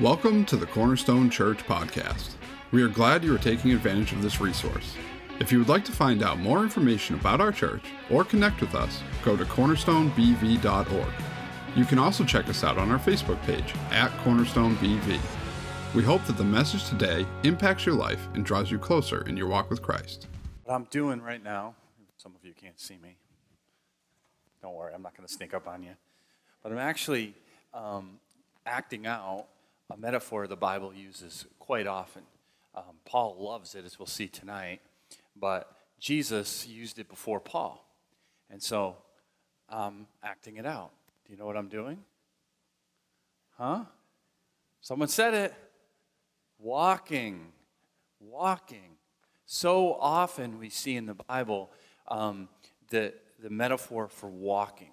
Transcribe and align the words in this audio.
Welcome 0.00 0.44
to 0.46 0.58
the 0.58 0.66
Cornerstone 0.66 1.30
Church 1.30 1.60
podcast. 1.60 2.32
We 2.70 2.82
are 2.82 2.88
glad 2.88 3.24
you 3.24 3.34
are 3.34 3.38
taking 3.38 3.72
advantage 3.72 4.12
of 4.12 4.20
this 4.20 4.42
resource. 4.42 4.94
If 5.40 5.50
you 5.50 5.58
would 5.58 5.70
like 5.70 5.86
to 5.86 5.92
find 5.92 6.22
out 6.22 6.38
more 6.38 6.62
information 6.62 7.14
about 7.14 7.40
our 7.40 7.50
church 7.50 7.82
or 8.10 8.22
connect 8.22 8.60
with 8.60 8.74
us, 8.74 9.02
go 9.24 9.38
to 9.38 9.46
cornerstonebv.org. 9.46 11.12
You 11.74 11.84
can 11.86 11.98
also 11.98 12.24
check 12.26 12.46
us 12.50 12.62
out 12.62 12.76
on 12.76 12.90
our 12.90 12.98
Facebook 12.98 13.42
page 13.46 13.72
at 13.90 14.10
cornerstonebv. 14.18 15.18
We 15.94 16.02
hope 16.02 16.22
that 16.26 16.36
the 16.36 16.44
message 16.44 16.86
today 16.90 17.24
impacts 17.44 17.86
your 17.86 17.94
life 17.94 18.28
and 18.34 18.44
draws 18.44 18.70
you 18.70 18.78
closer 18.78 19.26
in 19.26 19.34
your 19.34 19.48
walk 19.48 19.70
with 19.70 19.80
Christ. 19.80 20.26
What 20.64 20.74
I'm 20.74 20.88
doing 20.90 21.22
right 21.22 21.42
now, 21.42 21.74
some 22.18 22.34
of 22.34 22.44
you 22.44 22.52
can't 22.52 22.78
see 22.78 22.98
me. 23.02 23.16
Don't 24.60 24.74
worry, 24.74 24.92
I'm 24.92 25.00
not 25.00 25.16
going 25.16 25.26
to 25.26 25.32
sneak 25.32 25.54
up 25.54 25.66
on 25.66 25.82
you. 25.82 25.92
But 26.62 26.72
I'm 26.72 26.78
actually 26.78 27.32
um, 27.72 28.18
acting 28.66 29.06
out 29.06 29.46
a 29.90 29.96
metaphor 29.96 30.46
the 30.46 30.56
Bible 30.56 30.92
uses 30.94 31.46
quite 31.58 31.86
often. 31.86 32.22
Um, 32.74 32.96
Paul 33.04 33.36
loves 33.38 33.74
it, 33.74 33.84
as 33.84 33.98
we'll 33.98 34.06
see 34.06 34.28
tonight, 34.28 34.80
but 35.34 35.70
Jesus 35.98 36.66
used 36.66 36.98
it 36.98 37.08
before 37.08 37.40
Paul. 37.40 37.86
And 38.50 38.62
so 38.62 38.96
I'm 39.68 40.06
acting 40.22 40.56
it 40.56 40.66
out. 40.66 40.90
Do 41.24 41.32
you 41.32 41.38
know 41.38 41.46
what 41.46 41.56
I'm 41.56 41.68
doing? 41.68 41.98
Huh? 43.56 43.84
Someone 44.80 45.08
said 45.08 45.34
it. 45.34 45.54
Walking. 46.58 47.52
Walking. 48.20 48.96
So 49.46 49.94
often 49.94 50.58
we 50.58 50.68
see 50.68 50.96
in 50.96 51.06
the 51.06 51.14
Bible 51.14 51.70
um, 52.08 52.48
the, 52.90 53.14
the 53.42 53.50
metaphor 53.50 54.08
for 54.08 54.28
walking 54.28 54.92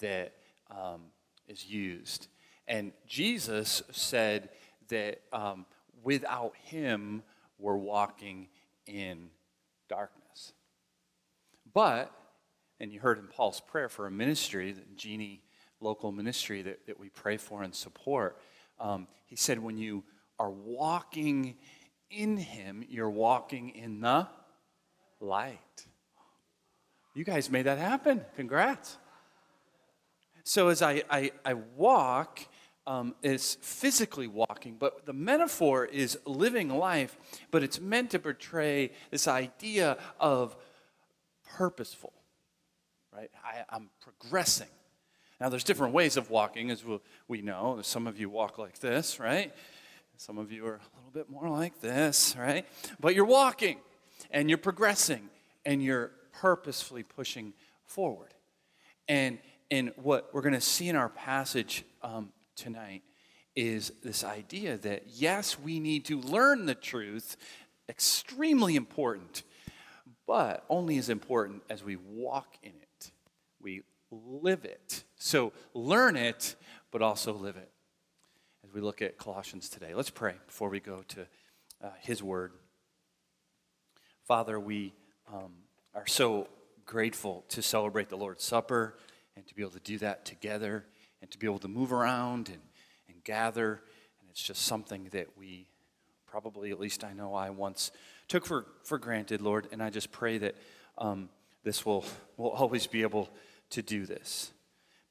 that 0.00 0.32
um, 0.70 1.02
is 1.46 1.66
used. 1.66 2.28
And 2.66 2.92
Jesus 3.06 3.82
said 3.92 4.48
that 4.88 5.20
um, 5.32 5.66
without 6.02 6.54
him, 6.56 7.22
we're 7.58 7.76
walking 7.76 8.48
in 8.86 9.30
darkness. 9.88 10.52
But, 11.72 12.12
and 12.80 12.92
you 12.92 13.00
heard 13.00 13.18
in 13.18 13.26
Paul's 13.26 13.60
prayer 13.60 13.88
for 13.88 14.06
a 14.06 14.10
ministry, 14.10 14.72
the 14.72 14.82
Genie 14.96 15.42
local 15.80 16.12
ministry 16.12 16.62
that, 16.62 16.86
that 16.86 16.98
we 16.98 17.08
pray 17.08 17.36
for 17.36 17.62
and 17.62 17.74
support, 17.74 18.38
um, 18.80 19.06
he 19.26 19.36
said, 19.36 19.58
when 19.58 19.76
you 19.76 20.04
are 20.38 20.50
walking 20.50 21.56
in 22.10 22.36
him, 22.36 22.84
you're 22.88 23.10
walking 23.10 23.70
in 23.70 24.00
the 24.00 24.26
light. 25.20 25.86
You 27.14 27.24
guys 27.24 27.50
made 27.50 27.62
that 27.66 27.78
happen. 27.78 28.24
Congrats. 28.36 28.98
So 30.42 30.68
as 30.68 30.82
I, 30.82 31.02
I, 31.08 31.32
I 31.44 31.54
walk, 31.54 32.40
um, 32.86 33.14
is 33.22 33.56
physically 33.60 34.26
walking, 34.26 34.76
but 34.78 35.06
the 35.06 35.12
metaphor 35.12 35.84
is 35.86 36.18
living 36.26 36.68
life, 36.68 37.16
but 37.50 37.62
it's 37.62 37.80
meant 37.80 38.10
to 38.10 38.18
portray 38.18 38.90
this 39.10 39.26
idea 39.26 39.96
of 40.20 40.56
purposeful, 41.56 42.12
right? 43.14 43.30
I, 43.42 43.76
am 43.76 43.90
progressing. 44.00 44.68
Now, 45.40 45.48
there's 45.48 45.64
different 45.64 45.94
ways 45.94 46.16
of 46.16 46.30
walking, 46.30 46.70
as 46.70 46.84
we, 46.84 46.98
we 47.26 47.42
know. 47.42 47.80
Some 47.82 48.06
of 48.06 48.18
you 48.18 48.28
walk 48.28 48.58
like 48.58 48.78
this, 48.78 49.18
right? 49.18 49.52
Some 50.16 50.38
of 50.38 50.52
you 50.52 50.64
are 50.66 50.76
a 50.76 50.96
little 50.96 51.10
bit 51.12 51.28
more 51.28 51.48
like 51.48 51.80
this, 51.80 52.36
right? 52.38 52.66
But 53.00 53.14
you're 53.14 53.24
walking 53.24 53.78
and 54.30 54.48
you're 54.48 54.58
progressing 54.58 55.28
and 55.64 55.82
you're 55.82 56.12
purposefully 56.32 57.02
pushing 57.02 57.52
forward. 57.84 58.32
And, 59.08 59.38
and 59.70 59.92
what 59.96 60.30
we're 60.32 60.42
going 60.42 60.54
to 60.54 60.60
see 60.60 60.88
in 60.88 60.96
our 60.96 61.08
passage 61.08 61.84
um, 62.02 62.30
tonight 62.56 63.02
is 63.54 63.92
this 64.02 64.24
idea 64.24 64.76
that 64.78 65.04
yes, 65.08 65.58
we 65.58 65.78
need 65.80 66.04
to 66.06 66.20
learn 66.20 66.66
the 66.66 66.74
truth, 66.74 67.36
extremely 67.88 68.76
important, 68.76 69.42
but 70.26 70.64
only 70.68 70.98
as 70.98 71.08
important 71.08 71.62
as 71.70 71.84
we 71.84 71.96
walk 71.96 72.56
in 72.62 72.72
it. 72.72 73.10
We 73.60 73.82
live 74.10 74.64
it. 74.64 75.04
So 75.16 75.52
learn 75.72 76.16
it, 76.16 76.56
but 76.90 77.02
also 77.02 77.32
live 77.32 77.56
it. 77.56 77.70
As 78.64 78.72
we 78.72 78.80
look 78.80 79.02
at 79.02 79.18
Colossians 79.18 79.68
today, 79.68 79.94
let's 79.94 80.10
pray 80.10 80.34
before 80.46 80.68
we 80.68 80.80
go 80.80 81.04
to 81.08 81.26
uh, 81.82 81.90
His 82.00 82.22
Word. 82.22 82.52
Father, 84.26 84.58
we 84.58 84.94
um, 85.32 85.52
are 85.94 86.06
so 86.06 86.48
grateful 86.86 87.44
to 87.50 87.62
celebrate 87.62 88.08
the 88.08 88.16
Lord's 88.16 88.42
Supper 88.42 88.96
and 89.36 89.46
to 89.46 89.54
be 89.54 89.62
able 89.62 89.72
to 89.72 89.80
do 89.80 89.98
that 89.98 90.24
together 90.24 90.86
and 91.24 91.30
to 91.30 91.38
be 91.38 91.46
able 91.46 91.58
to 91.58 91.68
move 91.68 91.90
around 91.90 92.50
and, 92.50 92.60
and 93.08 93.24
gather. 93.24 93.80
And 94.20 94.28
it's 94.28 94.42
just 94.42 94.60
something 94.60 95.08
that 95.12 95.28
we 95.38 95.66
probably, 96.26 96.70
at 96.70 96.78
least 96.78 97.02
I 97.02 97.14
know 97.14 97.34
I 97.34 97.48
once 97.48 97.92
took 98.28 98.44
for, 98.44 98.66
for 98.82 98.98
granted, 98.98 99.40
Lord. 99.40 99.68
And 99.72 99.82
I 99.82 99.88
just 99.88 100.12
pray 100.12 100.36
that 100.36 100.54
um, 100.98 101.30
this 101.62 101.86
will, 101.86 102.04
will 102.36 102.50
always 102.50 102.86
be 102.86 103.00
able 103.00 103.30
to 103.70 103.80
do 103.80 104.04
this. 104.04 104.50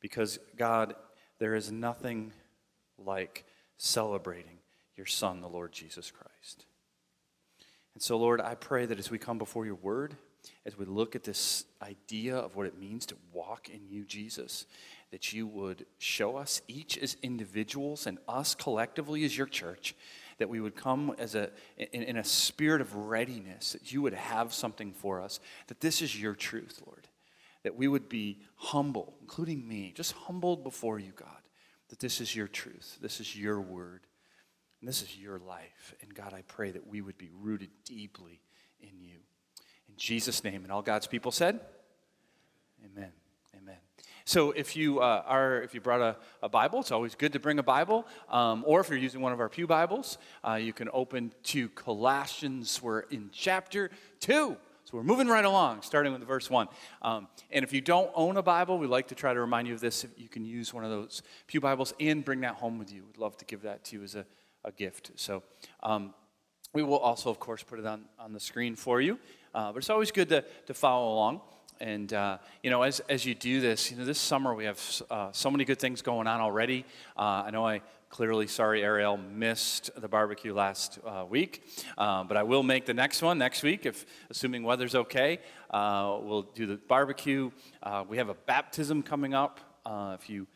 Because, 0.02 0.38
God, 0.56 0.94
there 1.40 1.56
is 1.56 1.72
nothing 1.72 2.31
like 3.00 3.44
celebrating 3.78 4.59
your 4.96 5.07
Son, 5.07 5.41
the 5.41 5.50
Lord 5.50 5.72
Jesus 5.72 6.12
Christ. 6.12 6.66
And 7.96 8.03
so, 8.03 8.18
Lord, 8.18 8.40
I 8.40 8.53
pray 8.53 8.85
that 8.85 9.00
as 9.00 9.09
we 9.09 9.18
come 9.18 9.40
before 9.40 9.66
your 9.66 9.75
word, 9.81 10.16
as 10.63 10.78
we 10.78 10.85
look 10.85 11.16
at 11.16 11.23
this 11.23 11.66
idea 11.81 12.35
of 12.38 12.56
what 12.56 12.68
it 12.68 12.78
means 12.78 13.07
to 13.07 13.16
walk 13.31 13.69
in 13.69 13.88
you, 13.90 14.06
Jesus, 14.06 14.68
that 15.13 15.31
you 15.31 15.46
would 15.46 15.85
show 16.00 16.38
us 16.38 16.63
each 16.68 16.97
as 16.97 17.18
individuals 17.22 18.07
and 18.07 18.18
us 18.28 18.56
collectively 18.56 19.24
as 19.24 19.38
your 19.38 19.46
church, 19.46 19.96
that 20.40 20.50
we 20.50 20.59
would 20.59 20.75
come 20.75 21.13
as 21.19 21.35
a, 21.35 21.51
in, 21.78 22.01
in 22.01 22.18
a 22.18 22.24
spirit 22.24 22.81
of 22.81 22.96
readiness, 22.96 23.73
that 23.73 23.91
you 23.91 24.02
would 24.02 24.16
have 24.16 24.52
something 24.52 24.91
for 24.91 25.22
us, 25.22 25.40
that 25.68 25.81
this 25.81 26.02
is 26.02 26.19
your 26.19 26.34
truth, 26.34 26.81
Lord. 26.88 27.07
That 27.62 27.75
we 27.75 27.88
would 27.88 28.09
be 28.09 28.40
humble, 28.56 29.13
including 29.22 29.68
me, 29.68 29.94
just 29.96 30.13
humbled 30.13 30.63
before 30.63 30.97
you, 30.97 31.12
God, 31.16 31.29
that 31.90 32.00
this 32.00 32.19
is 32.19 32.35
your 32.35 32.47
truth, 32.47 32.97
this 33.00 33.19
is 33.19 33.38
your 33.38 33.62
word, 33.62 34.07
and 34.81 34.90
this 34.90 35.03
is 35.03 35.16
your 35.16 35.38
life. 35.38 35.94
And 36.02 36.12
God, 36.16 36.34
I 36.34 36.41
pray 36.41 36.72
that 36.72 36.88
we 36.88 37.02
would 37.02 37.19
be 37.19 37.29
rooted 37.40 37.69
deeply 37.85 38.41
in 38.81 39.00
you. 39.00 39.19
In 39.88 39.94
Jesus' 39.96 40.44
name, 40.44 40.63
and 40.63 40.72
all 40.72 40.81
God's 40.81 41.06
people 41.06 41.31
said, 41.31 41.59
Amen. 42.84 43.12
So 44.25 44.51
if 44.51 44.75
you 44.75 45.00
uh, 45.00 45.23
are, 45.25 45.61
if 45.61 45.73
you 45.73 45.81
brought 45.81 46.01
a, 46.01 46.16
a, 46.41 46.50
Bible, 46.50 46.79
it's 46.79 46.91
always 46.91 47.13
good 47.13 47.34
to 47.34 47.39
bring 47.39 47.59
a 47.59 47.63
Bible. 47.63 48.07
Um, 48.29 48.63
or 48.66 48.79
if 48.79 48.89
you're 48.89 48.97
using 48.97 49.22
one 49.22 49.34
of 49.34 49.39
our 49.39 49.50
pew 49.50 49.67
Bibles, 49.67 50.17
uh, 50.47 50.53
you 50.53 50.72
can 50.72 50.89
open 50.94 51.34
to 51.44 51.67
Colossians. 51.69 52.81
We're 52.81 53.01
in 53.01 53.29
chapter 53.34 53.91
two. 54.19 54.56
So 54.85 54.97
we're 54.97 55.03
moving 55.03 55.28
right 55.28 55.44
along, 55.44 55.81
starting 55.81 56.13
with 56.13 56.23
verse 56.23 56.50
one. 56.50 56.67
Um, 57.01 57.28
and 57.51 57.63
if 57.63 57.73
you 57.73 57.81
don't 57.81 58.11
own 58.16 58.38
a 58.38 58.44
Bible, 58.44 58.78
we 58.78 58.88
like 58.88 59.09
to 59.09 59.16
try 59.16 59.34
to 59.34 59.39
remind 59.39 59.67
you 59.67 59.73
of 59.73 59.81
this. 59.81 60.06
You 60.17 60.29
can 60.29 60.45
use 60.45 60.73
one 60.73 60.85
of 60.85 60.90
those 60.90 61.22
pew 61.47 61.59
Bibles 61.59 61.94
and 62.00 62.23
bring 62.23 62.41
that 62.41 62.55
home 62.55 62.79
with 62.79 62.94
you. 62.94 63.03
We'd 63.05 63.17
love 63.17 63.35
to 63.38 63.45
give 63.45 63.63
that 63.63 63.84
to 63.85 63.97
you 63.97 64.03
as 64.03 64.16
a, 64.16 64.25
a 64.63 64.72
gift. 64.72 65.11
So 65.16 65.44
um, 65.81 66.13
we 66.73 66.81
will 66.84 66.97
also, 66.97 67.29
of 67.29 67.40
course, 67.40 67.61
put 67.63 67.79
it 67.79 67.85
on, 67.85 68.05
on 68.19 68.34
the 68.34 68.40
screen 68.40 68.75
for 68.75 69.01
you. 69.01 69.19
Uh, 69.53 69.72
but 69.72 69.79
it's 69.79 69.90
always 69.90 70.11
good 70.11 70.29
to, 70.29 70.44
to 70.67 70.73
follow 70.73 71.13
along. 71.13 71.41
And, 71.83 72.13
uh, 72.13 72.38
you 72.61 72.69
know, 72.69 72.81
as, 72.83 73.01
as 73.09 73.25
you 73.25 73.35
do 73.35 73.59
this, 73.59 73.91
you 73.91 73.97
know, 73.97 74.05
this 74.05 74.17
summer 74.17 74.55
we 74.55 74.63
have 74.63 75.01
uh, 75.11 75.33
so 75.33 75.51
many 75.51 75.66
good 75.66 75.79
things 75.79 76.01
going 76.01 76.27
on 76.27 76.39
already. 76.39 76.85
Uh, 77.17 77.44
I 77.45 77.51
know 77.51 77.67
I 77.67 77.81
clearly, 78.07 78.47
sorry, 78.47 78.81
Ariel, 78.81 79.17
missed 79.17 79.89
the 79.99 80.07
barbecue 80.07 80.53
last 80.53 80.99
uh, 81.05 81.25
week, 81.27 81.61
uh, 81.97 82.23
but 82.23 82.38
I 82.38 82.43
will 82.43 82.63
make 82.63 82.85
the 82.85 82.93
next 82.93 83.22
one 83.22 83.38
next 83.38 83.63
week, 83.63 83.85
if 83.85 84.05
assuming 84.29 84.63
weather's 84.63 84.95
okay. 84.95 85.39
We'll 85.73 86.47
do 86.55 86.67
the 86.67 86.77
barbecue. 86.77 87.51
we 88.07 88.16
have 88.16 88.29
a 88.29 88.35
baptism 88.35 89.03
coming 89.03 89.33
up. 89.33 89.59
if 89.85 90.29
you 90.29 90.47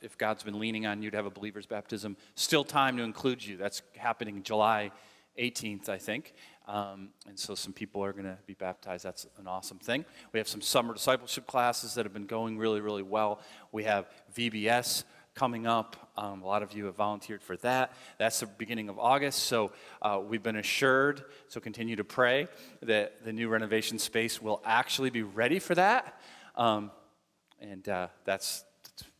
if 0.00 0.16
God's 0.16 0.44
been 0.44 0.60
leaning 0.60 0.86
on 0.86 1.02
you 1.02 1.10
to 1.10 1.16
have 1.16 1.26
a 1.26 1.30
believer's 1.30 1.66
baptism, 1.66 2.16
still 2.36 2.62
time 2.62 2.96
to 2.98 3.02
include 3.02 3.44
you. 3.44 3.56
That's 3.56 3.82
happening 3.96 4.44
July 4.44 4.92
18th, 5.38 5.88
I 5.88 5.98
think. 5.98 6.34
Um, 6.68 7.08
and 7.26 7.38
so 7.38 7.54
some 7.54 7.72
people 7.72 8.04
are 8.04 8.12
going 8.12 8.26
to 8.26 8.36
be 8.46 8.52
baptized. 8.52 9.04
That's 9.04 9.26
an 9.38 9.48
awesome 9.48 9.78
thing. 9.78 10.04
We 10.32 10.38
have 10.38 10.46
some 10.46 10.60
summer 10.60 10.92
discipleship 10.92 11.46
classes 11.46 11.94
that 11.94 12.04
have 12.04 12.12
been 12.12 12.26
going 12.26 12.58
really, 12.58 12.82
really 12.82 13.02
well. 13.02 13.40
We 13.72 13.84
have 13.84 14.06
VBS 14.36 15.04
coming 15.34 15.66
up. 15.66 16.10
Um, 16.16 16.42
a 16.42 16.46
lot 16.46 16.62
of 16.62 16.74
you 16.74 16.84
have 16.84 16.96
volunteered 16.96 17.42
for 17.42 17.56
that. 17.58 17.92
That's 18.18 18.40
the 18.40 18.46
beginning 18.46 18.90
of 18.90 18.98
August. 18.98 19.44
So 19.44 19.72
uh, 20.02 20.20
we've 20.22 20.42
been 20.42 20.56
assured, 20.56 21.24
so 21.48 21.58
continue 21.58 21.96
to 21.96 22.04
pray 22.04 22.48
that 22.82 23.24
the 23.24 23.32
new 23.32 23.48
renovation 23.48 23.98
space 23.98 24.42
will 24.42 24.60
actually 24.64 25.10
be 25.10 25.22
ready 25.22 25.60
for 25.60 25.74
that. 25.74 26.20
Um, 26.54 26.90
and 27.60 27.88
uh, 27.88 28.08
that's 28.24 28.64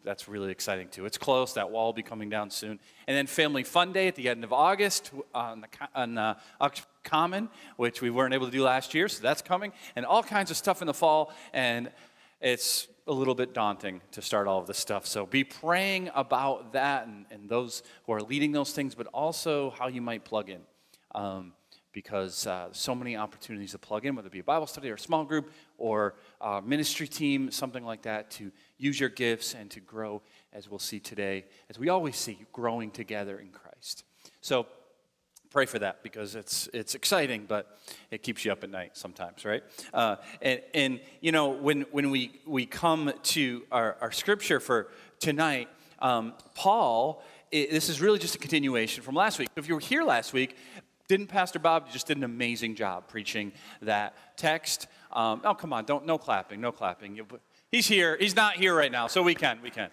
that's 0.04 0.28
really 0.28 0.50
exciting 0.50 0.88
too. 0.88 1.04
It's 1.06 1.18
close. 1.18 1.54
That 1.54 1.70
wall 1.70 1.86
will 1.86 1.92
be 1.92 2.02
coming 2.02 2.30
down 2.30 2.50
soon. 2.50 2.80
And 3.06 3.16
then 3.16 3.26
Family 3.26 3.62
Fun 3.62 3.92
Day 3.92 4.08
at 4.08 4.14
the 4.14 4.28
end 4.28 4.42
of 4.42 4.52
August 4.52 5.10
on, 5.34 5.60
the, 5.60 5.68
on 5.94 6.16
uh, 6.16 6.34
Common, 7.04 7.48
which 7.76 8.02
we 8.02 8.10
weren't 8.10 8.34
able 8.34 8.46
to 8.46 8.52
do 8.52 8.62
last 8.62 8.94
year, 8.94 9.08
so 9.08 9.22
that's 9.22 9.42
coming. 9.42 9.72
And 9.96 10.04
all 10.04 10.22
kinds 10.22 10.50
of 10.50 10.56
stuff 10.56 10.80
in 10.80 10.86
the 10.86 10.94
fall. 10.94 11.32
And 11.52 11.90
it's 12.40 12.88
a 13.06 13.12
little 13.12 13.34
bit 13.34 13.54
daunting 13.54 14.00
to 14.12 14.22
start 14.22 14.46
all 14.46 14.60
of 14.60 14.66
this 14.66 14.78
stuff. 14.78 15.06
So 15.06 15.26
be 15.26 15.42
praying 15.42 16.10
about 16.14 16.72
that 16.74 17.06
and, 17.06 17.24
and 17.30 17.48
those 17.48 17.82
who 18.04 18.12
are 18.12 18.22
leading 18.22 18.52
those 18.52 18.72
things, 18.72 18.94
but 18.94 19.06
also 19.08 19.70
how 19.70 19.88
you 19.88 20.02
might 20.02 20.24
plug 20.24 20.50
in. 20.50 20.60
Um, 21.14 21.54
because 21.92 22.46
uh, 22.46 22.68
so 22.70 22.94
many 22.94 23.16
opportunities 23.16 23.72
to 23.72 23.78
plug 23.78 24.04
in, 24.04 24.14
whether 24.14 24.28
it 24.28 24.32
be 24.32 24.38
a 24.38 24.44
Bible 24.44 24.66
study 24.66 24.88
or 24.90 24.94
a 24.94 24.98
small 24.98 25.24
group 25.24 25.50
or 25.78 26.14
a 26.40 26.62
ministry 26.62 27.08
team, 27.08 27.50
something 27.50 27.84
like 27.84 28.02
that, 28.02 28.30
to 28.30 28.52
use 28.76 29.00
your 29.00 29.08
gifts 29.08 29.54
and 29.54 29.68
to 29.70 29.80
grow, 29.80 30.22
as 30.52 30.68
we'll 30.68 30.78
see 30.78 31.00
today, 31.00 31.46
as 31.68 31.76
we 31.76 31.88
always 31.88 32.16
see, 32.16 32.38
growing 32.52 32.92
together 32.92 33.38
in 33.38 33.48
Christ. 33.48 34.04
So 34.40 34.66
pray 35.50 35.66
for 35.66 35.78
that 35.78 36.02
because 36.02 36.34
it's 36.34 36.68
it's 36.72 36.94
exciting, 36.94 37.46
but 37.46 37.78
it 38.10 38.22
keeps 38.22 38.44
you 38.44 38.52
up 38.52 38.64
at 38.64 38.70
night 38.70 38.96
sometimes, 38.96 39.44
right? 39.44 39.62
Uh, 39.92 40.16
and 40.42 40.60
and 40.74 41.00
you 41.20 41.32
know 41.32 41.48
when 41.48 41.82
when 41.90 42.10
we 42.10 42.40
we 42.46 42.66
come 42.66 43.12
to 43.22 43.64
our, 43.72 43.96
our 44.00 44.12
scripture 44.12 44.60
for 44.60 44.88
tonight, 45.20 45.68
um, 46.00 46.34
Paul. 46.54 47.22
It, 47.50 47.70
this 47.70 47.88
is 47.88 48.02
really 48.02 48.18
just 48.18 48.34
a 48.34 48.38
continuation 48.38 49.02
from 49.02 49.14
last 49.14 49.38
week. 49.38 49.48
If 49.56 49.68
you 49.68 49.74
were 49.74 49.80
here 49.80 50.04
last 50.04 50.34
week, 50.34 50.54
didn't 51.08 51.28
Pastor 51.28 51.58
Bob 51.58 51.90
just 51.90 52.06
did 52.06 52.18
an 52.18 52.24
amazing 52.24 52.74
job 52.74 53.08
preaching 53.08 53.52
that 53.80 54.14
text? 54.36 54.86
Um, 55.10 55.40
oh, 55.42 55.54
come 55.54 55.72
on, 55.72 55.86
don't 55.86 56.04
no 56.04 56.18
clapping, 56.18 56.60
no 56.60 56.72
clapping. 56.72 57.18
He's 57.72 57.86
here. 57.86 58.18
He's 58.20 58.36
not 58.36 58.56
here 58.56 58.74
right 58.74 58.92
now, 58.92 59.06
so 59.06 59.22
we 59.22 59.34
can, 59.34 59.60
we 59.62 59.70
can. 59.70 59.88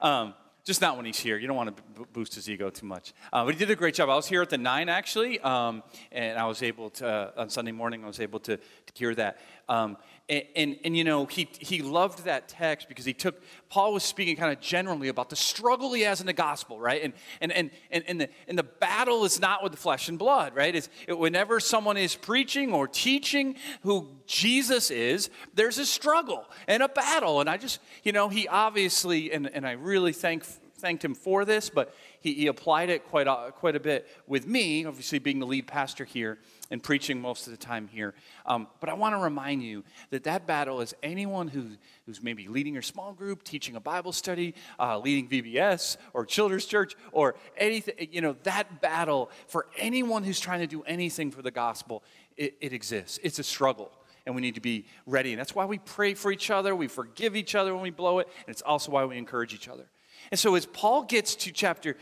Um, 0.00 0.34
just 0.66 0.80
not 0.80 0.96
when 0.96 1.06
he's 1.06 1.20
here. 1.20 1.38
You 1.38 1.46
don't 1.46 1.56
want 1.56 1.76
to 1.76 1.82
b- 1.82 2.06
boost 2.12 2.34
his 2.34 2.50
ego 2.50 2.70
too 2.70 2.86
much. 2.86 3.14
Uh, 3.32 3.44
but 3.44 3.54
he 3.54 3.58
did 3.58 3.70
a 3.70 3.76
great 3.76 3.94
job. 3.94 4.10
I 4.10 4.16
was 4.16 4.26
here 4.26 4.42
at 4.42 4.50
the 4.50 4.58
nine 4.58 4.88
actually, 4.88 5.38
um, 5.40 5.84
and 6.10 6.36
I 6.36 6.44
was 6.46 6.60
able 6.60 6.90
to 6.90 7.06
uh, 7.06 7.30
on 7.36 7.48
Sunday 7.48 7.70
morning. 7.70 8.02
I 8.02 8.08
was 8.08 8.18
able 8.18 8.40
to, 8.40 8.56
to 8.56 8.92
hear 8.94 9.14
that. 9.14 9.38
Um, 9.68 9.96
and, 10.28 10.76
and, 10.84 10.96
you 10.96 11.04
know 11.04 11.26
he 11.26 11.48
he 11.60 11.82
loved 11.82 12.24
that 12.24 12.48
text 12.48 12.88
because 12.88 13.04
he 13.04 13.12
took 13.12 13.40
Paul 13.68 13.92
was 13.92 14.02
speaking 14.02 14.34
kind 14.34 14.52
of 14.52 14.60
generally 14.60 15.06
about 15.06 15.30
the 15.30 15.36
struggle 15.36 15.92
he 15.92 16.02
has 16.02 16.20
in 16.20 16.26
the 16.26 16.32
gospel, 16.32 16.80
right? 16.80 17.00
And 17.02 17.12
and 17.40 17.52
and 17.52 17.70
and, 17.92 18.04
and 18.08 18.20
the 18.20 18.28
and 18.48 18.58
the 18.58 18.64
battle 18.64 19.24
is 19.24 19.40
not 19.40 19.62
with 19.62 19.70
the 19.70 19.78
flesh 19.78 20.08
and 20.08 20.18
blood, 20.18 20.56
right? 20.56 20.74
It's 20.74 20.88
it, 21.06 21.16
whenever 21.16 21.60
someone 21.60 21.96
is 21.96 22.16
preaching 22.16 22.72
or 22.72 22.88
teaching 22.88 23.54
who 23.82 24.08
Jesus 24.26 24.90
is, 24.90 25.30
there's 25.54 25.78
a 25.78 25.86
struggle 25.86 26.44
and 26.66 26.82
a 26.82 26.88
battle. 26.88 27.40
And 27.40 27.48
I 27.48 27.56
just 27.56 27.78
you 28.02 28.10
know 28.10 28.28
he 28.28 28.48
obviously 28.48 29.30
and 29.30 29.48
and 29.48 29.64
I 29.64 29.72
really 29.72 30.12
thank 30.12 30.44
thanked 30.76 31.04
him 31.04 31.14
for 31.14 31.44
this, 31.44 31.70
but 31.70 31.94
he, 32.20 32.34
he 32.34 32.46
applied 32.48 32.90
it 32.90 33.04
quite 33.04 33.26
a, 33.26 33.52
quite 33.52 33.76
a 33.76 33.80
bit 33.80 34.06
with 34.26 34.46
me, 34.46 34.84
obviously 34.84 35.18
being 35.18 35.38
the 35.38 35.46
lead 35.46 35.66
pastor 35.66 36.04
here 36.04 36.38
and 36.70 36.82
preaching 36.82 37.20
most 37.20 37.46
of 37.46 37.52
the 37.52 37.56
time 37.56 37.88
here. 37.88 38.14
Um, 38.44 38.66
but 38.80 38.88
I 38.88 38.94
want 38.94 39.14
to 39.14 39.18
remind 39.18 39.62
you 39.62 39.84
that 40.10 40.24
that 40.24 40.46
battle 40.46 40.80
is 40.80 40.94
anyone 41.02 41.48
who, 41.48 41.68
who's 42.06 42.22
maybe 42.22 42.48
leading 42.48 42.72
your 42.72 42.82
small 42.82 43.12
group, 43.12 43.42
teaching 43.42 43.76
a 43.76 43.80
Bible 43.80 44.12
study, 44.12 44.54
uh, 44.78 44.98
leading 44.98 45.28
VBS 45.28 45.96
or 46.12 46.24
children's 46.26 46.66
church 46.66 46.94
or 47.12 47.36
anything, 47.56 48.08
you 48.10 48.20
know, 48.20 48.36
that 48.42 48.80
battle 48.80 49.30
for 49.46 49.66
anyone 49.76 50.24
who's 50.24 50.40
trying 50.40 50.60
to 50.60 50.66
do 50.66 50.82
anything 50.82 51.30
for 51.30 51.42
the 51.42 51.50
gospel, 51.50 52.02
it, 52.36 52.56
it 52.60 52.72
exists. 52.72 53.18
It's 53.22 53.38
a 53.38 53.44
struggle 53.44 53.92
and 54.26 54.34
we 54.34 54.42
need 54.42 54.56
to 54.56 54.60
be 54.60 54.86
ready. 55.06 55.32
And 55.32 55.38
that's 55.38 55.54
why 55.54 55.64
we 55.64 55.78
pray 55.78 56.14
for 56.14 56.32
each 56.32 56.50
other, 56.50 56.74
we 56.74 56.88
forgive 56.88 57.36
each 57.36 57.54
other 57.54 57.72
when 57.72 57.82
we 57.82 57.90
blow 57.90 58.18
it, 58.18 58.28
and 58.46 58.48
it's 58.48 58.62
also 58.62 58.90
why 58.90 59.04
we 59.04 59.16
encourage 59.16 59.54
each 59.54 59.68
other. 59.68 59.86
And 60.30 60.38
so 60.38 60.54
as 60.54 60.66
Paul 60.66 61.02
gets 61.02 61.34
to 61.36 61.52
chapter 61.52 61.96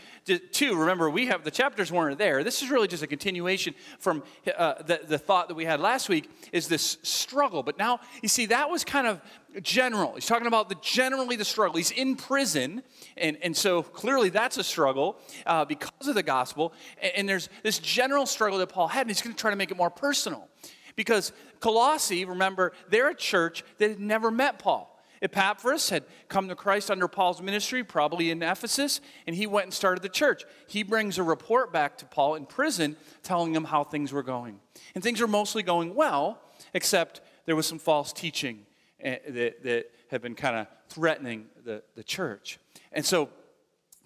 two, 0.52 0.76
remember 0.76 1.10
we 1.10 1.26
have 1.26 1.44
the 1.44 1.50
chapters 1.50 1.92
weren't 1.92 2.18
there. 2.18 2.42
This 2.42 2.62
is 2.62 2.70
really 2.70 2.88
just 2.88 3.02
a 3.02 3.06
continuation 3.06 3.74
from 3.98 4.22
uh, 4.56 4.82
the, 4.82 5.00
the 5.06 5.18
thought 5.18 5.48
that 5.48 5.54
we 5.54 5.64
had 5.64 5.80
last 5.80 6.08
week 6.08 6.30
is 6.52 6.68
this 6.68 6.98
struggle. 7.02 7.62
But 7.62 7.78
now 7.78 8.00
you 8.22 8.28
see 8.28 8.46
that 8.46 8.70
was 8.70 8.84
kind 8.84 9.06
of 9.06 9.20
general. 9.62 10.14
He's 10.14 10.26
talking 10.26 10.46
about 10.46 10.68
the 10.68 10.76
generally 10.80 11.36
the 11.36 11.44
struggle. 11.44 11.76
He's 11.76 11.90
in 11.90 12.16
prison, 12.16 12.82
and, 13.16 13.36
and 13.42 13.56
so 13.56 13.82
clearly 13.82 14.28
that's 14.30 14.58
a 14.58 14.64
struggle 14.64 15.16
uh, 15.46 15.64
because 15.64 16.08
of 16.08 16.14
the 16.14 16.22
gospel. 16.22 16.72
And, 17.00 17.12
and 17.16 17.28
there's 17.28 17.48
this 17.62 17.78
general 17.78 18.26
struggle 18.26 18.58
that 18.58 18.68
Paul 18.68 18.88
had, 18.88 19.02
and 19.02 19.10
he's 19.10 19.22
going 19.22 19.34
to 19.34 19.40
try 19.40 19.50
to 19.50 19.56
make 19.56 19.70
it 19.70 19.76
more 19.76 19.90
personal. 19.90 20.48
Because 20.96 21.32
Colossae, 21.60 22.24
remember, 22.24 22.72
they're 22.88 23.10
a 23.10 23.16
church 23.16 23.64
that 23.78 23.90
had 23.90 24.00
never 24.00 24.30
met 24.30 24.58
Paul. 24.58 24.93
Epaphras 25.22 25.88
had 25.90 26.04
come 26.28 26.48
to 26.48 26.54
Christ 26.54 26.90
under 26.90 27.08
Paul's 27.08 27.40
ministry, 27.40 27.82
probably 27.84 28.30
in 28.30 28.42
Ephesus, 28.42 29.00
and 29.26 29.34
he 29.34 29.46
went 29.46 29.64
and 29.64 29.74
started 29.74 30.02
the 30.02 30.08
church. 30.08 30.44
He 30.66 30.82
brings 30.82 31.18
a 31.18 31.22
report 31.22 31.72
back 31.72 31.98
to 31.98 32.06
Paul 32.06 32.34
in 32.34 32.46
prison 32.46 32.96
telling 33.22 33.54
him 33.54 33.64
how 33.64 33.84
things 33.84 34.12
were 34.12 34.22
going. 34.22 34.60
And 34.94 35.02
things 35.02 35.20
are 35.20 35.28
mostly 35.28 35.62
going 35.62 35.94
well, 35.94 36.40
except 36.74 37.20
there 37.46 37.56
was 37.56 37.66
some 37.66 37.78
false 37.78 38.12
teaching 38.12 38.66
eh, 39.00 39.18
that, 39.28 39.62
that 39.62 39.90
had 40.08 40.22
been 40.22 40.34
kind 40.34 40.56
of 40.56 40.66
threatening 40.88 41.46
the, 41.64 41.82
the 41.94 42.04
church. 42.04 42.58
And 42.92 43.04
so 43.04 43.28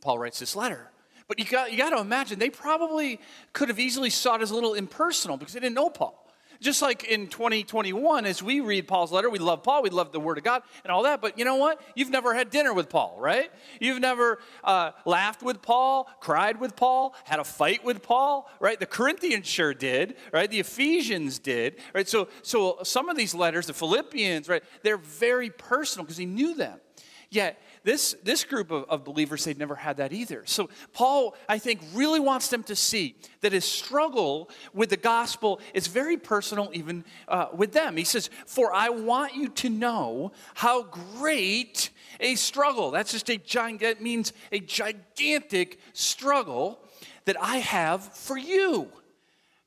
Paul 0.01 0.19
writes 0.19 0.39
this 0.39 0.55
letter. 0.55 0.91
But 1.27 1.39
you 1.39 1.45
got, 1.45 1.71
you 1.71 1.79
got 1.79 1.91
to 1.91 2.01
imagine, 2.01 2.39
they 2.39 2.51
probably 2.51 3.21
could 3.53 3.69
have 3.69 3.79
easily 3.79 4.09
saw 4.09 4.37
it 4.37 4.43
as 4.43 4.51
a 4.51 4.55
little 4.55 4.75
impersonal 4.75 5.37
because 5.37 5.53
they 5.53 5.61
didn't 5.61 5.75
know 5.75 5.91
Paul. 5.91 6.28
Just 6.61 6.83
like 6.83 7.05
in 7.05 7.29
2021, 7.29 8.27
as 8.27 8.43
we 8.43 8.61
read 8.61 8.89
Paul's 8.89 9.13
letter, 9.13 9.31
we 9.31 9.39
love 9.39 9.63
Paul, 9.63 9.83
we 9.83 9.91
love 9.91 10.11
the 10.11 10.19
Word 10.19 10.39
of 10.39 10.45
God 10.45 10.63
and 10.83 10.91
all 10.91 11.05
that. 11.05 11.21
But 11.21 11.39
you 11.39 11.45
know 11.45 11.57
what? 11.57 11.81
You've 11.95 12.11
never 12.11 12.35
had 12.35 12.51
dinner 12.51 12.75
with 12.75 12.89
Paul, 12.89 13.17
right? 13.21 13.51
You've 13.81 14.01
never 14.01 14.41
uh, 14.65 14.91
laughed 15.05 15.43
with 15.43 15.63
Paul, 15.63 16.09
cried 16.21 16.59
with 16.59 16.75
Paul, 16.75 17.15
had 17.25 17.39
a 17.39 17.45
fight 17.45 17.85
with 17.85 18.03
Paul, 18.03 18.51
right? 18.59 18.79
The 18.79 18.87
Corinthians 18.87 19.47
sure 19.47 19.73
did, 19.73 20.17
right? 20.33 20.51
The 20.51 20.61
Ephesians 20.61 21.39
did, 21.39 21.77
right? 21.95 22.09
So, 22.09 22.29
so 22.43 22.79
some 22.83 23.09
of 23.09 23.17
these 23.17 23.35
letters, 23.35 23.67
the 23.67 23.75
Philippians, 23.75 24.49
right? 24.49 24.65
They're 24.83 24.97
very 24.97 25.51
personal 25.51 26.05
because 26.05 26.17
he 26.17 26.27
knew 26.27 26.55
them. 26.55 26.81
Yet 27.31 27.61
this, 27.85 28.15
this 28.23 28.45
group 28.45 28.71
of, 28.71 28.85
of 28.89 29.05
believers, 29.05 29.45
they'd 29.45 29.59
never 29.59 29.75
had 29.75 29.99
that 29.99 30.13
either. 30.13 30.43
So, 30.47 30.71
Paul, 30.93 31.37
I 31.49 31.59
think, 31.59 31.81
really 31.93 32.21
wants 32.21 32.49
them 32.49 32.63
to 32.65 32.77
see 32.77 33.17
that 33.41 33.53
his 33.53 33.65
struggle 33.65 34.51
with 34.73 34.91
the 34.91 34.97
gospel 34.97 35.61
is 35.75 35.87
very 35.87 36.17
personal, 36.17 36.71
even 36.73 37.05
uh, 37.29 37.49
with 37.55 37.73
them. 37.73 37.97
He 37.97 38.05
says, 38.05 38.31
For 38.47 38.73
I 38.73 38.89
want 38.89 39.35
you 39.35 39.49
to 39.49 39.69
know 39.69 40.33
how 40.55 40.85
great 40.85 41.91
a 42.21 42.35
struggle, 42.35 42.91
that's 42.91 43.13
just 43.13 43.29
a 43.29 43.37
giant, 43.37 43.81
that 43.81 44.01
means 44.01 44.33
a 44.51 44.61
gigantic 44.61 45.79
struggle 45.93 46.81
that 47.27 47.37
I 47.41 47.59
have 47.59 48.03
for 48.15 48.39
you. 48.39 48.89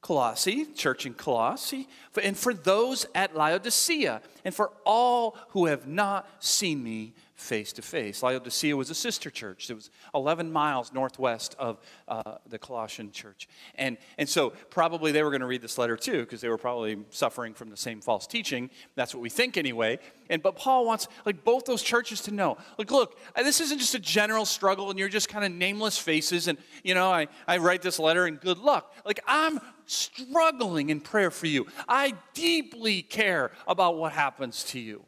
Colossae, 0.02 0.66
church 0.66 1.06
in 1.06 1.14
Colossae, 1.14 1.88
and 2.22 2.36
for 2.36 2.56
those 2.56 3.06
at 3.14 3.36
Laodicea, 3.36 4.22
and 4.44 4.54
for 4.54 4.72
all 4.84 5.38
who 5.50 5.68
have 5.68 5.88
not 5.88 6.28
seen 6.40 6.84
me 6.84 7.14
face 7.42 7.74
to 7.74 7.82
face. 7.82 8.22
Laodicea 8.22 8.78
was 8.78 8.90
a 8.90 8.96
sister 8.96 9.30
church. 9.30 9.70
It 9.70 9.74
was 9.74 9.90
11 10.14 10.52
miles 10.52 10.94
northwest 10.94 11.56
of 11.58 11.80
uh, 12.08 12.38
the 12.48 12.60
Colossian 12.60 13.12
church. 13.12 13.48
And, 13.76 13.98
and 14.18 14.30
so 14.30 14.52
probably 14.70 15.12
they 15.12 15.24
were 15.24 15.32
going 15.32 15.42
to 15.42 15.48
read 15.48 15.62
this 15.62 15.78
letter 15.78 15.98
too, 15.98 16.22
because 16.22 16.42
they 16.42 16.50
were 16.50 16.58
probably 16.58 17.00
suffering 17.10 17.54
from 17.54 17.70
the 17.70 17.78
same 17.78 18.00
false 18.00 18.28
teaching. 18.28 18.70
That's 18.96 19.14
what 19.14 19.22
we 19.22 19.30
think 19.30 19.58
anyway. 19.58 20.00
And, 20.30 20.42
but 20.42 20.56
Paul 20.56 20.86
wants 20.86 21.08
like 21.26 21.44
both 21.44 21.66
those 21.66 21.82
churches 21.82 22.22
to 22.22 22.32
know, 22.32 22.58
like, 22.78 22.92
look, 22.92 23.18
this 23.36 23.60
isn't 23.60 23.80
just 23.80 23.96
a 23.96 24.00
general 24.00 24.46
struggle 24.46 24.90
and 24.90 25.00
you're 25.00 25.10
just 25.10 25.28
kind 25.28 25.44
of 25.44 25.52
nameless 25.52 25.98
faces 25.98 26.48
and, 26.48 26.58
you 26.84 26.94
know, 26.94 27.12
I, 27.12 27.28
I 27.48 27.58
write 27.58 27.82
this 27.82 28.00
letter 28.00 28.28
and 28.28 28.40
good 28.40 28.60
luck. 28.60 28.94
Like, 29.04 29.20
I'm 29.28 29.60
struggling 29.88 30.90
in 30.90 31.02
prayer 31.02 31.32
for 31.32 31.48
you. 31.48 31.68
I 31.88 32.14
deeply 32.34 33.02
care 33.02 33.52
about 33.68 33.98
what 33.98 34.14
happens 34.14 34.64
to 34.66 34.80
you. 34.80 35.04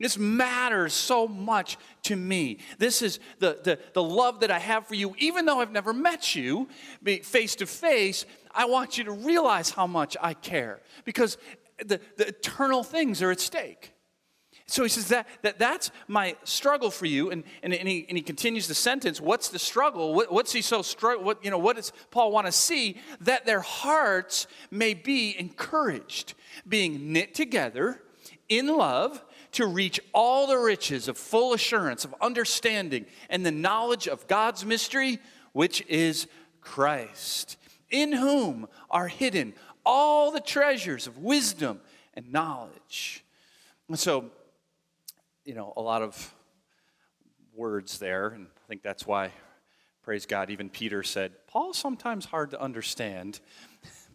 This 0.00 0.18
matters 0.18 0.94
so 0.94 1.28
much 1.28 1.76
to 2.04 2.16
me. 2.16 2.58
This 2.78 3.02
is 3.02 3.20
the, 3.38 3.60
the, 3.62 3.78
the 3.92 4.02
love 4.02 4.40
that 4.40 4.50
I 4.50 4.58
have 4.58 4.86
for 4.86 4.94
you, 4.94 5.14
even 5.18 5.44
though 5.44 5.60
I've 5.60 5.72
never 5.72 5.92
met 5.92 6.34
you 6.34 6.68
face 7.22 7.54
to 7.56 7.66
face. 7.66 8.24
I 8.52 8.64
want 8.64 8.96
you 8.96 9.04
to 9.04 9.12
realize 9.12 9.70
how 9.70 9.86
much 9.86 10.16
I 10.20 10.32
care 10.32 10.80
because 11.04 11.36
the, 11.84 12.00
the 12.16 12.28
eternal 12.28 12.82
things 12.82 13.20
are 13.20 13.30
at 13.30 13.40
stake. 13.40 13.92
So 14.66 14.84
he 14.84 14.88
says 14.88 15.08
that, 15.08 15.28
that 15.42 15.58
that's 15.58 15.90
my 16.08 16.34
struggle 16.44 16.90
for 16.90 17.04
you. 17.04 17.30
And, 17.30 17.44
and, 17.62 17.74
and, 17.74 17.86
he, 17.86 18.06
and 18.08 18.16
he 18.16 18.22
continues 18.22 18.68
the 18.68 18.74
sentence. 18.74 19.20
What's 19.20 19.48
the 19.48 19.58
struggle? 19.58 20.14
What, 20.14 20.32
what's 20.32 20.52
he 20.52 20.62
so 20.62 20.80
struggle? 20.80 21.24
What, 21.24 21.44
you 21.44 21.50
know, 21.50 21.58
what 21.58 21.76
does 21.76 21.92
Paul 22.10 22.32
want 22.32 22.46
to 22.46 22.52
see? 22.52 22.96
That 23.20 23.44
their 23.44 23.60
hearts 23.60 24.46
may 24.70 24.94
be 24.94 25.36
encouraged, 25.38 26.34
being 26.66 27.12
knit 27.12 27.34
together 27.34 28.00
in 28.48 28.66
love 28.66 29.22
to 29.52 29.66
reach 29.66 30.00
all 30.12 30.46
the 30.46 30.58
riches 30.58 31.08
of 31.08 31.18
full 31.18 31.52
assurance, 31.52 32.04
of 32.04 32.14
understanding, 32.20 33.06
and 33.28 33.44
the 33.44 33.50
knowledge 33.50 34.06
of 34.06 34.26
God's 34.26 34.64
mystery, 34.64 35.18
which 35.52 35.84
is 35.88 36.26
Christ, 36.60 37.56
in 37.90 38.12
whom 38.12 38.68
are 38.90 39.08
hidden 39.08 39.54
all 39.84 40.30
the 40.30 40.40
treasures 40.40 41.06
of 41.06 41.18
wisdom 41.18 41.80
and 42.14 42.30
knowledge. 42.30 43.24
And 43.88 43.98
so, 43.98 44.30
you 45.44 45.54
know, 45.54 45.72
a 45.76 45.82
lot 45.82 46.02
of 46.02 46.34
words 47.54 47.98
there, 47.98 48.28
and 48.28 48.46
I 48.46 48.68
think 48.68 48.82
that's 48.82 49.06
why, 49.06 49.32
praise 50.02 50.26
God, 50.26 50.50
even 50.50 50.70
Peter 50.70 51.02
said, 51.02 51.32
Paul's 51.46 51.78
sometimes 51.78 52.26
hard 52.26 52.50
to 52.52 52.60
understand. 52.60 53.40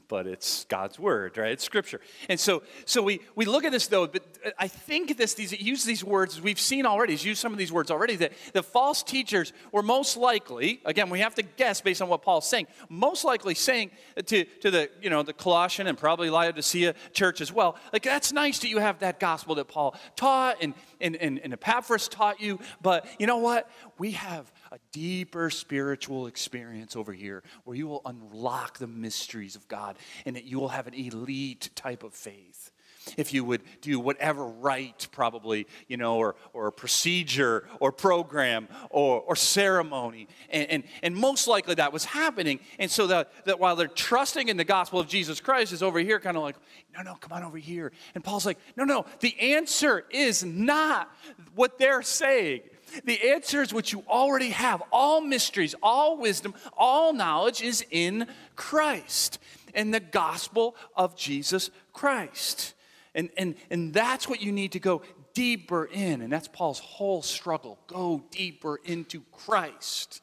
But 0.08 0.28
it's 0.28 0.66
God's 0.66 1.00
word, 1.00 1.38
right? 1.38 1.52
It's 1.52 1.64
scripture. 1.64 2.02
And 2.30 2.40
so, 2.40 2.64
so 2.86 3.02
we, 3.02 3.22
we 3.36 3.46
look 3.46 3.64
at 3.64 3.72
this 3.72 3.88
though, 3.88 4.08
but 4.08 4.24
I 4.58 4.68
think 4.68 5.18
this, 5.18 5.34
these, 5.34 5.52
use 5.60 5.84
these 5.84 6.04
words, 6.04 6.42
we've 6.42 6.60
seen 6.60 6.86
already, 6.86 7.14
he's 7.14 7.26
used 7.26 7.42
some 7.42 7.52
of 7.52 7.58
these 7.58 7.72
words 7.72 7.92
already, 7.92 8.16
that 8.18 8.34
the 8.54 8.64
false 8.64 9.04
teachers 9.04 9.54
were 9.72 9.82
most 9.82 10.18
likely, 10.18 10.82
again, 10.86 11.10
we 11.10 11.20
have 11.20 11.36
to 11.36 11.42
guess 11.44 11.82
based 11.82 12.02
on 12.02 12.10
what 12.10 12.22
Paul's 12.22 12.48
saying, 12.48 12.68
most 12.90 13.24
likely 13.24 13.56
saying 13.56 13.92
to, 14.26 14.44
to 14.44 14.72
the, 14.72 14.90
you 15.02 15.10
know, 15.10 15.24
the 15.24 15.34
Colossian 15.34 15.88
and 15.88 15.98
probably 15.98 16.30
Laodicea 16.30 16.94
church 17.14 17.42
as 17.42 17.52
well, 17.52 17.78
like, 17.94 18.04
that's 18.04 18.32
nice 18.32 18.60
that 18.60 18.70
you 18.70 18.80
have 18.80 19.00
that 19.00 19.20
gospel 19.20 19.56
that 19.56 19.68
Paul 19.68 19.96
taught 20.16 20.58
and, 20.62 20.74
and, 21.02 21.16
and, 21.16 21.40
and 21.40 21.54
Epaphras 21.54 22.08
taught 22.08 22.40
you, 22.40 22.60
but 22.82 23.08
you 23.20 23.28
know 23.28 23.38
what? 23.38 23.70
We 23.98 24.12
have 24.12 24.52
a 24.76 24.80
deeper 24.92 25.50
spiritual 25.50 26.28
experience 26.28 26.98
over 26.98 27.14
here 27.14 27.44
where 27.64 27.78
you 27.78 27.88
will 27.88 28.02
unlock 28.06 28.78
the 28.78 28.88
mysteries 28.88 29.56
of 29.56 29.66
God 29.70 29.96
and 30.26 30.36
that 30.36 30.44
you 30.44 30.60
will 30.60 30.68
have 30.68 30.86
an 30.86 30.94
elite 30.94 31.70
type 31.76 32.04
of 32.04 32.14
faith 32.14 32.72
if 33.18 33.34
you 33.34 33.46
would 33.46 33.62
do 33.82 34.00
whatever 34.00 34.46
rite, 34.46 35.08
probably, 35.12 35.68
you 35.88 35.96
know, 35.96 36.18
or, 36.18 36.36
or 36.52 36.72
procedure 36.72 37.70
or 37.80 37.92
program 37.92 38.68
or, 38.90 39.22
or 39.22 39.36
ceremony. 39.36 40.28
And, 40.50 40.70
and, 40.70 40.84
and 41.04 41.16
most 41.16 41.48
likely 41.48 41.76
that 41.76 41.94
was 41.94 42.04
happening. 42.04 42.60
And 42.78 42.90
so 42.90 43.08
that, 43.08 43.32
that 43.46 43.60
while 43.60 43.78
they're 43.78 43.88
trusting 43.88 44.50
in 44.50 44.58
the 44.58 44.64
gospel 44.64 45.00
of 45.00 45.08
Jesus 45.08 45.40
Christ 45.40 45.72
is 45.72 45.84
over 45.84 46.00
here, 46.00 46.20
kind 46.20 46.36
of 46.36 46.44
like, 46.44 46.58
no, 46.98 47.04
no, 47.04 47.16
come 47.16 47.32
on 47.32 47.44
over 47.44 47.58
here. 47.58 47.94
And 48.14 48.24
Paul's 48.24 48.46
like, 48.46 48.58
no, 48.76 48.84
no, 48.84 49.06
the 49.20 49.40
answer 49.40 50.04
is 50.10 50.44
not 50.44 51.10
what 51.54 51.78
they're 51.78 52.02
saying. 52.02 52.62
The 53.04 53.30
answers 53.30 53.74
which 53.74 53.92
you 53.92 54.04
already 54.08 54.50
have, 54.50 54.82
all 54.92 55.22
mysteries, 55.22 55.76
all 55.82 56.18
wisdom, 56.18 56.54
all 56.78 57.14
knowledge 57.14 57.62
is 57.62 57.86
in 57.92 58.28
Christ 58.56 59.40
and 59.76 59.94
the 59.94 60.00
gospel 60.00 60.76
of 60.96 61.16
Jesus 61.16 61.70
Christ. 61.94 62.74
And, 63.14 63.30
and, 63.38 63.56
and 63.70 63.94
that's 63.94 64.28
what 64.28 64.42
you 64.42 64.52
need 64.52 64.72
to 64.72 64.80
go 64.80 65.04
deeper 65.34 65.86
in. 65.86 66.22
And 66.22 66.32
that's 66.32 66.48
Paul's 66.48 66.80
whole 66.80 67.22
struggle. 67.22 67.78
Go 67.88 68.24
deeper 68.32 68.80
into 68.84 69.22
Christ. 69.32 70.22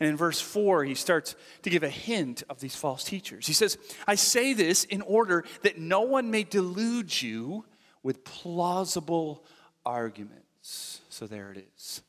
And 0.00 0.08
in 0.08 0.16
verse 0.16 0.40
4, 0.40 0.84
he 0.84 0.94
starts 0.94 1.36
to 1.62 1.70
give 1.70 1.82
a 1.82 1.88
hint 1.88 2.42
of 2.50 2.60
these 2.60 2.74
false 2.74 3.04
teachers. 3.04 3.46
He 3.46 3.52
says, 3.52 3.78
I 4.06 4.16
say 4.16 4.52
this 4.52 4.84
in 4.84 5.02
order 5.02 5.44
that 5.62 5.78
no 5.78 6.02
one 6.02 6.30
may 6.30 6.42
delude 6.42 7.22
you 7.22 7.64
with 8.02 8.24
plausible 8.24 9.44
arguments. 9.86 11.00
So 11.14 11.28
there 11.28 11.52
it 11.52 11.64
is. 11.76 12.02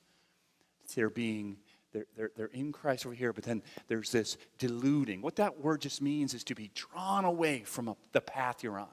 They're 0.96 1.12
being, 1.12 1.58
they're, 1.94 2.08
they're, 2.18 2.32
they're 2.36 2.46
in 2.48 2.72
Christ 2.72 3.06
over 3.06 3.14
here, 3.14 3.34
but 3.34 3.44
then 3.44 3.62
there's 3.88 4.12
this 4.12 4.36
deluding. 4.58 5.22
What 5.22 5.36
that 5.36 5.60
word 5.60 5.82
just 5.82 6.02
means 6.02 6.34
is 6.34 6.44
to 6.46 6.56
be 6.56 6.72
drawn 6.74 7.24
away 7.24 7.62
from 7.66 7.88
a, 7.88 7.96
the 8.14 8.22
path 8.22 8.64
you're 8.64 8.80
on 8.80 8.88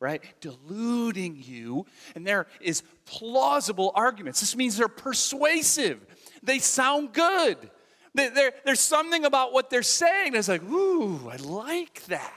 right? 0.00 0.22
Deluding 0.40 1.42
you. 1.44 1.84
And 2.14 2.24
there 2.24 2.46
is 2.60 2.84
plausible 3.04 3.90
arguments. 3.96 4.38
This 4.38 4.54
means 4.54 4.76
they're 4.76 4.86
persuasive, 4.86 6.06
they 6.40 6.60
sound 6.60 7.12
good. 7.12 7.56
They, 8.14 8.50
there's 8.64 8.78
something 8.78 9.24
about 9.24 9.52
what 9.52 9.70
they're 9.70 9.82
saying 9.82 10.32
that's 10.32 10.48
like, 10.48 10.62
ooh, 10.62 11.28
I 11.28 11.36
like 11.36 12.04
that 12.06 12.32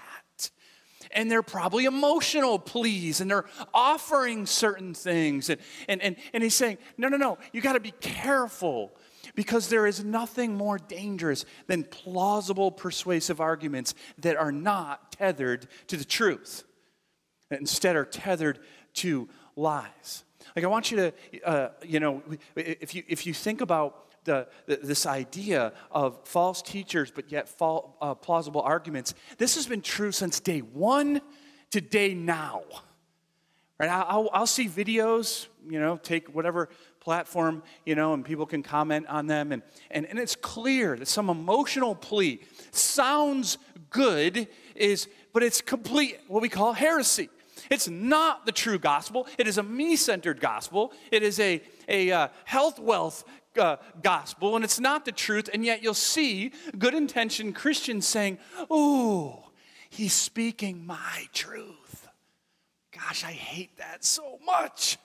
and 1.13 1.31
they're 1.31 1.43
probably 1.43 1.85
emotional 1.85 2.59
pleas 2.59 3.21
and 3.21 3.29
they're 3.29 3.45
offering 3.73 4.45
certain 4.45 4.93
things. 4.93 5.49
And, 5.49 5.59
and, 5.87 6.01
and, 6.01 6.15
and 6.33 6.43
he's 6.43 6.55
saying, 6.55 6.77
no, 6.97 7.07
no, 7.07 7.17
no, 7.17 7.37
you 7.51 7.61
got 7.61 7.73
to 7.73 7.79
be 7.79 7.93
careful 7.99 8.91
because 9.35 9.69
there 9.69 9.87
is 9.87 10.03
nothing 10.03 10.55
more 10.55 10.77
dangerous 10.77 11.45
than 11.67 11.83
plausible 11.83 12.71
persuasive 12.71 13.39
arguments 13.39 13.93
that 14.17 14.35
are 14.35 14.51
not 14.51 15.13
tethered 15.13 15.67
to 15.87 15.97
the 15.97 16.05
truth, 16.05 16.63
that 17.49 17.59
instead 17.59 17.95
are 17.95 18.05
tethered 18.05 18.59
to 18.93 19.29
lies. 19.55 20.23
Like 20.55 20.65
I 20.65 20.67
want 20.67 20.91
you 20.91 20.97
to, 20.97 21.13
uh, 21.45 21.69
you 21.85 21.99
know, 21.99 22.23
if 22.55 22.93
you 22.93 23.03
if 23.07 23.25
you 23.25 23.33
think 23.33 23.61
about 23.61 24.10
the, 24.23 24.47
the, 24.65 24.77
this 24.77 25.05
idea 25.05 25.73
of 25.91 26.19
false 26.25 26.61
teachers, 26.61 27.11
but 27.11 27.31
yet 27.31 27.49
fall, 27.49 27.97
uh, 28.01 28.13
plausible 28.13 28.61
arguments. 28.61 29.13
This 29.37 29.55
has 29.55 29.67
been 29.67 29.81
true 29.81 30.11
since 30.11 30.39
day 30.39 30.59
one 30.59 31.21
to 31.71 31.81
day 31.81 32.13
now. 32.13 32.63
Right? 33.79 33.89
I'll, 33.89 34.29
I'll 34.31 34.45
see 34.47 34.67
videos, 34.67 35.47
you 35.67 35.79
know, 35.79 35.97
take 35.97 36.35
whatever 36.35 36.69
platform, 36.99 37.63
you 37.83 37.95
know, 37.95 38.13
and 38.13 38.23
people 38.23 38.45
can 38.45 38.61
comment 38.61 39.07
on 39.07 39.25
them. 39.25 39.51
And, 39.51 39.63
and, 39.89 40.05
and 40.05 40.19
it's 40.19 40.35
clear 40.35 40.95
that 40.97 41.07
some 41.07 41.29
emotional 41.29 41.95
plea 41.95 42.41
sounds 42.69 43.57
good, 43.89 44.47
is, 44.75 45.07
but 45.33 45.41
it's 45.41 45.61
complete 45.61 46.19
what 46.27 46.43
we 46.43 46.49
call 46.49 46.73
heresy. 46.73 47.29
It's 47.71 47.87
not 47.87 48.45
the 48.45 48.51
true 48.51 48.77
gospel. 48.77 49.27
It 49.37 49.47
is 49.47 49.57
a 49.57 49.63
me 49.63 49.95
centered 49.95 50.39
gospel. 50.39 50.93
It 51.11 51.23
is 51.23 51.39
a, 51.39 51.61
a 51.87 52.11
uh, 52.11 52.27
health 52.45 52.79
wealth 52.79 53.23
uh, 53.57 53.77
gospel 54.01 54.55
and 54.55 54.63
it's 54.63 54.79
not 54.79 55.05
the 55.05 55.11
truth, 55.11 55.49
and 55.53 55.65
yet 55.65 55.83
you'll 55.83 55.93
see 55.93 56.51
good 56.77 56.93
intentioned 56.93 57.55
Christians 57.55 58.07
saying, 58.07 58.37
Oh, 58.69 59.49
he's 59.89 60.13
speaking 60.13 60.85
my 60.85 61.27
truth. 61.33 62.07
Gosh, 62.91 63.23
I 63.23 63.31
hate 63.31 63.77
that 63.77 64.03
so 64.03 64.39
much. 64.45 64.97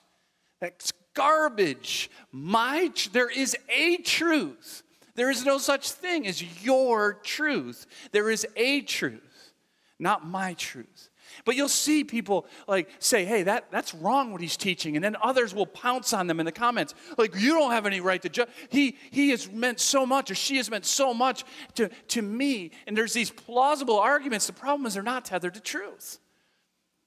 That's 0.59 0.91
garbage. 1.13 2.09
My 2.31 2.89
tr- 2.93 3.09
there 3.11 3.29
is 3.29 3.55
a 3.69 3.97
truth. 3.97 4.83
There 5.15 5.31
is 5.31 5.45
no 5.45 5.57
such 5.57 5.91
thing 5.91 6.27
as 6.27 6.63
your 6.63 7.15
truth. 7.15 7.87
There 8.11 8.29
is 8.29 8.45
a 8.55 8.81
truth, 8.81 9.53
not 9.97 10.27
my 10.27 10.53
truth. 10.53 11.06
But 11.47 11.55
you'll 11.55 11.69
see 11.69 12.03
people 12.03 12.45
like 12.67 12.89
say, 12.99 13.23
hey, 13.23 13.43
that, 13.43 13.71
that's 13.71 13.95
wrong 13.95 14.33
what 14.33 14.41
he's 14.41 14.57
teaching. 14.57 14.97
And 14.97 15.05
then 15.05 15.15
others 15.23 15.55
will 15.55 15.65
pounce 15.65 16.11
on 16.11 16.27
them 16.27 16.41
in 16.41 16.45
the 16.45 16.51
comments. 16.51 16.93
Like, 17.17 17.39
you 17.39 17.53
don't 17.53 17.71
have 17.71 17.85
any 17.85 18.01
right 18.01 18.21
to 18.21 18.27
judge. 18.27 18.49
He, 18.67 18.97
he 19.11 19.29
has 19.29 19.49
meant 19.49 19.79
so 19.79 20.05
much, 20.05 20.29
or 20.29 20.35
she 20.35 20.57
has 20.57 20.69
meant 20.69 20.85
so 20.85 21.13
much 21.13 21.45
to, 21.75 21.87
to 22.09 22.21
me. 22.21 22.71
And 22.85 22.97
there's 22.97 23.13
these 23.13 23.31
plausible 23.31 23.97
arguments. 23.97 24.45
The 24.45 24.51
problem 24.51 24.85
is 24.87 24.95
they're 24.95 25.03
not 25.03 25.23
tethered 25.23 25.53
to 25.53 25.61
truth. 25.61 26.19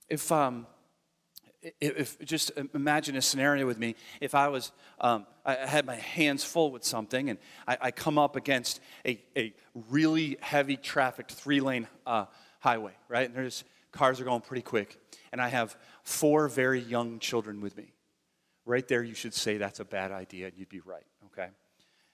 If, 0.08 0.32
um, 0.32 0.66
if, 1.60 2.18
if 2.18 2.26
just 2.26 2.52
imagine 2.72 3.16
a 3.16 3.22
scenario 3.22 3.66
with 3.66 3.78
me 3.78 3.94
if 4.22 4.34
i 4.34 4.48
was 4.48 4.72
um, 5.02 5.26
i 5.44 5.54
had 5.54 5.84
my 5.84 5.96
hands 5.96 6.42
full 6.42 6.72
with 6.72 6.84
something 6.84 7.28
and 7.28 7.38
i, 7.68 7.76
I 7.78 7.90
come 7.90 8.16
up 8.16 8.34
against 8.34 8.80
a, 9.06 9.22
a 9.36 9.52
really 9.90 10.38
heavy 10.40 10.78
trafficked 10.78 11.32
three 11.32 11.60
lane 11.60 11.86
uh, 12.06 12.24
highway 12.60 12.92
right 13.08 13.26
and 13.26 13.36
there's 13.36 13.64
Cars 13.92 14.20
are 14.20 14.24
going 14.24 14.40
pretty 14.40 14.62
quick. 14.62 14.98
And 15.32 15.40
I 15.40 15.48
have 15.48 15.76
four 16.02 16.48
very 16.48 16.80
young 16.80 17.18
children 17.18 17.60
with 17.60 17.76
me. 17.76 17.92
Right 18.66 18.86
there, 18.86 19.02
you 19.02 19.14
should 19.14 19.34
say 19.34 19.56
that's 19.56 19.80
a 19.80 19.84
bad 19.84 20.12
idea, 20.12 20.46
and 20.48 20.56
you'd 20.56 20.68
be 20.68 20.80
right, 20.80 21.06
okay? 21.26 21.48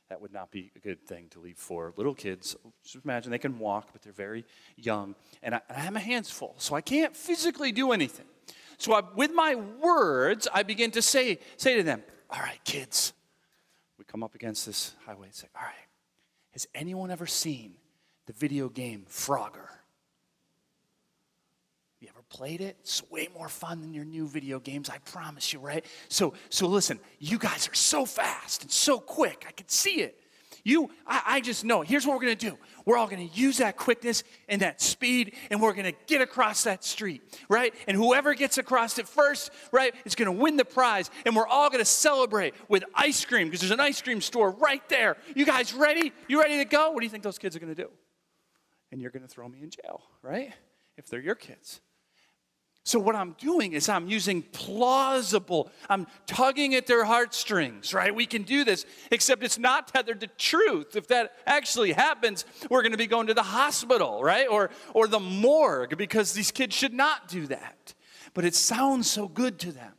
That 0.09 0.21
would 0.21 0.33
not 0.33 0.51
be 0.51 0.71
a 0.77 0.79
good 0.79 1.05
thing 1.05 1.29
to 1.31 1.41
leave 1.41 1.59
for 1.59 1.93
little 1.97 2.15
kids. 2.15 2.57
Just 2.85 3.05
imagine 3.05 3.31
they 3.31 3.39
can 3.39 3.59
walk, 3.59 3.89
but 3.93 4.03
they're 4.03 4.13
very 4.13 4.45
young. 4.77 5.17
And 5.43 5.57
I, 5.57 5.61
I 5.69 5.81
have 5.81 5.93
my 5.93 6.01
hands 6.01 6.31
full, 6.31 6.55
so 6.59 6.77
I 6.77 6.81
can't 6.81 7.17
physically 7.17 7.73
do 7.73 7.93
anything. 7.93 8.27
So 8.79 8.95
I, 8.95 9.03
with 9.17 9.33
my 9.33 9.57
words, 9.57 10.47
I 10.53 10.63
begin 10.63 10.93
to 10.93 11.03
say, 11.03 11.41
say 11.57 11.77
to 11.77 11.83
them, 11.83 12.03
All 12.31 12.41
right, 12.41 12.63
kids, 12.65 13.13
we 13.99 14.05
come 14.05 14.23
up 14.23 14.35
against 14.35 14.67
this 14.67 14.95
highway 15.05 15.27
and 15.27 15.35
say, 15.35 15.49
All 15.57 15.67
right, 15.67 15.75
has 16.53 16.69
anyone 16.75 17.11
ever 17.11 17.27
seen 17.27 17.75
the 18.27 18.33
video 18.33 18.69
game 18.69 19.07
Frogger? 19.11 19.69
Played 22.37 22.61
it? 22.61 22.77
It's 22.81 23.03
way 23.11 23.31
more 23.33 23.49
fun 23.49 23.81
than 23.81 23.95
your 23.95 24.05
new 24.05 24.29
video 24.29 24.61
games, 24.61 24.91
I 24.91 24.99
promise 24.99 25.55
you, 25.55 25.59
right? 25.59 25.83
So, 26.11 26.35
so 26.51 26.67
listen, 26.67 27.01
you 27.19 27.39
guys 27.39 27.67
are 27.67 27.75
so 27.75 28.05
fast 28.05 28.61
and 28.61 28.71
so 28.71 28.99
quick. 29.01 29.47
I 29.49 29.53
can 29.53 29.67
see 29.71 30.03
it. 30.03 30.21
You, 30.63 30.91
I, 31.07 31.23
I 31.25 31.41
just 31.41 31.65
know. 31.65 31.81
Here's 31.81 32.07
what 32.07 32.15
we're 32.15 32.21
gonna 32.21 32.35
do. 32.35 32.59
We're 32.85 32.99
all 32.99 33.07
gonna 33.07 33.23
use 33.23 33.57
that 33.57 33.79
quickness 33.79 34.23
and 34.51 34.61
that 34.61 34.83
speed, 34.83 35.35
and 35.51 35.63
we're 35.63 35.73
gonna 35.73 35.95
get 36.07 36.21
across 36.21 36.65
that 36.65 36.85
street, 36.85 37.23
right? 37.49 37.73
And 37.89 37.97
whoever 37.97 38.35
gets 38.35 38.59
across 38.59 38.99
it 38.99 39.09
first, 39.09 39.51
right, 39.73 39.95
is 40.05 40.15
gonna 40.15 40.31
win 40.31 40.59
the 40.59 40.67
prize. 40.67 41.11
And 41.25 41.35
we're 41.35 41.49
all 41.49 41.71
gonna 41.71 41.87
celebrate 41.87 42.53
with 42.69 42.85
ice 42.95 43.25
cream 43.25 43.47
because 43.47 43.61
there's 43.61 43.71
an 43.71 43.81
ice 43.81 44.03
cream 44.03 44.21
store 44.21 44.51
right 44.51 44.87
there. 44.91 45.17
You 45.35 45.47
guys 45.47 45.73
ready? 45.73 46.13
You 46.29 46.43
ready 46.43 46.59
to 46.59 46.67
go? 46.67 46.91
What 46.91 47.01
do 47.01 47.07
you 47.07 47.11
think 47.11 47.23
those 47.23 47.39
kids 47.39 47.57
are 47.57 47.61
gonna 47.61 47.75
do? 47.75 47.89
And 48.93 49.01
you're 49.01 49.11
gonna 49.11 49.27
throw 49.27 49.49
me 49.49 49.63
in 49.63 49.71
jail, 49.71 50.03
right? 50.21 50.53
If 50.99 51.07
they're 51.07 51.19
your 51.19 51.35
kids. 51.35 51.81
So, 52.87 53.01
what 53.01 53.17
I'm 53.17 53.33
doing 53.33 53.73
is 53.73 53.89
I'm 53.89 54.07
using 54.07 54.43
plausible, 54.43 55.73
I'm 55.91 56.07
tugging 56.29 56.77
at 56.77 56.87
their 56.87 57.05
heartstrings, 57.05 57.93
right? 57.93 58.15
We 58.15 58.27
can 58.27 58.45
do 58.45 58.63
this, 58.63 58.87
except 59.11 59.43
it's 59.43 59.59
not 59.59 59.89
tethered 59.89 60.21
to 60.21 60.29
truth. 60.29 60.95
If 60.95 61.09
that 61.09 61.33
actually 61.49 61.91
happens, 61.95 62.45
we're 62.71 62.83
going 62.83 62.93
to 62.93 62.99
be 62.99 63.09
going 63.09 63.27
to 63.27 63.35
the 63.35 63.43
hospital, 63.43 64.23
right? 64.23 64.47
Or, 64.49 64.71
or 64.95 65.09
the 65.09 65.19
morgue 65.19 65.99
because 65.99 66.33
these 66.33 66.53
kids 66.53 66.77
should 66.77 66.93
not 66.93 67.27
do 67.27 67.49
that. 67.49 67.93
But 68.35 68.45
it 68.45 68.55
sounds 68.55 69.11
so 69.11 69.27
good 69.27 69.59
to 69.61 69.73
them, 69.73 69.95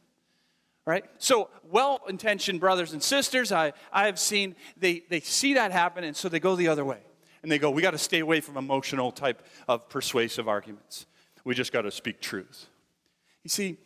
right? 0.85 1.03
So, 1.17 1.49
well 1.69 1.99
intentioned 2.07 2.61
brothers 2.61 2.93
and 2.93 3.03
sisters, 3.03 3.51
I, 3.51 3.73
I 3.91 4.05
have 4.05 4.17
seen, 4.17 4.55
they, 4.77 5.03
they 5.09 5.19
see 5.19 5.55
that 5.55 5.73
happen, 5.73 6.05
and 6.05 6.15
so 6.15 6.29
they 6.29 6.39
go 6.39 6.55
the 6.55 6.69
other 6.69 6.85
way. 6.85 7.01
and 7.43 7.51
they 7.51 7.59
go, 7.59 7.69
we 7.69 7.81
got 7.81 7.91
to 7.91 7.97
stay 7.97 8.19
away 8.19 8.39
from 8.39 8.55
emotional 8.55 9.11
type 9.11 9.45
of 9.67 9.89
persuasive 9.89 10.47
arguments. 10.47 11.05
We 11.43 11.53
just 11.53 11.73
got 11.73 11.81
to 11.81 11.91
speak 11.91 12.21
truth. 12.21 12.67
You 13.47 13.49
see, 13.49 13.77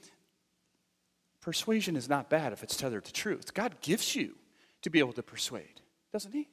persuasion 1.40 1.96
is 1.96 2.10
not 2.10 2.32
bad 2.32 2.52
if 2.52 2.64
it's 2.64 2.76
tethered 2.76 3.06
to 3.06 3.14
truth. 3.14 3.54
God 3.54 3.80
gives 3.80 4.16
you 4.16 4.34
to 4.82 4.90
be 4.90 4.98
able 4.98 5.14
to 5.14 5.22
persuade, 5.22 5.82
doesn't 6.12 6.32
He? 6.32 6.48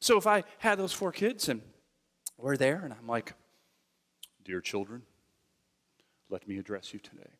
So 0.00 0.18
if 0.18 0.26
I 0.26 0.42
had 0.58 0.76
those 0.76 0.92
four 0.92 1.12
kids 1.12 1.48
and 1.48 1.62
we're 2.36 2.56
there, 2.56 2.80
and 2.82 2.92
I'm 2.92 3.06
like, 3.06 3.34
Dear 4.44 4.60
children, 4.60 5.02
let 6.28 6.48
me 6.48 6.58
address 6.58 6.92
you 6.92 6.98
today. 6.98 7.30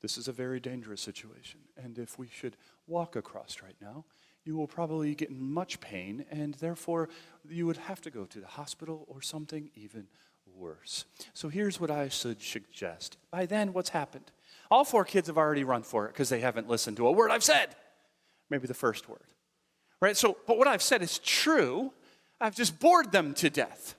This 0.00 0.16
is 0.16 0.28
a 0.28 0.32
very 0.32 0.58
dangerous 0.58 1.02
situation, 1.02 1.60
and 1.76 1.98
if 1.98 2.18
we 2.18 2.28
should 2.28 2.56
walk 2.86 3.16
across 3.16 3.60
right 3.62 3.76
now, 3.82 4.06
you 4.46 4.56
will 4.56 4.66
probably 4.66 5.14
get 5.14 5.28
in 5.28 5.42
much 5.42 5.78
pain, 5.78 6.24
and 6.30 6.54
therefore 6.54 7.10
you 7.46 7.66
would 7.66 7.76
have 7.76 8.00
to 8.00 8.10
go 8.10 8.24
to 8.24 8.40
the 8.40 8.46
hospital 8.46 9.04
or 9.08 9.20
something 9.20 9.70
even 9.74 10.06
worse. 10.56 11.04
So 11.34 11.48
here's 11.48 11.80
what 11.80 11.90
I 11.90 12.08
should 12.08 12.42
suggest. 12.42 13.16
By 13.30 13.46
then, 13.46 13.72
what's 13.72 13.90
happened? 13.90 14.30
All 14.70 14.84
four 14.84 15.04
kids 15.04 15.26
have 15.26 15.38
already 15.38 15.64
run 15.64 15.82
for 15.82 16.06
it 16.06 16.12
because 16.12 16.28
they 16.28 16.40
haven't 16.40 16.68
listened 16.68 16.96
to 16.96 17.06
a 17.06 17.12
word 17.12 17.30
I've 17.30 17.44
said. 17.44 17.74
Maybe 18.48 18.66
the 18.66 18.74
first 18.74 19.08
word. 19.08 19.20
Right? 20.00 20.16
So, 20.16 20.36
but 20.46 20.58
what 20.58 20.66
I've 20.66 20.82
said 20.82 21.02
is 21.02 21.18
true. 21.18 21.92
I've 22.40 22.56
just 22.56 22.80
bored 22.80 23.12
them 23.12 23.34
to 23.34 23.50
death. 23.50 23.94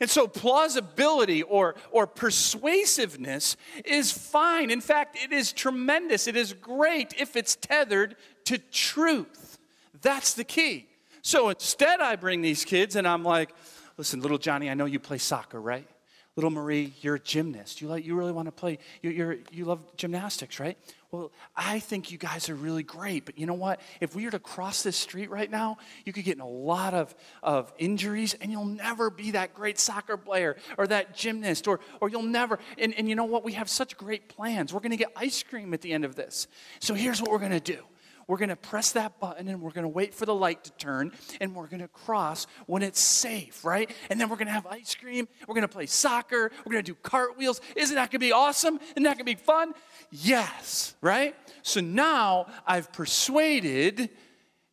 And 0.00 0.10
so 0.10 0.26
plausibility 0.26 1.42
or, 1.42 1.74
or 1.90 2.06
persuasiveness 2.06 3.56
is 3.84 4.12
fine. 4.12 4.70
In 4.70 4.80
fact, 4.80 5.16
it 5.22 5.32
is 5.32 5.52
tremendous. 5.52 6.26
It 6.26 6.36
is 6.36 6.52
great 6.52 7.14
if 7.18 7.36
it's 7.36 7.56
tethered 7.56 8.16
to 8.44 8.58
truth. 8.58 9.58
That's 10.02 10.34
the 10.34 10.44
key. 10.44 10.88
So 11.22 11.48
instead, 11.48 12.00
I 12.00 12.16
bring 12.16 12.42
these 12.42 12.64
kids 12.64 12.96
and 12.96 13.08
I'm 13.08 13.24
like, 13.24 13.54
listen, 13.96 14.20
little 14.20 14.38
Johnny, 14.38 14.70
I 14.70 14.74
know 14.74 14.84
you 14.84 14.98
play 14.98 15.18
soccer, 15.18 15.60
right? 15.60 15.88
Little 16.36 16.50
Marie, 16.50 16.92
you're 17.00 17.14
a 17.14 17.20
gymnast. 17.20 17.80
You, 17.80 17.88
like, 17.88 18.04
you 18.04 18.14
really 18.14 18.30
want 18.30 18.46
to 18.46 18.52
play, 18.52 18.78
you, 19.00 19.10
you're, 19.10 19.36
you 19.50 19.64
love 19.64 19.80
gymnastics, 19.96 20.60
right? 20.60 20.76
Well, 21.10 21.32
I 21.56 21.78
think 21.78 22.12
you 22.12 22.18
guys 22.18 22.50
are 22.50 22.54
really 22.54 22.82
great, 22.82 23.24
but 23.24 23.38
you 23.38 23.46
know 23.46 23.54
what? 23.54 23.80
If 24.02 24.14
we 24.14 24.26
were 24.26 24.30
to 24.32 24.38
cross 24.38 24.82
this 24.82 24.98
street 24.98 25.30
right 25.30 25.50
now, 25.50 25.78
you 26.04 26.12
could 26.12 26.24
get 26.24 26.34
in 26.34 26.42
a 26.42 26.48
lot 26.48 26.92
of, 26.92 27.14
of 27.42 27.72
injuries 27.78 28.34
and 28.34 28.52
you'll 28.52 28.66
never 28.66 29.08
be 29.08 29.30
that 29.30 29.54
great 29.54 29.78
soccer 29.78 30.18
player 30.18 30.56
or 30.76 30.86
that 30.88 31.16
gymnast 31.16 31.66
or, 31.66 31.80
or 32.02 32.10
you'll 32.10 32.22
never. 32.22 32.58
And, 32.76 32.92
and 32.98 33.08
you 33.08 33.14
know 33.14 33.24
what? 33.24 33.42
We 33.42 33.52
have 33.52 33.70
such 33.70 33.96
great 33.96 34.28
plans. 34.28 34.74
We're 34.74 34.80
going 34.80 34.90
to 34.90 34.98
get 34.98 35.12
ice 35.16 35.42
cream 35.42 35.72
at 35.72 35.80
the 35.80 35.94
end 35.94 36.04
of 36.04 36.16
this. 36.16 36.48
So 36.80 36.92
here's 36.92 37.22
what 37.22 37.30
we're 37.30 37.38
going 37.38 37.52
to 37.52 37.60
do 37.60 37.82
we're 38.28 38.38
going 38.38 38.48
to 38.48 38.56
press 38.56 38.92
that 38.92 39.20
button 39.20 39.48
and 39.48 39.60
we're 39.60 39.70
going 39.70 39.84
to 39.84 39.88
wait 39.88 40.14
for 40.14 40.26
the 40.26 40.34
light 40.34 40.64
to 40.64 40.72
turn 40.72 41.12
and 41.40 41.54
we're 41.54 41.68
going 41.68 41.80
to 41.80 41.88
cross 41.88 42.46
when 42.66 42.82
it's 42.82 43.00
safe, 43.00 43.64
right? 43.64 43.90
And 44.10 44.20
then 44.20 44.28
we're 44.28 44.36
going 44.36 44.48
to 44.48 44.52
have 44.52 44.66
ice 44.66 44.94
cream. 44.94 45.28
We're 45.46 45.54
going 45.54 45.62
to 45.62 45.68
play 45.68 45.86
soccer. 45.86 46.50
We're 46.64 46.72
going 46.72 46.84
to 46.84 46.92
do 46.92 46.98
cartwheels. 47.02 47.60
Isn't 47.76 47.94
that 47.94 48.10
going 48.10 48.18
to 48.20 48.26
be 48.26 48.32
awesome? 48.32 48.80
Isn't 48.90 49.04
that 49.04 49.16
going 49.16 49.18
to 49.18 49.24
be 49.24 49.34
fun? 49.34 49.74
Yes, 50.10 50.94
right? 51.00 51.36
So 51.62 51.80
now 51.80 52.46
I've 52.66 52.92
persuaded 52.92 54.10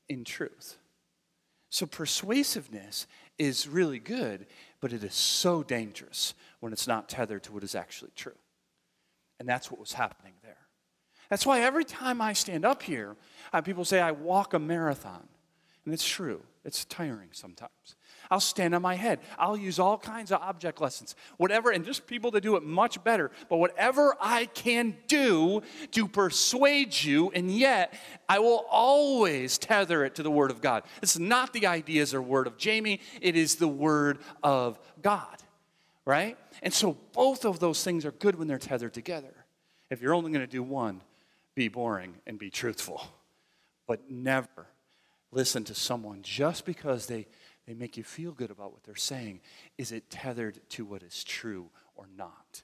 in 0.09 0.23
truth. 0.23 0.77
So 1.69 1.85
persuasiveness 1.85 3.07
is 3.37 3.67
really 3.67 3.99
good, 3.99 4.45
but 4.79 4.93
it 4.93 5.03
is 5.03 5.15
so 5.15 5.63
dangerous 5.63 6.33
when 6.59 6.73
it's 6.73 6.87
not 6.87 7.09
tethered 7.09 7.43
to 7.43 7.51
what 7.51 7.63
is 7.63 7.75
actually 7.75 8.11
true. 8.15 8.37
And 9.39 9.49
that's 9.49 9.71
what 9.71 9.79
was 9.79 9.93
happening 9.93 10.33
there. 10.43 10.57
That's 11.29 11.45
why 11.45 11.61
every 11.61 11.83
time 11.83 12.21
I 12.21 12.33
stand 12.33 12.63
up 12.63 12.83
here, 12.83 13.15
people 13.61 13.85
say 13.85 13.99
I 13.99 14.11
walk 14.11 14.53
a 14.53 14.59
marathon. 14.59 15.27
And 15.85 15.93
it's 15.93 16.07
true, 16.07 16.41
it's 16.63 16.85
tiring 16.85 17.29
sometimes. 17.33 17.95
I'll 18.31 18.39
stand 18.39 18.73
on 18.73 18.81
my 18.81 18.95
head. 18.95 19.19
I'll 19.37 19.57
use 19.57 19.79
all 19.79 19.97
kinds 19.97 20.31
of 20.31 20.41
object 20.41 20.79
lessons, 20.79 21.13
whatever, 21.37 21.71
and 21.71 21.83
just 21.83 22.07
people 22.07 22.31
to 22.31 22.39
do 22.39 22.55
it 22.55 22.63
much 22.63 23.03
better. 23.03 23.31
But 23.49 23.57
whatever 23.57 24.15
I 24.21 24.45
can 24.45 24.95
do 25.07 25.61
to 25.91 26.07
persuade 26.07 27.03
you, 27.03 27.31
and 27.31 27.51
yet 27.51 27.93
I 28.29 28.39
will 28.39 28.65
always 28.71 29.57
tether 29.57 30.05
it 30.05 30.15
to 30.15 30.23
the 30.23 30.31
Word 30.31 30.51
of 30.51 30.61
God. 30.61 30.83
It's 31.01 31.19
not 31.19 31.51
the 31.51 31.67
ideas 31.67 32.13
or 32.13 32.21
word 32.21 32.47
of 32.47 32.57
Jamie, 32.57 33.01
it 33.21 33.35
is 33.35 33.57
the 33.57 33.67
Word 33.67 34.19
of 34.41 34.79
God, 35.01 35.43
right? 36.05 36.37
And 36.61 36.73
so 36.73 36.97
both 37.11 37.43
of 37.43 37.59
those 37.59 37.83
things 37.83 38.05
are 38.05 38.11
good 38.11 38.35
when 38.35 38.47
they're 38.47 38.57
tethered 38.57 38.93
together. 38.93 39.33
If 39.89 40.01
you're 40.01 40.15
only 40.15 40.31
going 40.31 40.45
to 40.45 40.51
do 40.51 40.63
one, 40.63 41.01
be 41.55 41.67
boring 41.67 42.15
and 42.25 42.39
be 42.39 42.49
truthful 42.49 43.03
but 43.87 44.09
never 44.09 44.67
listen 45.31 45.63
to 45.65 45.75
someone 45.75 46.21
just 46.21 46.65
because 46.65 47.07
they, 47.07 47.27
they 47.67 47.73
make 47.73 47.97
you 47.97 48.03
feel 48.03 48.31
good 48.31 48.51
about 48.51 48.71
what 48.71 48.83
they're 48.83 48.95
saying. 48.95 49.41
Is 49.77 49.91
it 49.91 50.09
tethered 50.09 50.59
to 50.69 50.85
what 50.85 51.03
is 51.03 51.23
true 51.23 51.69
or 51.95 52.07
not? 52.15 52.63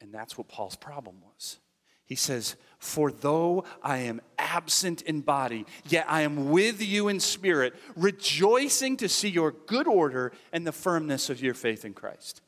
And 0.00 0.12
that's 0.12 0.36
what 0.36 0.48
Paul's 0.48 0.76
problem 0.76 1.16
was. 1.22 1.58
He 2.04 2.16
says, 2.16 2.56
For 2.78 3.12
though 3.12 3.64
I 3.82 3.98
am 3.98 4.20
absent 4.36 5.02
in 5.02 5.20
body, 5.20 5.64
yet 5.88 6.06
I 6.08 6.22
am 6.22 6.50
with 6.50 6.82
you 6.82 7.08
in 7.08 7.20
spirit, 7.20 7.74
rejoicing 7.96 8.96
to 8.98 9.08
see 9.08 9.28
your 9.28 9.52
good 9.52 9.86
order 9.86 10.32
and 10.52 10.66
the 10.66 10.72
firmness 10.72 11.30
of 11.30 11.40
your 11.40 11.54
faith 11.54 11.84
in 11.84 11.94
Christ. 11.94 12.42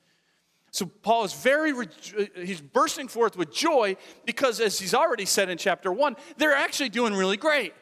So 0.74 0.86
Paul 0.86 1.22
is 1.22 1.32
very, 1.32 1.72
he's 2.34 2.60
bursting 2.60 3.06
forth 3.06 3.36
with 3.36 3.52
joy 3.52 3.96
because, 4.24 4.58
as 4.58 4.76
he's 4.76 4.92
already 4.92 5.24
said 5.24 5.48
in 5.48 5.56
chapter 5.56 5.92
one, 5.92 6.16
they're 6.36 6.52
actually 6.52 6.88
doing 6.88 7.14
really 7.14 7.36
great. 7.36 7.72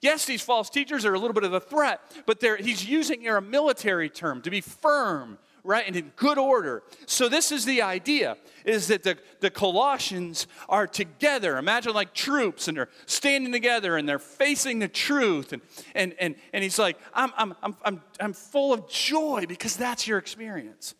Yes, 0.00 0.24
these 0.24 0.40
false 0.40 0.70
teachers 0.70 1.04
are 1.04 1.12
a 1.12 1.18
little 1.18 1.34
bit 1.34 1.44
of 1.44 1.52
a 1.52 1.60
threat, 1.60 2.00
but 2.24 2.42
he's 2.58 2.88
using 2.88 3.20
here 3.20 3.36
a 3.36 3.42
military 3.42 4.08
term 4.08 4.40
to 4.40 4.50
be 4.50 4.62
firm, 4.62 5.36
right, 5.62 5.86
and 5.86 5.94
in 5.94 6.10
good 6.16 6.38
order. 6.38 6.84
So 7.04 7.28
this 7.28 7.52
is 7.52 7.66
the 7.66 7.82
idea, 7.82 8.38
is 8.64 8.86
that 8.86 9.02
the, 9.02 9.18
the 9.40 9.50
Colossians 9.50 10.46
are 10.70 10.86
together. 10.86 11.58
Imagine 11.58 11.92
like 11.92 12.14
troops, 12.14 12.66
and 12.66 12.78
they're 12.78 12.88
standing 13.04 13.52
together, 13.52 13.98
and 13.98 14.08
they're 14.08 14.18
facing 14.18 14.78
the 14.78 14.88
truth. 14.88 15.52
And, 15.52 15.60
and, 15.94 16.14
and, 16.18 16.34
and 16.54 16.64
he's 16.64 16.78
like, 16.78 16.96
I'm, 17.12 17.30
I'm, 17.36 17.54
I'm, 17.62 17.76
I'm, 17.84 18.02
I'm 18.18 18.32
full 18.32 18.72
of 18.72 18.88
joy 18.88 19.44
because 19.46 19.76
that's 19.76 20.06
your 20.06 20.16
experience. 20.16 20.94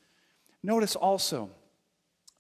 Notice 0.63 0.97
also 0.97 1.51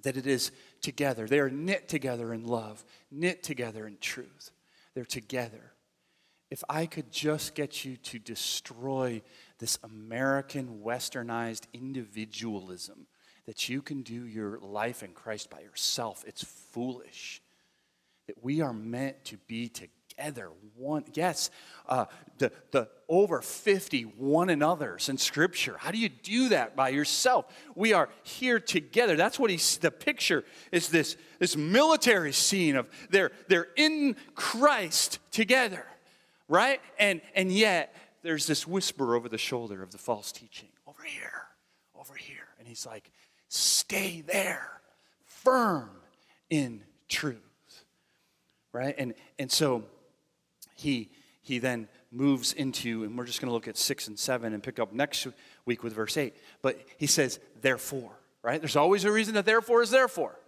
that 0.02 0.16
it 0.16 0.26
is 0.26 0.50
together. 0.80 1.26
They 1.26 1.40
are 1.40 1.50
knit 1.50 1.88
together 1.88 2.32
in 2.32 2.46
love, 2.46 2.84
knit 3.10 3.42
together 3.42 3.86
in 3.86 3.98
truth. 3.98 4.50
They're 4.94 5.04
together. 5.04 5.72
If 6.50 6.64
I 6.68 6.86
could 6.86 7.12
just 7.12 7.54
get 7.54 7.84
you 7.84 7.96
to 7.96 8.18
destroy 8.18 9.22
this 9.58 9.78
American 9.82 10.80
westernized 10.82 11.64
individualism 11.74 13.06
that 13.46 13.68
you 13.68 13.82
can 13.82 14.02
do 14.02 14.26
your 14.26 14.58
life 14.60 15.02
in 15.02 15.12
Christ 15.12 15.50
by 15.50 15.60
yourself, 15.60 16.24
it's 16.26 16.44
foolish. 16.44 17.42
That 18.26 18.42
we 18.42 18.60
are 18.60 18.72
meant 18.72 19.24
to 19.26 19.36
be 19.46 19.68
together 19.68 19.92
together. 20.18 20.50
One, 20.76 21.04
yes, 21.14 21.50
uh, 21.88 22.06
the, 22.38 22.52
the 22.70 22.88
over 23.08 23.40
50 23.40 24.02
one 24.02 24.50
another's 24.50 25.08
in 25.08 25.18
Scripture. 25.18 25.76
How 25.78 25.90
do 25.90 25.98
you 25.98 26.08
do 26.08 26.50
that 26.50 26.76
by 26.76 26.90
yourself? 26.90 27.46
We 27.74 27.92
are 27.92 28.08
here 28.22 28.60
together. 28.60 29.16
That's 29.16 29.38
what 29.38 29.50
he's, 29.50 29.78
the 29.78 29.90
picture 29.90 30.44
is 30.70 30.88
this, 30.88 31.16
this 31.38 31.56
military 31.56 32.32
scene 32.32 32.76
of 32.76 32.88
they're, 33.10 33.32
they're 33.48 33.68
in 33.76 34.16
Christ 34.34 35.18
together, 35.30 35.86
right? 36.48 36.80
And, 36.98 37.20
and 37.34 37.50
yet, 37.50 37.94
there's 38.22 38.46
this 38.46 38.66
whisper 38.66 39.14
over 39.14 39.28
the 39.28 39.38
shoulder 39.38 39.82
of 39.82 39.92
the 39.92 39.98
false 39.98 40.32
teaching 40.32 40.68
over 40.86 41.02
here, 41.04 41.46
over 41.98 42.14
here. 42.14 42.48
And 42.58 42.66
he's 42.66 42.84
like, 42.84 43.10
stay 43.48 44.22
there, 44.26 44.80
firm 45.24 45.90
in 46.50 46.82
truth 47.08 47.38
right 48.72 48.94
and 48.98 49.14
and 49.38 49.50
so 49.50 49.82
he, 50.78 51.10
he 51.42 51.58
then 51.58 51.88
moves 52.10 52.52
into, 52.52 53.04
and 53.04 53.18
we're 53.18 53.26
just 53.26 53.40
going 53.40 53.48
to 53.48 53.54
look 53.54 53.68
at 53.68 53.76
six 53.76 54.08
and 54.08 54.18
seven 54.18 54.54
and 54.54 54.62
pick 54.62 54.78
up 54.78 54.92
next 54.92 55.26
week 55.66 55.82
with 55.82 55.92
verse 55.92 56.16
eight. 56.16 56.36
But 56.62 56.80
he 56.96 57.06
says, 57.06 57.40
therefore, 57.60 58.12
right? 58.42 58.60
There's 58.60 58.76
always 58.76 59.04
a 59.04 59.12
reason 59.12 59.34
that 59.34 59.44
therefore 59.44 59.82
is 59.82 59.90
therefore. 59.90 60.38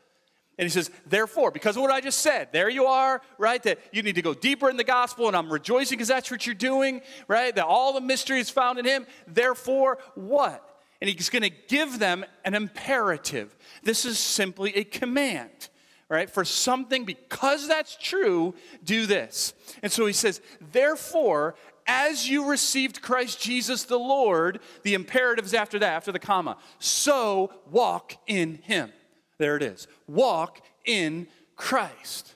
And 0.58 0.66
he 0.66 0.70
says, 0.70 0.90
therefore, 1.06 1.50
because 1.50 1.76
of 1.76 1.82
what 1.82 1.90
I 1.90 2.02
just 2.02 2.18
said, 2.18 2.48
there 2.52 2.68
you 2.68 2.84
are, 2.84 3.22
right? 3.38 3.62
That 3.62 3.78
you 3.92 4.02
need 4.02 4.16
to 4.16 4.22
go 4.22 4.34
deeper 4.34 4.68
in 4.68 4.76
the 4.76 4.84
gospel, 4.84 5.26
and 5.26 5.34
I'm 5.34 5.50
rejoicing 5.50 5.96
because 5.96 6.08
that's 6.08 6.30
what 6.30 6.44
you're 6.44 6.54
doing, 6.54 7.00
right? 7.28 7.54
That 7.54 7.64
all 7.64 7.94
the 7.94 8.00
mystery 8.02 8.40
is 8.40 8.50
found 8.50 8.78
in 8.78 8.84
him. 8.84 9.06
Therefore, 9.26 9.96
what? 10.14 10.62
And 11.00 11.08
he's 11.08 11.30
going 11.30 11.44
to 11.44 11.56
give 11.68 11.98
them 11.98 12.26
an 12.44 12.54
imperative. 12.54 13.56
This 13.82 14.04
is 14.04 14.18
simply 14.18 14.76
a 14.76 14.84
command 14.84 15.69
right? 16.10 16.28
For 16.28 16.44
something, 16.44 17.04
because 17.04 17.66
that's 17.68 17.96
true, 17.96 18.54
do 18.84 19.06
this. 19.06 19.54
And 19.82 19.90
so 19.90 20.04
he 20.04 20.12
says, 20.12 20.42
therefore, 20.72 21.54
as 21.86 22.28
you 22.28 22.50
received 22.50 23.00
Christ 23.00 23.40
Jesus 23.40 23.84
the 23.84 23.98
Lord, 23.98 24.60
the 24.82 24.94
imperatives 24.94 25.54
after 25.54 25.78
that, 25.78 25.94
after 25.94 26.12
the 26.12 26.18
comma, 26.18 26.58
so 26.80 27.52
walk 27.70 28.14
in 28.26 28.56
him. 28.56 28.92
There 29.38 29.56
it 29.56 29.62
is. 29.62 29.86
Walk 30.06 30.60
in 30.84 31.28
Christ. 31.56 32.34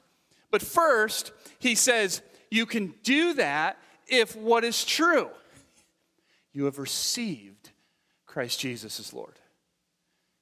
But 0.51 0.63
first, 0.63 1.33
he 1.59 1.75
says, 1.75 2.23
you 2.51 2.67
can 2.67 2.95
do 3.03 3.35
that 3.35 3.79
if 4.07 4.37
what 4.37 4.65
is 4.65 4.85
true. 4.85 5.29
you 6.55 6.65
have 6.67 6.79
received 6.79 7.71
Christ 8.25 8.61
Jesus 8.61 8.99
as 9.01 9.13
Lord. 9.13 9.35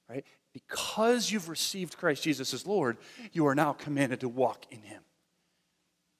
Right? 0.07 0.23
Because 0.53 1.31
you've 1.31 1.49
received 1.49 1.97
Christ 1.97 2.23
Jesus 2.23 2.53
as 2.53 2.67
Lord, 2.67 2.97
you 3.31 3.47
are 3.47 3.55
now 3.55 3.73
commanded 3.73 4.19
to 4.19 4.29
walk 4.29 4.65
in 4.69 4.81
him. 4.81 5.01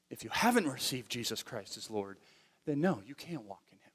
If 0.10 0.24
you 0.24 0.32
haven't 0.32 0.68
received 0.68 1.12
Jesus 1.12 1.44
Christ 1.44 1.78
as 1.78 1.90
Lord, 1.90 2.18
then 2.66 2.82
no, 2.82 3.02
you 3.06 3.16
can't 3.16 3.44
walk 3.46 3.62
in 3.72 3.78
him. 3.78 3.92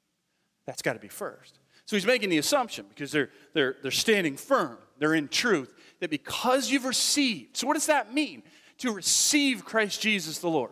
That's 0.65 0.81
got 0.81 0.93
to 0.93 0.99
be 0.99 1.07
first. 1.07 1.59
So 1.85 1.95
he's 1.95 2.05
making 2.05 2.29
the 2.29 2.37
assumption 2.37 2.85
because 2.87 3.11
they're, 3.11 3.29
they're, 3.53 3.75
they're 3.81 3.91
standing 3.91 4.37
firm, 4.37 4.77
they're 4.99 5.15
in 5.15 5.27
truth, 5.27 5.73
that 5.99 6.09
because 6.09 6.69
you've 6.69 6.85
received, 6.85 7.57
so 7.57 7.67
what 7.67 7.73
does 7.73 7.87
that 7.87 8.13
mean? 8.13 8.43
To 8.79 8.91
receive 8.91 9.65
Christ 9.65 10.01
Jesus 10.01 10.39
the 10.39 10.49
Lord. 10.49 10.71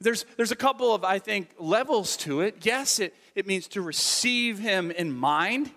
There's, 0.00 0.24
there's 0.36 0.52
a 0.52 0.56
couple 0.56 0.94
of, 0.94 1.04
I 1.04 1.18
think, 1.18 1.50
levels 1.58 2.16
to 2.18 2.40
it. 2.40 2.64
Yes, 2.64 3.00
it, 3.00 3.14
it 3.34 3.46
means 3.46 3.68
to 3.68 3.82
receive 3.82 4.58
him 4.58 4.90
in 4.90 5.12
mind 5.12 5.70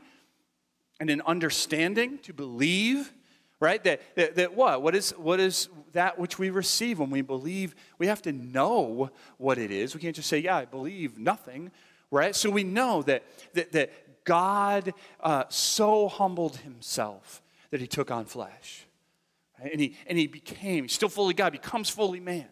and 1.02 1.10
an 1.10 1.24
understanding, 1.26 2.20
to 2.20 2.32
believe, 2.32 3.12
right? 3.60 3.84
That, 3.86 4.02
that, 4.16 4.36
that 4.36 4.54
what? 4.54 4.84
What 4.84 4.94
is, 4.94 5.10
what 5.18 5.40
is 5.40 5.68
that 5.94 6.20
which 6.20 6.38
we 6.38 6.52
receive 6.52 7.00
when 7.00 7.10
we 7.10 7.22
believe? 7.22 7.74
We 7.98 8.06
have 8.06 8.22
to 8.22 8.32
know 8.32 9.10
what 9.40 9.58
it 9.58 9.72
is. 9.72 9.96
We 9.96 10.00
can't 10.00 10.16
just 10.16 10.30
say, 10.30 10.38
yeah, 10.38 10.58
I 10.58 10.66
believe 10.66 11.18
nothing, 11.18 11.72
right? 12.12 12.36
So 12.36 12.52
we 12.52 12.64
know 12.64 13.02
that, 13.02 13.24
that, 13.56 13.72
that 13.72 14.24
God 14.26 14.94
uh, 15.20 15.46
so 15.50 16.08
humbled 16.08 16.58
himself 16.58 17.42
that 17.72 17.82
he 17.82 17.88
took 17.88 18.12
on 18.12 18.26
flesh. 18.26 18.86
Right? 19.60 19.72
And, 19.72 19.82
he, 19.82 19.98
and 20.06 20.20
he 20.20 20.28
became, 20.28 20.88
still 20.88 21.10
fully 21.10 21.34
God, 21.34 21.52
becomes 21.52 21.90
fully 21.90 22.20
man. 22.20 22.46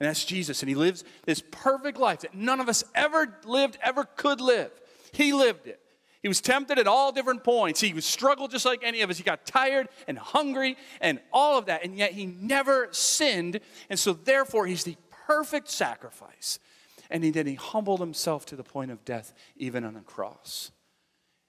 And 0.00 0.06
that's 0.06 0.26
Jesus. 0.26 0.60
And 0.60 0.68
he 0.68 0.74
lives 0.74 1.02
this 1.24 1.42
perfect 1.50 1.96
life 1.96 2.20
that 2.20 2.34
none 2.34 2.60
of 2.60 2.68
us 2.68 2.84
ever 2.94 3.38
lived, 3.46 3.78
ever 3.82 4.04
could 4.04 4.42
live. 4.42 4.70
He 5.12 5.32
lived 5.32 5.66
it. 5.66 5.80
He 6.22 6.28
was 6.28 6.40
tempted 6.40 6.78
at 6.78 6.86
all 6.86 7.12
different 7.12 7.44
points. 7.44 7.80
He 7.80 8.00
struggled 8.00 8.50
just 8.50 8.64
like 8.64 8.82
any 8.82 9.02
of 9.02 9.10
us. 9.10 9.18
He 9.18 9.24
got 9.24 9.46
tired 9.46 9.88
and 10.08 10.18
hungry 10.18 10.76
and 11.00 11.20
all 11.32 11.58
of 11.58 11.66
that. 11.66 11.84
And 11.84 11.96
yet 11.96 12.12
he 12.12 12.26
never 12.26 12.88
sinned. 12.90 13.60
And 13.90 13.98
so, 13.98 14.12
therefore, 14.12 14.66
he's 14.66 14.84
the 14.84 14.96
perfect 15.26 15.68
sacrifice. 15.68 16.58
And 17.10 17.22
he, 17.22 17.30
then 17.30 17.46
he 17.46 17.54
humbled 17.54 18.00
himself 18.00 18.46
to 18.46 18.56
the 18.56 18.64
point 18.64 18.90
of 18.90 19.04
death, 19.04 19.32
even 19.56 19.84
on 19.84 19.94
the 19.94 20.00
cross. 20.00 20.72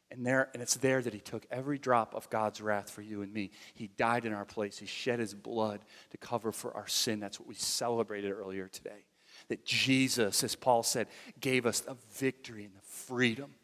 And, 0.09 0.25
there, 0.25 0.49
and 0.53 0.61
it's 0.61 0.75
there 0.75 1.01
that 1.01 1.13
he 1.13 1.19
took 1.19 1.45
every 1.51 1.77
drop 1.77 2.15
of 2.15 2.29
God's 2.29 2.61
wrath 2.61 2.89
for 2.89 3.01
you 3.01 3.23
and 3.23 3.33
me. 3.33 3.51
He 3.73 3.87
died 3.87 4.25
in 4.25 4.33
our 4.33 4.45
place. 4.45 4.77
He 4.77 4.85
shed 4.85 5.19
his 5.19 5.33
blood 5.33 5.81
to 6.11 6.17
cover 6.17 6.51
for 6.51 6.75
our 6.75 6.87
sin. 6.87 7.19
That's 7.19 7.39
what 7.39 7.49
we 7.49 7.55
celebrated 7.55 8.31
earlier 8.31 8.67
today. 8.67 9.05
That 9.49 9.65
Jesus, 9.65 10.43
as 10.43 10.55
Paul 10.55 10.83
said, 10.83 11.07
gave 11.39 11.65
us 11.65 11.81
the 11.81 11.97
victory 12.13 12.63
and 12.63 12.73
the 12.73 12.81
freedom. 12.81 13.55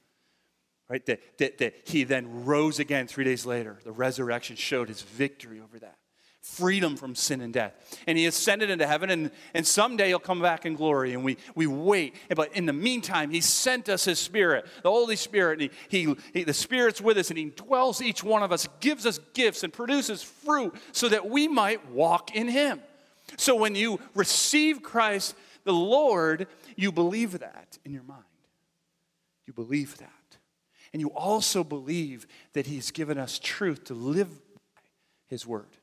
Right? 0.89 1.05
That, 1.05 1.21
that, 1.39 1.57
that 1.59 1.75
he 1.85 2.03
then 2.03 2.45
rose 2.45 2.79
again 2.79 3.07
three 3.07 3.23
days 3.23 3.45
later. 3.45 3.79
The 3.83 3.91
resurrection 3.91 4.55
showed 4.55 4.89
his 4.89 5.01
victory 5.01 5.59
over 5.59 5.79
that 5.79 5.97
freedom 6.43 6.97
from 6.97 7.15
sin 7.15 7.39
and 7.39 7.53
death. 7.53 7.73
And 8.05 8.17
he 8.17 8.25
ascended 8.25 8.69
into 8.69 8.85
heaven, 8.85 9.09
and, 9.09 9.31
and 9.53 9.65
someday 9.65 10.09
he'll 10.09 10.19
come 10.19 10.41
back 10.41 10.65
in 10.65 10.75
glory, 10.75 11.13
and 11.13 11.23
we, 11.23 11.37
we 11.55 11.67
wait. 11.67 12.15
But 12.35 12.53
in 12.53 12.65
the 12.65 12.73
meantime, 12.73 13.31
he 13.31 13.39
sent 13.39 13.87
us 13.87 14.03
his 14.03 14.19
spirit, 14.19 14.65
the 14.83 14.91
Holy 14.91 15.15
Spirit, 15.15 15.61
and 15.61 15.71
he, 15.87 16.05
he, 16.05 16.15
he, 16.33 16.43
the 16.43 16.53
Spirit's 16.53 16.99
with 16.99 17.17
us, 17.17 17.29
and 17.29 17.37
he 17.37 17.45
dwells 17.45 18.01
each 18.01 18.23
one 18.23 18.43
of 18.43 18.51
us, 18.51 18.67
gives 18.81 19.05
us 19.05 19.19
gifts, 19.33 19.63
and 19.63 19.71
produces 19.71 20.21
fruit 20.21 20.75
so 20.91 21.07
that 21.09 21.29
we 21.29 21.47
might 21.47 21.89
walk 21.89 22.35
in 22.35 22.49
him. 22.49 22.81
So 23.37 23.55
when 23.55 23.73
you 23.73 23.99
receive 24.13 24.83
Christ 24.83 25.35
the 25.63 25.73
Lord, 25.73 26.47
you 26.75 26.91
believe 26.91 27.39
that 27.39 27.77
in 27.85 27.93
your 27.93 28.03
mind. 28.03 28.23
You 29.47 29.53
believe 29.53 29.97
that. 29.97 30.11
And 30.93 31.01
you 31.01 31.09
also 31.09 31.63
believe 31.63 32.27
that 32.53 32.67
he's 32.67 32.91
given 32.91 33.17
us 33.17 33.39
truth 33.39 33.85
to 33.85 33.93
live 33.93 34.29
by 34.29 34.61
his 35.27 35.45
word 35.45 35.77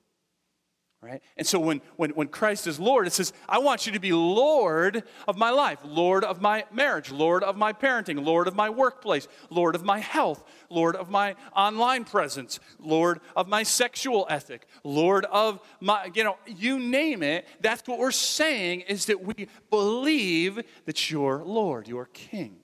right? 1.03 1.23
And 1.39 1.47
so 1.47 1.59
when, 1.59 1.81
when, 1.97 2.11
when 2.11 2.29
Christ 2.29 2.67
is 2.67 2.79
Lord, 2.79 3.07
it 3.07 3.15
says, 3.15 3.33
I 3.49 3.59
want 3.59 3.87
you 3.87 3.93
to 3.93 3.99
be 3.99 4.13
Lord 4.13 5.03
of 5.27 5.39
my 5.39 5.49
life, 5.51 5.79
Lord 5.83 6.25
of 6.25 6.43
my 6.43 6.67
marriage, 6.71 7.11
Lord 7.11 7.43
of 7.43 7.57
my 7.57 7.73
parenting, 7.73 8.23
Lord 8.23 8.47
of 8.47 8.55
my 8.55 8.69
workplace, 8.69 9.27
Lord 9.49 9.75
of 9.75 9.83
my 9.83 9.99
health, 9.99 10.45
Lord 10.69 10.97
of 10.97 11.09
my 11.09 11.37
online 11.57 12.05
presence, 12.05 12.61
Lord 12.79 13.21
of 13.35 13.49
my 13.49 13.63
sexual 13.63 14.27
ethic, 14.29 14.67
Lord 14.85 15.25
of 15.27 15.61
my, 15.81 16.11
you 16.15 16.23
know, 16.23 16.37
you 16.47 16.79
name 16.79 17.23
it. 17.23 17.47
That's 17.61 17.87
what 17.89 17.99
we're 17.99 18.11
saying 18.11 18.83
is 18.83 19.07
that 19.07 19.23
we 19.23 19.49
believe 19.71 20.63
that 20.85 21.11
you're 21.11 21.43
Lord, 21.43 21.89
you're 21.89 22.11
King. 22.13 22.57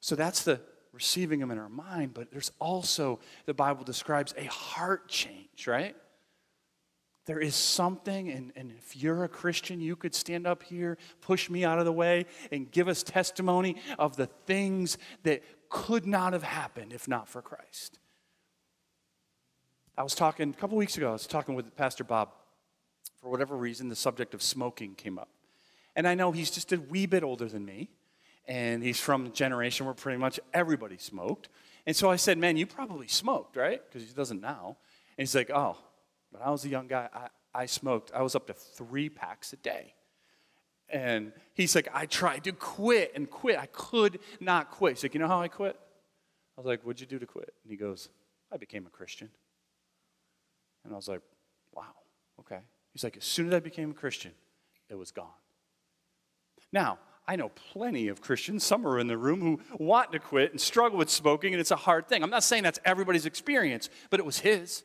So 0.00 0.14
that's 0.14 0.42
the 0.42 0.60
receiving 0.94 1.40
them 1.40 1.50
in 1.50 1.58
our 1.58 1.68
mind, 1.68 2.14
but 2.14 2.30
there's 2.30 2.52
also, 2.60 3.18
the 3.46 3.54
Bible 3.54 3.84
describes 3.84 4.32
a 4.38 4.44
heart 4.44 5.08
change, 5.08 5.66
right? 5.66 5.96
There 7.26 7.40
is 7.40 7.54
something, 7.54 8.30
and, 8.30 8.52
and 8.54 8.70
if 8.70 8.96
you're 8.96 9.24
a 9.24 9.28
Christian, 9.28 9.80
you 9.80 9.96
could 9.96 10.14
stand 10.14 10.46
up 10.46 10.62
here, 10.62 10.98
push 11.20 11.50
me 11.50 11.64
out 11.64 11.78
of 11.78 11.84
the 11.84 11.92
way, 11.92 12.26
and 12.52 12.70
give 12.70 12.86
us 12.86 13.02
testimony 13.02 13.76
of 13.98 14.16
the 14.16 14.26
things 14.46 14.98
that 15.22 15.42
could 15.68 16.06
not 16.06 16.32
have 16.34 16.42
happened 16.42 16.92
if 16.92 17.08
not 17.08 17.28
for 17.28 17.42
Christ. 17.42 17.98
I 19.96 20.02
was 20.02 20.14
talking, 20.14 20.50
a 20.50 20.52
couple 20.52 20.76
weeks 20.76 20.96
ago, 20.96 21.10
I 21.10 21.12
was 21.12 21.26
talking 21.26 21.54
with 21.54 21.74
Pastor 21.76 22.04
Bob. 22.04 22.30
For 23.20 23.30
whatever 23.30 23.56
reason, 23.56 23.88
the 23.88 23.96
subject 23.96 24.34
of 24.34 24.42
smoking 24.42 24.94
came 24.94 25.18
up. 25.18 25.30
And 25.96 26.06
I 26.06 26.14
know 26.14 26.30
he's 26.30 26.50
just 26.50 26.72
a 26.72 26.76
wee 26.78 27.06
bit 27.06 27.22
older 27.22 27.46
than 27.46 27.64
me, 27.64 27.88
and 28.46 28.82
he's 28.82 29.00
from 29.00 29.26
a 29.26 29.28
generation 29.30 29.86
where 29.86 29.94
pretty 29.94 30.18
much 30.18 30.38
everybody 30.52 30.98
smoked. 30.98 31.48
And 31.86 31.94
so 31.94 32.10
I 32.10 32.16
said, 32.16 32.38
Man, 32.38 32.56
you 32.56 32.66
probably 32.66 33.08
smoked, 33.08 33.56
right? 33.56 33.80
Because 33.86 34.06
he 34.06 34.14
doesn't 34.14 34.40
now. 34.40 34.76
And 35.16 35.22
he's 35.22 35.34
like, 35.34 35.50
Oh, 35.50 35.76
when 36.30 36.42
I 36.42 36.50
was 36.50 36.64
a 36.64 36.68
young 36.68 36.86
guy, 36.86 37.08
I, 37.12 37.28
I 37.62 37.66
smoked. 37.66 38.12
I 38.14 38.22
was 38.22 38.34
up 38.34 38.46
to 38.48 38.54
three 38.54 39.08
packs 39.08 39.52
a 39.52 39.56
day. 39.56 39.94
And 40.88 41.32
he's 41.54 41.74
like, 41.74 41.88
I 41.94 42.06
tried 42.06 42.44
to 42.44 42.52
quit 42.52 43.12
and 43.14 43.30
quit. 43.30 43.58
I 43.58 43.66
could 43.66 44.18
not 44.40 44.70
quit. 44.70 44.96
He's 44.96 45.04
like, 45.04 45.14
You 45.14 45.20
know 45.20 45.28
how 45.28 45.40
I 45.40 45.48
quit? 45.48 45.78
I 46.56 46.60
was 46.60 46.66
like, 46.66 46.82
What'd 46.82 47.00
you 47.00 47.06
do 47.06 47.18
to 47.18 47.26
quit? 47.26 47.52
And 47.62 47.70
he 47.70 47.76
goes, 47.76 48.08
I 48.52 48.56
became 48.56 48.86
a 48.86 48.90
Christian. 48.90 49.30
And 50.84 50.92
I 50.92 50.96
was 50.96 51.08
like, 51.08 51.22
Wow, 51.72 51.94
okay. 52.40 52.60
He's 52.92 53.04
like, 53.04 53.16
As 53.16 53.24
soon 53.24 53.48
as 53.48 53.54
I 53.54 53.60
became 53.60 53.90
a 53.90 53.94
Christian, 53.94 54.32
it 54.90 54.96
was 54.96 55.10
gone. 55.10 55.28
Now, 56.72 56.98
I 57.26 57.36
know 57.36 57.50
plenty 57.72 58.08
of 58.08 58.20
Christians, 58.20 58.64
some 58.64 58.86
are 58.86 58.98
in 58.98 59.06
the 59.06 59.16
room, 59.16 59.40
who 59.40 59.60
want 59.78 60.12
to 60.12 60.18
quit 60.18 60.50
and 60.50 60.60
struggle 60.60 60.98
with 60.98 61.08
smoking, 61.08 61.54
and 61.54 61.60
it's 61.60 61.70
a 61.70 61.76
hard 61.76 62.06
thing. 62.06 62.22
I'm 62.22 62.30
not 62.30 62.44
saying 62.44 62.62
that's 62.62 62.80
everybody's 62.84 63.24
experience, 63.24 63.88
but 64.10 64.20
it 64.20 64.26
was 64.26 64.40
his. 64.40 64.82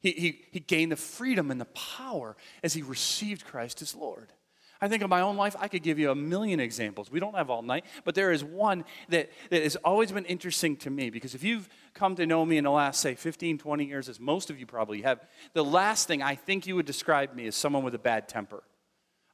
He, 0.00 0.12
he, 0.12 0.44
he 0.50 0.60
gained 0.60 0.92
the 0.92 0.96
freedom 0.96 1.50
and 1.50 1.60
the 1.60 1.66
power 1.66 2.36
as 2.62 2.74
he 2.74 2.82
received 2.82 3.44
Christ 3.44 3.82
as 3.82 3.94
Lord. 3.94 4.32
I 4.80 4.88
think 4.88 5.02
of 5.02 5.08
my 5.08 5.22
own 5.22 5.36
life, 5.36 5.56
I 5.58 5.68
could 5.68 5.82
give 5.82 5.98
you 5.98 6.10
a 6.10 6.14
million 6.14 6.60
examples. 6.60 7.10
We 7.10 7.18
don't 7.18 7.34
have 7.34 7.48
all 7.48 7.62
night, 7.62 7.86
but 8.04 8.14
there 8.14 8.30
is 8.30 8.44
one 8.44 8.84
that, 9.08 9.30
that 9.50 9.62
has 9.62 9.76
always 9.76 10.12
been 10.12 10.26
interesting 10.26 10.76
to 10.78 10.90
me 10.90 11.08
because 11.08 11.34
if 11.34 11.42
you've 11.42 11.68
come 11.94 12.14
to 12.16 12.26
know 12.26 12.44
me 12.44 12.58
in 12.58 12.64
the 12.64 12.70
last, 12.70 13.00
say, 13.00 13.14
15, 13.14 13.58
20 13.58 13.84
years, 13.84 14.08
as 14.08 14.20
most 14.20 14.50
of 14.50 14.58
you 14.60 14.66
probably 14.66 15.02
have, 15.02 15.20
the 15.54 15.64
last 15.64 16.08
thing 16.08 16.22
I 16.22 16.34
think 16.34 16.66
you 16.66 16.76
would 16.76 16.84
describe 16.84 17.34
me 17.34 17.46
as 17.46 17.56
someone 17.56 17.84
with 17.84 17.94
a 17.94 17.98
bad 17.98 18.28
temper. 18.28 18.62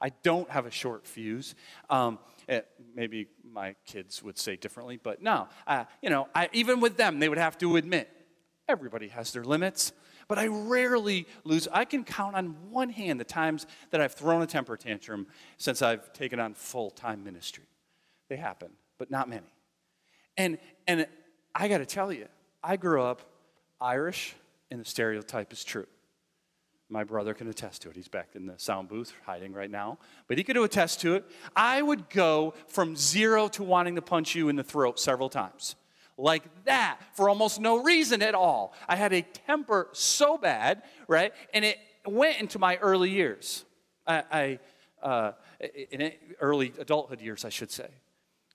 I 0.03 0.11
don't 0.23 0.51
have 0.51 0.67
a 0.67 0.71
short 0.71 1.07
fuse. 1.07 1.55
Um, 1.89 2.19
it, 2.49 2.53
eh, 2.53 2.83
maybe 2.95 3.29
my 3.49 3.75
kids 3.87 4.23
would 4.23 4.37
say 4.37 4.57
differently, 4.57 4.99
but 5.03 5.23
no. 5.23 5.49
Uh, 5.67 5.85
you 6.03 6.11
know, 6.11 6.29
I, 6.35 6.51
even 6.53 6.81
with 6.81 6.97
them, 6.97 7.21
they 7.21 7.29
would 7.29 7.39
have 7.39 7.57
to 7.59 7.77
admit 7.77 8.11
everybody 8.69 9.09
has 9.09 9.33
their 9.33 9.45
limits 9.45 9.93
but 10.29 10.39
I 10.39 10.47
rarely 10.47 11.27
lose. 11.45 11.69
I 11.71 11.85
can 11.85 12.05
count 12.05 12.37
on 12.37 12.57
one 12.71 12.89
hand 12.89 13.21
the 13.21 13.25
times 13.25 13.67
that 13.91 14.01
I've 14.01 14.15
thrown 14.15 14.41
a 14.41 14.47
temper 14.47 14.79
tantrum 14.79 15.27
since 15.59 15.83
I've 15.83 16.11
taken 16.15 16.41
on 16.41 16.55
full 16.55 16.91
time 16.91 17.23
ministry. 17.23 17.65
They 18.31 18.37
happen, 18.37 18.71
but 18.99 19.11
not 19.11 19.29
many. 19.29 19.53
And, 20.39 20.57
and 20.87 21.07
I 21.55 21.69
got 21.69 21.79
to 21.79 21.85
tell 21.85 22.11
you, 22.11 22.29
I 22.65 22.77
grew 22.77 23.03
up 23.03 23.21
Irish, 23.79 24.35
and 24.71 24.81
the 24.81 24.85
stereotype 24.85 25.53
is 25.53 25.65
true. 25.65 25.87
My 26.93 27.05
brother 27.05 27.33
can 27.33 27.49
attest 27.49 27.81
to 27.83 27.91
it. 27.91 27.97
He's 27.97 28.07
back 28.07 28.29
in 28.35 28.45
the 28.45 28.59
sound 28.59 28.91
booth 28.91 29.15
hiding 29.25 29.55
right 29.55 29.71
now. 29.71 29.99
But 30.29 30.37
he 30.37 30.45
could 30.45 30.59
attest 30.59 31.01
to 31.01 31.15
it. 31.15 31.25
I 31.57 31.81
would 31.81 32.11
go 32.11 32.53
from 32.69 32.97
zero 32.97 33.49
to 33.49 33.63
wanting 33.63 33.95
to 33.95 34.03
punch 34.03 34.35
you 34.35 34.51
in 34.51 34.57
the 34.57 34.63
throat 34.63 35.01
several 35.01 35.31
times 35.31 35.75
like 36.19 36.43
that 36.65 37.01
for 37.15 37.31
almost 37.31 37.61
no 37.61 37.83
reason 37.83 38.21
at 38.21 38.35
all. 38.35 38.75
I 38.87 38.97
had 38.97 39.15
a 39.15 39.23
temper 39.23 39.89
so 39.93 40.37
bad, 40.37 40.83
right? 41.09 41.33
And 41.55 41.65
it 41.65 41.79
went 42.05 42.39
into 42.39 42.59
my 42.59 42.77
early 42.77 43.09
years. 43.09 43.65
I, 44.07 44.23
I 44.31 44.59
uh, 45.03 45.33
in 45.91 46.13
early 46.41 46.75
adulthood 46.79 47.23
years, 47.23 47.47
I 47.47 47.49
should 47.49 47.71
say. 47.71 47.89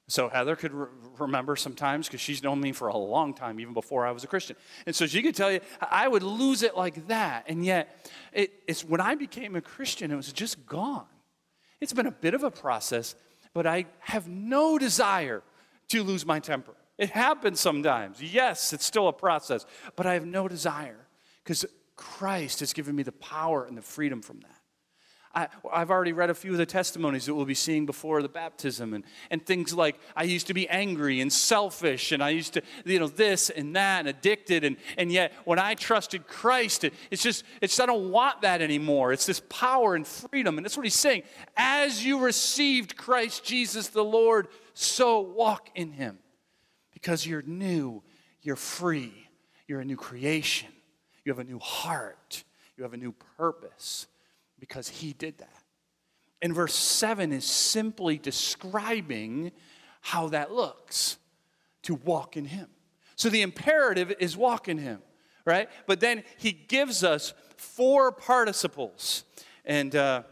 So 0.09 0.29
Heather 0.29 0.55
could 0.55 0.73
re- 0.73 0.87
remember 1.19 1.55
sometimes 1.55 2.07
because 2.07 2.21
she's 2.21 2.41
known 2.41 2.61
me 2.61 2.71
for 2.71 2.87
a 2.87 2.97
long 2.97 3.33
time, 3.33 3.59
even 3.59 3.73
before 3.73 4.05
I 4.05 4.11
was 4.11 4.23
a 4.23 4.27
Christian. 4.27 4.55
And 4.85 4.95
so 4.95 5.05
she 5.05 5.21
could 5.21 5.35
tell 5.35 5.51
you, 5.51 5.59
I 5.81 6.07
would 6.07 6.23
lose 6.23 6.63
it 6.63 6.77
like 6.77 7.07
that. 7.07 7.45
And 7.47 7.65
yet, 7.65 8.09
it, 8.31 8.53
it's 8.67 8.85
when 8.85 9.01
I 9.01 9.15
became 9.15 9.55
a 9.55 9.61
Christian, 9.61 10.11
it 10.11 10.15
was 10.15 10.31
just 10.31 10.65
gone. 10.65 11.05
It's 11.81 11.93
been 11.93 12.07
a 12.07 12.11
bit 12.11 12.33
of 12.33 12.43
a 12.43 12.51
process, 12.51 13.15
but 13.53 13.67
I 13.67 13.85
have 13.99 14.27
no 14.27 14.77
desire 14.77 15.43
to 15.89 16.03
lose 16.03 16.25
my 16.25 16.39
temper. 16.39 16.73
It 16.97 17.09
happens 17.09 17.59
sometimes. 17.59 18.21
Yes, 18.21 18.73
it's 18.73 18.85
still 18.85 19.09
a 19.09 19.13
process, 19.13 19.65
but 19.95 20.05
I 20.05 20.13
have 20.13 20.25
no 20.25 20.47
desire 20.47 21.05
because 21.43 21.65
Christ 21.95 22.61
has 22.61 22.73
given 22.73 22.95
me 22.95 23.03
the 23.03 23.11
power 23.11 23.65
and 23.65 23.77
the 23.77 23.81
freedom 23.81 24.21
from 24.21 24.39
that. 24.39 24.56
I, 25.37 25.49
have 25.79 25.91
already 25.91 26.13
read 26.13 26.31
a 26.31 26.33
few 26.33 26.53
of 26.53 26.57
the 26.57 26.65
testimonies 26.65 27.27
that 27.27 27.35
we'll 27.35 27.45
be 27.45 27.53
seeing 27.53 27.85
before 27.85 28.23
the 28.23 28.29
baptism, 28.29 28.95
and, 28.95 29.03
and 29.29 29.45
things 29.45 29.71
like 29.71 29.99
I 30.15 30.23
used 30.23 30.47
to 30.47 30.55
be 30.55 30.67
angry 30.67 31.21
and 31.21 31.31
selfish, 31.31 32.11
and 32.11 32.23
I 32.23 32.29
used 32.29 32.53
to, 32.53 32.63
you 32.85 32.99
know, 32.99 33.07
this 33.07 33.51
and 33.51 33.75
that, 33.75 33.99
and 33.99 34.07
addicted, 34.07 34.63
and, 34.63 34.77
and 34.97 35.11
yet 35.11 35.33
when 35.45 35.59
I 35.59 35.75
trusted 35.75 36.25
Christ, 36.25 36.85
it, 36.85 36.93
it's 37.11 37.21
just, 37.21 37.43
it's 37.61 37.79
I 37.79 37.85
don't 37.85 38.09
want 38.09 38.41
that 38.41 38.63
anymore. 38.63 39.13
It's 39.13 39.27
this 39.27 39.41
power 39.47 39.93
and 39.93 40.07
freedom, 40.07 40.57
and 40.57 40.65
that's 40.65 40.75
what 40.75 40.87
he's 40.87 40.95
saying. 40.95 41.21
As 41.55 42.03
you 42.03 42.19
received 42.19 42.97
Christ 42.97 43.43
Jesus 43.43 43.89
the 43.89 44.03
Lord, 44.03 44.47
so 44.73 45.19
walk 45.19 45.69
in 45.75 45.91
him, 45.91 46.17
because 46.93 47.27
you're 47.27 47.43
new, 47.43 48.01
you're 48.41 48.55
free, 48.55 49.13
you're 49.67 49.81
a 49.81 49.85
new 49.85 49.97
creation, 49.97 50.69
you 51.23 51.31
have 51.31 51.39
a 51.39 51.43
new 51.43 51.59
heart, 51.59 52.43
you 52.75 52.83
have 52.83 52.93
a 52.93 52.97
new 52.97 53.11
purpose 53.37 54.07
because 54.59 54.89
he 54.89 55.13
did 55.13 55.37
that. 55.39 55.63
And 56.41 56.53
verse 56.53 56.75
7 56.75 57.31
is 57.31 57.45
simply 57.45 58.17
describing 58.17 59.51
how 60.01 60.29
that 60.29 60.51
looks 60.51 61.17
to 61.83 61.95
walk 61.95 62.37
in 62.37 62.45
him. 62.45 62.67
So 63.15 63.29
the 63.29 63.41
imperative 63.41 64.13
is 64.19 64.37
walk 64.37 64.67
in 64.67 64.77
him, 64.77 65.01
right? 65.45 65.69
But 65.87 65.99
then 65.99 66.23
he 66.37 66.51
gives 66.51 67.03
us 67.03 67.33
four 67.57 68.11
participles. 68.11 69.23
And 69.65 69.95
uh, 69.95 70.23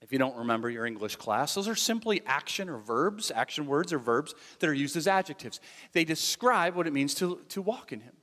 if 0.00 0.12
you 0.12 0.18
don't 0.18 0.36
remember 0.36 0.70
your 0.70 0.86
English 0.86 1.16
class, 1.16 1.54
those 1.54 1.68
are 1.68 1.74
simply 1.74 2.22
action 2.24 2.68
or 2.68 2.78
verbs, 2.78 3.30
action 3.30 3.66
words 3.66 3.92
or 3.92 3.98
verbs 3.98 4.34
that 4.58 4.68
are 4.68 4.74
used 4.74 4.96
as 4.96 5.06
adjectives. 5.06 5.60
They 5.92 6.04
describe 6.04 6.74
what 6.74 6.86
it 6.86 6.92
means 6.92 7.14
to, 7.16 7.40
to 7.50 7.60
walk 7.60 7.92
in 7.92 8.00
him. 8.00 8.14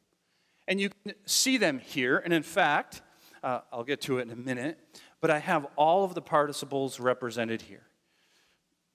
And 0.68 0.82
you 0.82 0.90
can 0.90 1.14
see 1.26 1.58
them 1.58 1.80
here. 1.80 2.18
And 2.18 2.34
in 2.34 2.42
fact, 2.42 3.04
uh, 3.44 3.60
I'll 3.72 3.84
get 3.84 4.02
to 4.02 4.18
it 4.18 4.24
in 4.24 4.32
a 4.32 4.36
minute 4.36 4.80
but 5.22 5.30
I 5.32 5.40
have 5.40 5.68
all 5.76 6.04
of 6.04 6.14
the 6.14 6.22
participles 6.22 7.00
represented 7.00 7.62
here. 7.64 7.84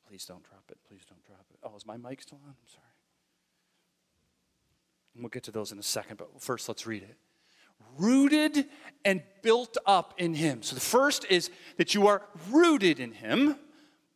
Please 0.08 0.24
don't 0.24 0.42
drop 0.42 0.64
it. 0.70 0.78
Please 0.88 1.02
don't 1.08 1.24
drop 1.24 1.46
it. 1.52 1.58
Oh, 1.62 1.76
is 1.76 1.86
my 1.86 1.96
mic 1.96 2.22
still 2.22 2.40
on? 2.44 2.50
I'm 2.50 2.56
sorry. 2.66 2.84
And 5.14 5.22
we'll 5.22 5.30
get 5.30 5.44
to 5.44 5.50
those 5.50 5.72
in 5.72 5.78
a 5.78 5.82
second, 5.82 6.16
but 6.16 6.28
first 6.40 6.68
let's 6.68 6.86
read 6.86 7.02
it. 7.02 7.16
Rooted 7.98 8.66
and 9.04 9.22
built 9.42 9.76
up 9.86 10.14
in 10.18 10.34
Him. 10.34 10.62
So 10.62 10.74
the 10.74 10.80
first 10.80 11.24
is 11.30 11.50
that 11.76 11.94
you 11.94 12.06
are 12.06 12.22
rooted 12.50 13.00
in 13.00 13.12
Him, 13.12 13.56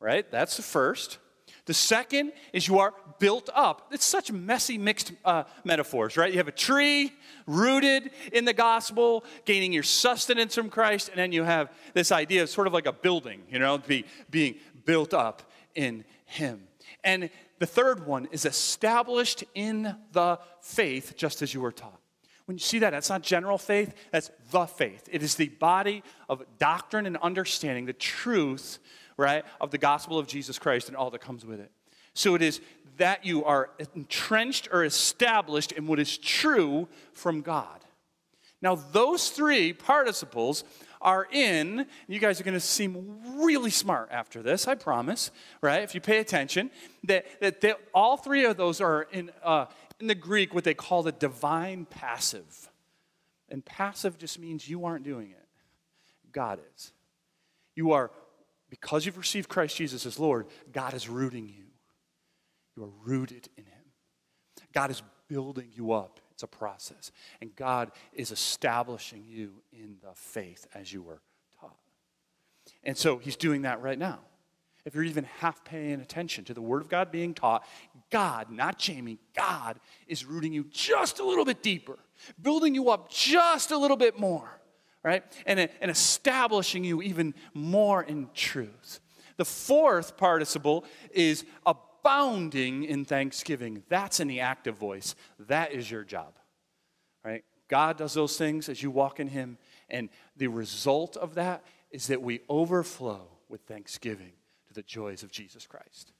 right? 0.00 0.30
That's 0.30 0.56
the 0.56 0.62
first. 0.62 1.18
The 1.66 1.74
second 1.74 2.32
is 2.52 2.68
you 2.68 2.78
are 2.78 2.92
built 3.18 3.48
up. 3.54 3.88
It's 3.92 4.04
such 4.04 4.30
messy, 4.30 4.76
mixed 4.76 5.12
uh, 5.24 5.44
metaphors, 5.64 6.16
right? 6.16 6.30
You 6.30 6.38
have 6.38 6.48
a 6.48 6.52
tree 6.52 7.12
rooted 7.46 8.10
in 8.32 8.44
the 8.44 8.52
gospel, 8.52 9.24
gaining 9.44 9.72
your 9.72 9.82
sustenance 9.82 10.54
from 10.54 10.68
Christ, 10.68 11.08
and 11.08 11.18
then 11.18 11.32
you 11.32 11.42
have 11.42 11.72
this 11.94 12.12
idea 12.12 12.42
of 12.42 12.50
sort 12.50 12.66
of 12.66 12.72
like 12.72 12.86
a 12.86 12.92
building, 12.92 13.42
you 13.50 13.58
know, 13.58 13.78
be, 13.78 14.04
being 14.30 14.56
built 14.84 15.14
up 15.14 15.50
in 15.74 16.04
Him. 16.26 16.68
And 17.02 17.30
the 17.58 17.66
third 17.66 18.06
one 18.06 18.28
is 18.30 18.44
established 18.44 19.44
in 19.54 19.96
the 20.12 20.38
faith, 20.60 21.14
just 21.16 21.40
as 21.40 21.54
you 21.54 21.60
were 21.60 21.72
taught. 21.72 22.00
When 22.46 22.56
you 22.56 22.62
see 22.62 22.80
that, 22.80 22.90
that's 22.90 23.08
not 23.08 23.22
general 23.22 23.56
faith, 23.56 23.94
that's 24.10 24.30
the 24.50 24.66
faith. 24.66 25.08
It 25.10 25.22
is 25.22 25.36
the 25.36 25.48
body 25.48 26.02
of 26.28 26.42
doctrine 26.58 27.06
and 27.06 27.16
understanding, 27.18 27.86
the 27.86 27.94
truth 27.94 28.80
right, 29.16 29.44
of 29.60 29.70
the 29.70 29.78
gospel 29.78 30.18
of 30.18 30.26
Jesus 30.26 30.58
Christ 30.58 30.88
and 30.88 30.96
all 30.96 31.10
that 31.10 31.20
comes 31.20 31.44
with 31.44 31.60
it. 31.60 31.70
So 32.14 32.34
it 32.34 32.42
is 32.42 32.60
that 32.96 33.24
you 33.24 33.44
are 33.44 33.70
entrenched 33.94 34.68
or 34.70 34.84
established 34.84 35.72
in 35.72 35.86
what 35.86 35.98
is 35.98 36.16
true 36.16 36.88
from 37.12 37.40
God. 37.40 37.84
Now, 38.62 38.76
those 38.76 39.30
three 39.30 39.72
participles 39.72 40.64
are 41.00 41.28
in, 41.30 41.86
you 42.08 42.18
guys 42.18 42.40
are 42.40 42.44
going 42.44 42.54
to 42.54 42.60
seem 42.60 43.20
really 43.42 43.70
smart 43.70 44.08
after 44.10 44.42
this, 44.42 44.66
I 44.66 44.74
promise, 44.74 45.30
right? 45.60 45.82
If 45.82 45.94
you 45.94 46.00
pay 46.00 46.18
attention, 46.18 46.70
that, 47.04 47.26
that 47.40 47.60
they, 47.60 47.74
all 47.92 48.16
three 48.16 48.46
of 48.46 48.56
those 48.56 48.80
are 48.80 49.02
in, 49.12 49.30
uh, 49.42 49.66
in 50.00 50.06
the 50.06 50.14
Greek 50.14 50.54
what 50.54 50.64
they 50.64 50.72
call 50.72 51.02
the 51.02 51.12
divine 51.12 51.84
passive. 51.84 52.70
And 53.50 53.62
passive 53.62 54.16
just 54.16 54.38
means 54.38 54.66
you 54.66 54.86
aren't 54.86 55.04
doing 55.04 55.30
it, 55.30 55.46
God 56.32 56.58
is. 56.74 56.92
You 57.74 57.92
are 57.92 58.10
because 58.80 59.06
you've 59.06 59.16
received 59.16 59.48
Christ 59.48 59.76
Jesus 59.76 60.04
as 60.04 60.18
Lord, 60.18 60.46
God 60.72 60.94
is 60.94 61.08
rooting 61.08 61.46
you. 61.46 61.66
You 62.76 62.82
are 62.82 62.90
rooted 63.04 63.48
in 63.56 63.62
Him. 63.66 63.84
God 64.72 64.90
is 64.90 65.00
building 65.28 65.68
you 65.76 65.92
up. 65.92 66.18
It's 66.32 66.42
a 66.42 66.48
process. 66.48 67.12
And 67.40 67.54
God 67.54 67.92
is 68.12 68.32
establishing 68.32 69.22
you 69.28 69.62
in 69.72 69.98
the 70.02 70.12
faith 70.14 70.66
as 70.74 70.92
you 70.92 71.02
were 71.02 71.20
taught. 71.60 71.76
And 72.82 72.98
so 72.98 73.18
He's 73.18 73.36
doing 73.36 73.62
that 73.62 73.80
right 73.80 73.98
now. 73.98 74.18
If 74.84 74.96
you're 74.96 75.04
even 75.04 75.22
half 75.38 75.64
paying 75.64 76.00
attention 76.00 76.42
to 76.46 76.52
the 76.52 76.60
Word 76.60 76.82
of 76.82 76.88
God 76.88 77.12
being 77.12 77.32
taught, 77.32 77.64
God, 78.10 78.50
not 78.50 78.76
Jamie, 78.76 79.20
God 79.36 79.78
is 80.08 80.24
rooting 80.24 80.52
you 80.52 80.64
just 80.72 81.20
a 81.20 81.24
little 81.24 81.44
bit 81.44 81.62
deeper, 81.62 81.96
building 82.42 82.74
you 82.74 82.90
up 82.90 83.08
just 83.08 83.70
a 83.70 83.78
little 83.78 83.96
bit 83.96 84.18
more 84.18 84.60
right? 85.04 85.22
And, 85.46 85.68
and 85.80 85.90
establishing 85.90 86.82
you 86.82 87.02
even 87.02 87.34
more 87.52 88.02
in 88.02 88.30
truth. 88.34 89.00
The 89.36 89.44
fourth 89.44 90.16
participle 90.16 90.84
is 91.12 91.44
abounding 91.66 92.84
in 92.84 93.04
thanksgiving. 93.04 93.82
That's 93.88 94.18
in 94.18 94.28
the 94.28 94.40
active 94.40 94.76
voice. 94.76 95.14
That 95.38 95.72
is 95.72 95.90
your 95.90 96.04
job, 96.04 96.34
right? 97.24 97.44
God 97.68 97.98
does 97.98 98.14
those 98.14 98.36
things 98.36 98.68
as 98.68 98.82
you 98.82 98.90
walk 98.90 99.20
in 99.20 99.28
Him, 99.28 99.58
and 99.88 100.08
the 100.36 100.48
result 100.48 101.16
of 101.16 101.34
that 101.34 101.64
is 101.90 102.06
that 102.08 102.22
we 102.22 102.40
overflow 102.48 103.28
with 103.48 103.62
thanksgiving 103.62 104.32
to 104.68 104.74
the 104.74 104.82
joys 104.82 105.22
of 105.22 105.30
Jesus 105.30 105.66
Christ. 105.66 106.12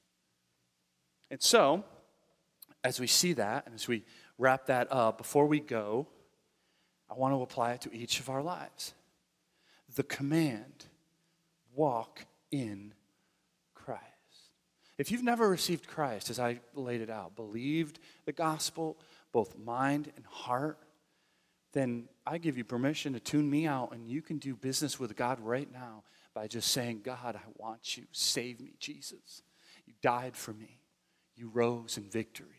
And 1.31 1.41
so, 1.41 1.83
as 2.83 2.99
we 2.99 3.07
see 3.07 3.33
that, 3.33 3.65
and 3.65 3.73
as 3.73 3.87
we 3.87 4.03
wrap 4.37 4.67
that 4.67 4.91
up, 4.91 5.17
before 5.17 5.47
we 5.47 5.59
go, 5.59 6.07
I 7.09 7.13
want 7.13 7.33
to 7.33 7.41
apply 7.41 7.73
it 7.73 7.81
to 7.81 7.93
each 7.93 8.19
of 8.19 8.29
our 8.29 8.41
lives. 8.41 8.93
The 9.95 10.03
command 10.03 10.85
walk 11.73 12.25
in 12.51 12.93
Christ. 13.73 14.01
If 14.97 15.11
you've 15.11 15.23
never 15.23 15.49
received 15.49 15.87
Christ, 15.87 16.29
as 16.29 16.39
I 16.39 16.59
laid 16.73 17.01
it 17.01 17.09
out, 17.09 17.35
believed 17.35 17.99
the 18.25 18.31
gospel, 18.31 18.97
both 19.31 19.57
mind 19.57 20.11
and 20.15 20.25
heart, 20.25 20.79
then 21.73 22.07
I 22.25 22.37
give 22.37 22.57
you 22.57 22.63
permission 22.63 23.13
to 23.13 23.19
tune 23.19 23.49
me 23.49 23.67
out 23.67 23.91
and 23.91 24.07
you 24.07 24.21
can 24.21 24.37
do 24.37 24.55
business 24.55 24.97
with 24.97 25.15
God 25.15 25.39
right 25.41 25.71
now 25.71 26.03
by 26.33 26.47
just 26.47 26.71
saying, 26.71 27.01
God, 27.03 27.35
I 27.35 27.43
want 27.57 27.97
you. 27.97 28.05
Save 28.13 28.61
me, 28.61 28.75
Jesus. 28.79 29.43
You 29.85 29.93
died 30.01 30.37
for 30.37 30.53
me. 30.53 30.79
You 31.35 31.49
rose 31.49 31.97
in 31.97 32.09
victory. 32.09 32.54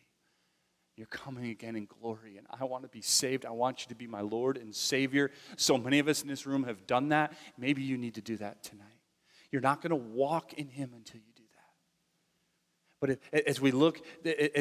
You're 0.97 1.07
coming 1.09 1.51
again 1.51 1.77
in 1.77 1.85
glory, 1.85 2.39
and 2.39 2.47
I 2.59 2.65
want 2.65 2.85
to 2.85 2.89
be 2.89 3.03
saved. 3.03 3.45
I 3.45 3.51
want 3.51 3.83
you 3.83 3.89
to 3.89 3.95
be 3.95 4.07
my 4.07 4.23
Lord 4.23 4.57
and 4.57 4.75
Savior. 4.75 5.31
So 5.57 5.77
many 5.77 5.99
of 5.99 6.09
us 6.09 6.23
in 6.23 6.29
this 6.29 6.47
room 6.47 6.65
have 6.65 6.87
done 6.87 7.11
that. 7.11 7.35
Maybe 7.59 7.83
you 7.83 7.99
need 7.99 8.15
to 8.15 8.23
do 8.23 8.39
that 8.39 8.63
tonight. 8.63 8.87
You're 9.53 9.61
not 9.61 9.83
going 9.83 9.91
to 9.91 9.97
walk 9.97 10.55
in 10.55 10.69
Him 10.69 10.93
until 10.97 11.21
you 11.21 11.33
do 11.37 11.43
that. 13.03 13.19
But 13.33 13.47
as 13.47 13.61
we 13.61 13.73
look, 13.73 14.01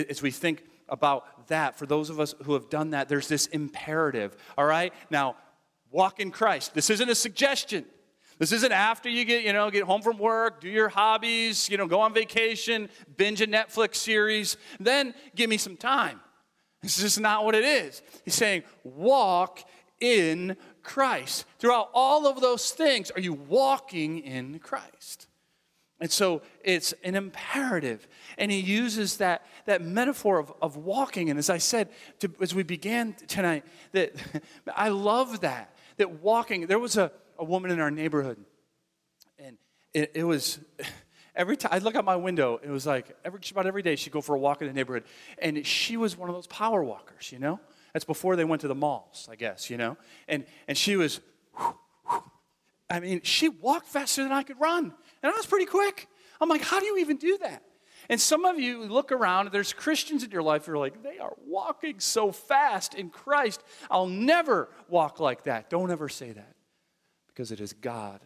as 0.09 0.21
we 0.21 0.29
think 0.29 0.65
about 0.89 1.47
that, 1.47 1.79
for 1.79 1.85
those 1.85 2.09
of 2.09 2.19
us 2.19 2.35
who 2.43 2.53
have 2.53 2.69
done 2.69 2.89
that, 2.89 3.07
there's 3.07 3.29
this 3.29 3.45
imperative. 3.47 4.35
All 4.57 4.65
right? 4.65 4.93
Now, 5.09 5.37
walk 5.89 6.19
in 6.19 6.31
Christ. 6.31 6.73
This 6.73 6.89
isn't 6.89 7.09
a 7.09 7.15
suggestion. 7.15 7.85
This 8.39 8.51
isn't 8.51 8.73
after 8.73 9.07
you 9.07 9.23
get, 9.23 9.45
you 9.45 9.53
know, 9.53 9.71
get 9.71 9.83
home 9.83 10.01
from 10.01 10.17
work, 10.17 10.59
do 10.59 10.67
your 10.67 10.89
hobbies, 10.89 11.69
you 11.69 11.77
know, 11.77 11.87
go 11.87 12.01
on 12.01 12.13
vacation, 12.13 12.89
binge 13.15 13.39
a 13.39 13.47
Netflix 13.47 13.95
series, 13.95 14.57
then 14.81 15.13
give 15.35 15.49
me 15.49 15.55
some 15.55 15.77
time. 15.77 16.19
This 16.85 16.97
is 16.97 17.03
just 17.03 17.19
not 17.19 17.43
what 17.43 17.55
it 17.55 17.63
is. 17.63 18.03
He's 18.23 18.35
saying, 18.35 18.61
walk 18.83 19.63
in 19.99 20.55
Christ. 20.83 21.45
Throughout 21.57 21.89
all 21.95 22.27
of 22.27 22.41
those 22.41 22.69
things, 22.69 23.09
are 23.09 23.19
you 23.19 23.33
walking 23.33 24.19
in 24.19 24.59
Christ? 24.59 25.25
And 25.99 26.11
so 26.11 26.43
it's 26.63 26.93
an 27.03 27.15
imperative. 27.15 28.07
And 28.37 28.51
he 28.51 28.59
uses 28.59 29.17
that, 29.17 29.47
that 29.65 29.81
metaphor 29.81 30.37
of, 30.37 30.53
of 30.61 30.77
walking. 30.77 31.31
And 31.31 31.39
as 31.39 31.49
I 31.49 31.57
said, 31.57 31.89
to, 32.19 32.31
as 32.39 32.53
we 32.53 32.61
began 32.61 33.13
tonight, 33.27 33.65
that 33.93 34.13
I 34.75 34.89
love 34.89 35.41
that. 35.41 35.75
That 35.97 36.21
walking, 36.21 36.67
there 36.67 36.77
was 36.77 36.97
a, 36.97 37.11
a 37.39 37.43
woman 37.43 37.71
in 37.71 37.79
our 37.79 37.89
neighborhood, 37.89 38.37
and 39.39 39.57
it, 39.91 40.11
it 40.13 40.23
was 40.23 40.59
every 41.35 41.57
time 41.57 41.71
I 41.73 41.79
look 41.79 41.95
out 41.95 42.05
my 42.05 42.15
window, 42.15 42.59
it 42.63 42.69
was 42.69 42.85
like 42.85 43.15
every, 43.23 43.39
about 43.51 43.67
every 43.67 43.81
day 43.81 43.95
she'd 43.95 44.13
go 44.13 44.21
for 44.21 44.35
a 44.35 44.39
walk 44.39 44.61
in 44.61 44.67
the 44.67 44.73
neighborhood. 44.73 45.03
And 45.39 45.65
she 45.65 45.97
was 45.97 46.17
one 46.17 46.29
of 46.29 46.35
those 46.35 46.47
power 46.47 46.83
walkers, 46.83 47.31
you 47.31 47.39
know? 47.39 47.59
That's 47.93 48.05
before 48.05 48.35
they 48.35 48.45
went 48.45 48.61
to 48.61 48.67
the 48.67 48.75
malls, 48.75 49.27
I 49.31 49.35
guess, 49.35 49.69
you 49.69 49.77
know? 49.77 49.97
And, 50.27 50.45
and 50.67 50.77
she 50.77 50.95
was, 50.95 51.21
I 52.89 52.99
mean, 52.99 53.21
she 53.23 53.49
walked 53.49 53.87
faster 53.87 54.23
than 54.23 54.31
I 54.31 54.43
could 54.43 54.59
run. 54.59 54.93
And 55.23 55.31
I 55.31 55.35
was 55.35 55.45
pretty 55.45 55.65
quick. 55.65 56.07
I'm 56.41 56.49
like, 56.49 56.61
how 56.61 56.79
do 56.79 56.85
you 56.85 56.97
even 56.97 57.17
do 57.17 57.37
that? 57.39 57.63
And 58.09 58.21
some 58.21 58.45
of 58.45 58.59
you 58.59 58.83
look 58.83 59.11
around, 59.11 59.49
there's 59.51 59.73
Christians 59.73 60.23
in 60.23 60.29
your 60.29 60.43
life, 60.43 60.67
you're 60.67 60.77
like, 60.77 61.01
they 61.01 61.17
are 61.17 61.33
walking 61.47 61.99
so 61.99 62.31
fast 62.31 62.93
in 62.93 63.09
Christ. 63.09 63.63
I'll 63.89 64.07
never 64.07 64.69
walk 64.87 65.19
like 65.19 65.45
that. 65.45 65.69
Don't 65.69 65.89
ever 65.89 66.07
say 66.07 66.31
that 66.31 66.55
because 67.27 67.51
it 67.51 67.59
is 67.59 67.73
God 67.73 68.19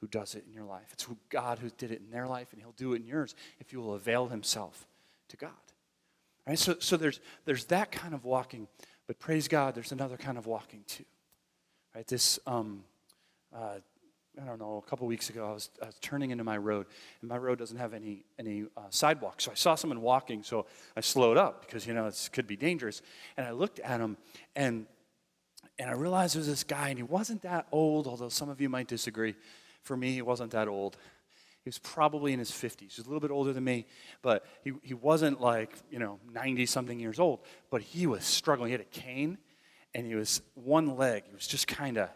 who 0.00 0.06
does 0.06 0.34
it 0.34 0.44
in 0.46 0.52
your 0.52 0.64
life. 0.64 0.88
It's 0.92 1.06
God 1.30 1.58
who 1.58 1.70
did 1.70 1.90
it 1.90 2.00
in 2.04 2.10
their 2.10 2.26
life, 2.26 2.52
and 2.52 2.60
He'll 2.60 2.72
do 2.72 2.92
it 2.92 3.02
in 3.02 3.06
yours 3.06 3.34
if 3.60 3.72
you 3.72 3.80
will 3.80 3.94
avail 3.94 4.28
Himself 4.28 4.86
to 5.28 5.36
God. 5.36 5.50
All 5.50 6.52
right? 6.52 6.58
So, 6.58 6.76
so 6.78 6.96
there's, 6.96 7.20
there's 7.44 7.64
that 7.66 7.90
kind 7.90 8.14
of 8.14 8.24
walking, 8.24 8.68
but 9.06 9.18
praise 9.18 9.48
God, 9.48 9.74
there's 9.74 9.92
another 9.92 10.16
kind 10.16 10.38
of 10.38 10.46
walking 10.46 10.84
too. 10.86 11.04
Right? 11.94 12.06
This, 12.06 12.38
um, 12.46 12.84
uh, 13.54 13.78
I 14.40 14.44
don't 14.44 14.58
know, 14.58 14.82
a 14.84 14.88
couple 14.88 15.06
weeks 15.06 15.30
ago, 15.30 15.48
I 15.48 15.54
was, 15.54 15.70
I 15.82 15.86
was, 15.86 15.94
turning 16.00 16.30
into 16.30 16.44
my 16.44 16.58
road, 16.58 16.86
and 17.22 17.30
my 17.30 17.38
road 17.38 17.58
doesn't 17.58 17.78
have 17.78 17.94
any, 17.94 18.24
any 18.38 18.64
uh, 18.76 18.82
sidewalk. 18.90 19.40
So 19.40 19.50
I 19.50 19.54
saw 19.54 19.76
someone 19.76 20.02
walking, 20.02 20.42
so 20.42 20.66
I 20.94 21.00
slowed 21.00 21.38
up 21.38 21.64
because, 21.64 21.86
you 21.86 21.94
know, 21.94 22.06
it 22.06 22.28
could 22.32 22.46
be 22.46 22.56
dangerous. 22.56 23.00
And 23.38 23.46
I 23.46 23.52
looked 23.52 23.80
at 23.80 23.98
him, 23.98 24.18
and, 24.54 24.84
and 25.78 25.88
I 25.88 25.94
realized 25.94 26.34
there 26.34 26.40
was 26.40 26.48
this 26.48 26.64
guy, 26.64 26.90
and 26.90 26.98
he 26.98 27.02
wasn't 27.02 27.42
that 27.42 27.66
old, 27.72 28.06
although 28.06 28.28
some 28.28 28.50
of 28.50 28.60
you 28.60 28.68
might 28.68 28.88
disagree. 28.88 29.34
For 29.86 29.96
me, 29.96 30.12
he 30.12 30.22
wasn't 30.22 30.50
that 30.50 30.66
old. 30.66 30.96
He 31.62 31.68
was 31.68 31.78
probably 31.78 32.32
in 32.32 32.40
his 32.40 32.50
50s. 32.50 32.80
He 32.80 32.86
was 32.86 33.06
a 33.06 33.08
little 33.08 33.20
bit 33.20 33.30
older 33.30 33.52
than 33.52 33.62
me, 33.62 33.86
but 34.20 34.44
he, 34.64 34.72
he 34.82 34.94
wasn't 34.94 35.40
like, 35.40 35.72
you 35.90 36.00
know, 36.00 36.18
90 36.32 36.66
something 36.66 36.98
years 36.98 37.20
old. 37.20 37.38
But 37.70 37.82
he 37.82 38.08
was 38.08 38.24
struggling. 38.24 38.68
He 38.68 38.72
had 38.72 38.80
a 38.80 38.84
cane, 38.84 39.38
and 39.94 40.04
he 40.04 40.16
was 40.16 40.42
one 40.54 40.96
leg. 40.96 41.22
He 41.28 41.34
was 41.34 41.46
just 41.46 41.68
kind 41.68 41.98
of 41.98 42.08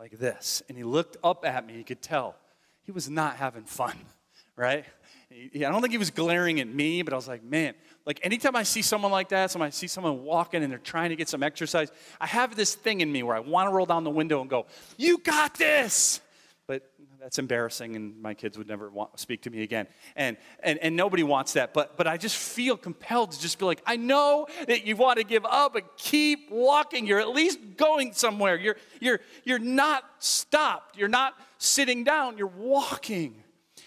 like 0.00 0.18
this. 0.18 0.64
And 0.68 0.76
he 0.76 0.82
looked 0.82 1.16
up 1.22 1.44
at 1.44 1.64
me. 1.64 1.76
You 1.76 1.84
could 1.84 2.02
tell 2.02 2.34
he 2.82 2.90
was 2.90 3.08
not 3.08 3.36
having 3.36 3.64
fun, 3.64 3.96
right? 4.56 4.84
I 5.30 5.58
don't 5.58 5.80
think 5.80 5.92
he 5.92 5.98
was 5.98 6.10
glaring 6.10 6.58
at 6.58 6.66
me, 6.66 7.02
but 7.02 7.12
I 7.12 7.16
was 7.16 7.28
like, 7.28 7.44
man, 7.44 7.74
like 8.04 8.18
anytime 8.24 8.56
I 8.56 8.64
see 8.64 8.82
someone 8.82 9.12
like 9.12 9.28
that, 9.28 9.52
so 9.52 9.62
I 9.62 9.70
see 9.70 9.86
someone 9.86 10.24
walking 10.24 10.62
and 10.64 10.72
they're 10.72 10.78
trying 10.78 11.10
to 11.10 11.16
get 11.16 11.28
some 11.28 11.42
exercise, 11.42 11.90
I 12.20 12.26
have 12.26 12.56
this 12.56 12.74
thing 12.74 13.00
in 13.00 13.10
me 13.10 13.22
where 13.22 13.36
I 13.36 13.40
want 13.40 13.68
to 13.68 13.72
roll 13.72 13.86
down 13.86 14.02
the 14.02 14.10
window 14.10 14.40
and 14.40 14.50
go, 14.50 14.66
You 14.98 15.18
got 15.18 15.54
this 15.54 16.20
but 16.66 16.90
that's 17.20 17.38
embarrassing 17.38 17.96
and 17.96 18.20
my 18.20 18.34
kids 18.34 18.56
would 18.56 18.68
never 18.68 18.88
want, 18.88 19.18
speak 19.18 19.42
to 19.42 19.50
me 19.50 19.62
again. 19.62 19.86
And, 20.16 20.36
and, 20.62 20.78
and 20.78 20.96
nobody 20.96 21.22
wants 21.22 21.54
that 21.54 21.74
but, 21.74 21.96
but 21.96 22.06
i 22.06 22.16
just 22.16 22.36
feel 22.36 22.76
compelled 22.76 23.32
to 23.32 23.40
just 23.40 23.58
be 23.58 23.64
like 23.64 23.82
i 23.86 23.96
know 23.96 24.46
that 24.66 24.86
you 24.86 24.96
want 24.96 25.18
to 25.18 25.24
give 25.24 25.44
up 25.44 25.72
but 25.72 25.96
keep 25.96 26.50
walking. 26.50 27.06
You're 27.06 27.20
at 27.20 27.30
least 27.30 27.58
going 27.76 28.12
somewhere. 28.12 28.56
You're, 28.56 28.76
you're, 29.00 29.20
you're 29.44 29.58
not 29.58 30.04
stopped. 30.18 30.96
You're 30.96 31.08
not 31.08 31.34
sitting 31.58 32.04
down. 32.04 32.38
You're 32.38 32.46
walking. 32.46 33.34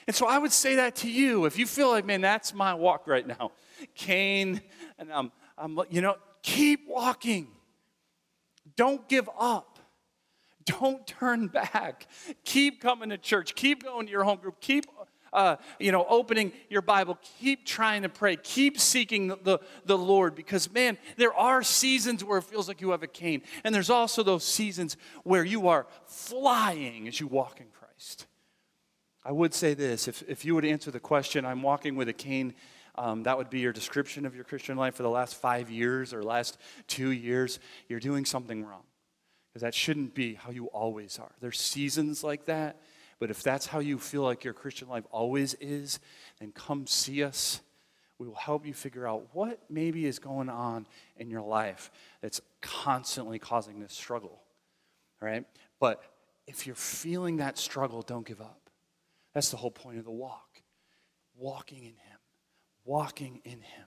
And 0.07 0.15
so 0.15 0.27
i 0.27 0.37
would 0.37 0.51
say 0.51 0.75
that 0.75 0.95
to 0.97 1.09
you. 1.09 1.45
If 1.45 1.57
you 1.57 1.65
feel 1.65 1.89
like 1.89 2.05
man 2.05 2.21
that's 2.21 2.53
my 2.53 2.73
walk 2.73 3.07
right 3.07 3.25
now 3.25 3.51
cane 3.93 4.61
and 4.97 5.11
i'm, 5.11 5.31
I'm 5.57 5.79
you 5.89 6.01
know 6.01 6.15
keep 6.41 6.87
walking. 6.87 7.47
Don't 8.75 9.07
give 9.07 9.29
up 9.39 9.74
don't 10.65 11.05
turn 11.05 11.47
back. 11.47 12.07
Keep 12.43 12.81
coming 12.81 13.09
to 13.09 13.17
church. 13.17 13.55
Keep 13.55 13.83
going 13.83 14.05
to 14.05 14.11
your 14.11 14.23
home 14.23 14.39
group. 14.39 14.59
Keep 14.59 14.85
uh, 15.35 15.57
you 15.79 15.91
know, 15.91 16.05
opening 16.07 16.53
your 16.69 16.81
Bible, 16.81 17.19
keep 17.41 17.65
trying 17.65 18.03
to 18.03 18.09
pray, 18.09 18.37
keep 18.37 18.79
seeking 18.79 19.27
the, 19.27 19.37
the, 19.43 19.59
the, 19.83 19.97
Lord 19.97 20.33
because, 20.33 20.71
man, 20.71 20.97
there 21.17 21.33
are 21.33 21.61
seasons 21.61 22.23
where 22.23 22.37
it 22.37 22.45
feels 22.45 22.69
like 22.69 22.79
you 22.79 22.91
have 22.91 23.03
a 23.03 23.07
cane, 23.07 23.41
and 23.65 23.75
there's 23.75 23.89
also 23.89 24.23
those 24.23 24.45
seasons 24.45 24.95
where 25.23 25.43
you 25.43 25.67
are 25.67 25.87
flying 26.05 27.05
as 27.09 27.19
you 27.19 27.27
walk 27.27 27.59
in 27.59 27.67
Christ. 27.67 28.27
I 29.25 29.33
would 29.33 29.53
say 29.53 29.73
this 29.73 30.07
if, 30.07 30.23
if 30.27 30.45
you 30.45 30.55
would 30.55 30.63
answer 30.63 30.89
the 30.89 31.01
question, 31.01 31.45
I'm 31.45 31.61
walking 31.61 31.97
with 31.97 32.07
a 32.07 32.13
cane, 32.13 32.53
um, 32.97 33.23
that 33.23 33.37
would 33.37 33.49
be 33.49 33.59
your 33.59 33.73
description 33.73 34.25
of 34.25 34.35
your 34.35 34.45
Christian 34.45 34.77
life 34.77 34.95
for 34.95 35.03
the 35.03 35.09
last 35.09 35.35
five 35.35 35.69
years 35.69 36.13
or 36.13 36.23
last 36.23 36.57
two 36.87 37.11
years, 37.11 37.59
you're 37.89 37.99
doing 37.99 38.23
something 38.23 38.63
wrong 38.63 38.83
because 39.55 39.61
that 39.61 39.73
shouldn't 39.73 40.13
be 40.13 40.33
how 40.33 40.51
you 40.51 40.65
always 40.65 41.17
are. 41.17 41.31
There's 41.39 41.61
seasons 41.61 42.25
like 42.25 42.43
that, 42.43 42.75
but 43.19 43.29
if 43.29 43.41
that's 43.41 43.65
how 43.65 43.79
you 43.79 43.97
feel 43.97 44.21
like 44.21 44.43
your 44.43 44.53
Christian 44.53 44.89
life 44.89 45.05
always 45.11 45.53
is, 45.61 46.01
then 46.41 46.51
come 46.51 46.85
see 46.87 47.23
us. 47.23 47.61
We 48.19 48.27
will 48.27 48.35
help 48.35 48.65
you 48.65 48.73
figure 48.73 49.07
out 49.07 49.29
what 49.31 49.61
maybe 49.69 50.07
is 50.07 50.19
going 50.19 50.49
on 50.49 50.87
in 51.15 51.29
your 51.29 51.41
life 51.41 51.89
that's 52.19 52.41
constantly 52.59 53.39
causing 53.39 53.79
this 53.79 53.93
struggle. 53.93 54.41
All 55.21 55.29
right? 55.29 55.45
But 55.79 56.03
if 56.47 56.67
you're 56.67 56.75
feeling 56.75 57.37
that 57.37 57.57
struggle, 57.57 58.01
don't 58.01 58.27
give 58.27 58.41
up. 58.41 58.69
That's 59.33 59.51
the 59.51 59.57
whole 59.57 59.71
point 59.71 59.99
of 59.99 60.03
the 60.03 60.11
walk. 60.11 60.61
Walking 61.37 61.83
in 61.83 61.95
Him. 61.95 62.19
Walking 62.83 63.39
in 63.45 63.61
Him. 63.61 63.85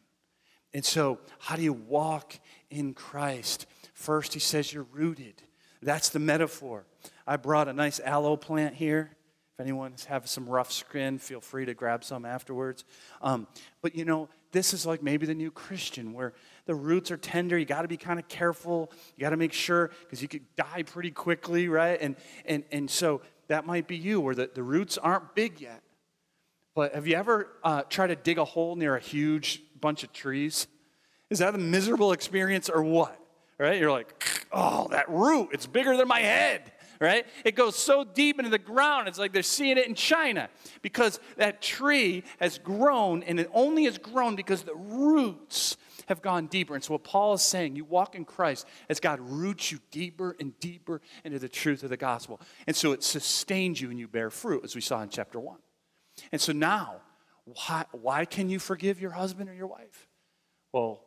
And 0.72 0.82
so, 0.82 1.18
how 1.38 1.56
do 1.56 1.62
you 1.62 1.74
walk 1.74 2.38
in 2.70 2.94
Christ? 2.94 3.66
First, 3.92 4.32
He 4.32 4.40
says 4.40 4.72
you're 4.72 4.86
rooted. 4.90 5.42
That's 5.82 6.08
the 6.08 6.18
metaphor. 6.18 6.84
I 7.26 7.36
brought 7.36 7.68
a 7.68 7.72
nice 7.72 8.00
aloe 8.00 8.36
plant 8.36 8.74
here. 8.74 9.10
If 9.54 9.60
anyone 9.60 9.94
has 10.08 10.30
some 10.30 10.48
rough 10.48 10.70
skin, 10.70 11.18
feel 11.18 11.40
free 11.40 11.64
to 11.64 11.74
grab 11.74 12.04
some 12.04 12.24
afterwards. 12.24 12.84
Um, 13.22 13.46
but 13.82 13.94
you 13.94 14.04
know, 14.04 14.28
this 14.52 14.72
is 14.72 14.86
like 14.86 15.02
maybe 15.02 15.26
the 15.26 15.34
new 15.34 15.50
Christian 15.50 16.12
where 16.12 16.32
the 16.66 16.74
roots 16.74 17.10
are 17.10 17.16
tender. 17.16 17.58
You 17.58 17.64
got 17.64 17.82
to 17.82 17.88
be 17.88 17.96
kind 17.96 18.18
of 18.18 18.28
careful. 18.28 18.92
You 19.16 19.22
got 19.22 19.30
to 19.30 19.36
make 19.36 19.52
sure 19.52 19.90
because 20.02 20.22
you 20.22 20.28
could 20.28 20.44
die 20.56 20.84
pretty 20.84 21.10
quickly, 21.10 21.68
right? 21.68 21.98
And, 22.00 22.16
and, 22.44 22.64
and 22.70 22.90
so 22.90 23.20
that 23.48 23.66
might 23.66 23.88
be 23.88 23.96
you 23.96 24.20
where 24.20 24.34
the, 24.34 24.50
the 24.52 24.62
roots 24.62 24.96
aren't 24.96 25.34
big 25.34 25.60
yet. 25.60 25.82
But 26.74 26.94
have 26.94 27.08
you 27.08 27.16
ever 27.16 27.48
uh, 27.64 27.82
tried 27.82 28.08
to 28.08 28.16
dig 28.16 28.38
a 28.38 28.44
hole 28.44 28.76
near 28.76 28.94
a 28.94 29.00
huge 29.00 29.60
bunch 29.80 30.04
of 30.04 30.12
trees? 30.12 30.68
Is 31.30 31.40
that 31.40 31.54
a 31.54 31.58
miserable 31.58 32.12
experience 32.12 32.68
or 32.68 32.82
what? 32.82 33.18
right? 33.58 33.78
You're 33.78 33.90
like, 33.90 34.37
oh, 34.52 34.88
that 34.90 35.08
root, 35.08 35.50
it's 35.52 35.66
bigger 35.66 35.96
than 35.96 36.08
my 36.08 36.20
head, 36.20 36.72
right? 37.00 37.26
It 37.44 37.54
goes 37.54 37.76
so 37.76 38.04
deep 38.04 38.38
into 38.38 38.50
the 38.50 38.58
ground, 38.58 39.08
it's 39.08 39.18
like 39.18 39.32
they're 39.32 39.42
seeing 39.42 39.78
it 39.78 39.86
in 39.86 39.94
China 39.94 40.48
because 40.82 41.20
that 41.36 41.62
tree 41.62 42.24
has 42.40 42.58
grown 42.58 43.22
and 43.22 43.38
it 43.38 43.50
only 43.52 43.84
has 43.84 43.98
grown 43.98 44.36
because 44.36 44.62
the 44.62 44.74
roots 44.74 45.76
have 46.08 46.22
gone 46.22 46.46
deeper. 46.46 46.74
And 46.74 46.82
so, 46.82 46.94
what 46.94 47.04
Paul 47.04 47.34
is 47.34 47.42
saying, 47.42 47.76
you 47.76 47.84
walk 47.84 48.14
in 48.14 48.24
Christ 48.24 48.66
as 48.88 48.98
God 48.98 49.20
roots 49.20 49.70
you 49.70 49.78
deeper 49.90 50.36
and 50.40 50.58
deeper 50.58 51.00
into 51.24 51.38
the 51.38 51.48
truth 51.48 51.82
of 51.82 51.90
the 51.90 51.96
gospel. 51.96 52.40
And 52.66 52.74
so, 52.74 52.92
it 52.92 53.04
sustains 53.04 53.80
you 53.80 53.90
and 53.90 53.98
you 53.98 54.08
bear 54.08 54.30
fruit, 54.30 54.64
as 54.64 54.74
we 54.74 54.80
saw 54.80 55.02
in 55.02 55.10
chapter 55.10 55.38
1. 55.38 55.58
And 56.32 56.40
so, 56.40 56.52
now, 56.52 56.96
why, 57.44 57.84
why 57.92 58.24
can 58.24 58.48
you 58.48 58.58
forgive 58.58 59.00
your 59.00 59.12
husband 59.12 59.48
or 59.48 59.54
your 59.54 59.66
wife? 59.66 60.08
Well, 60.72 61.04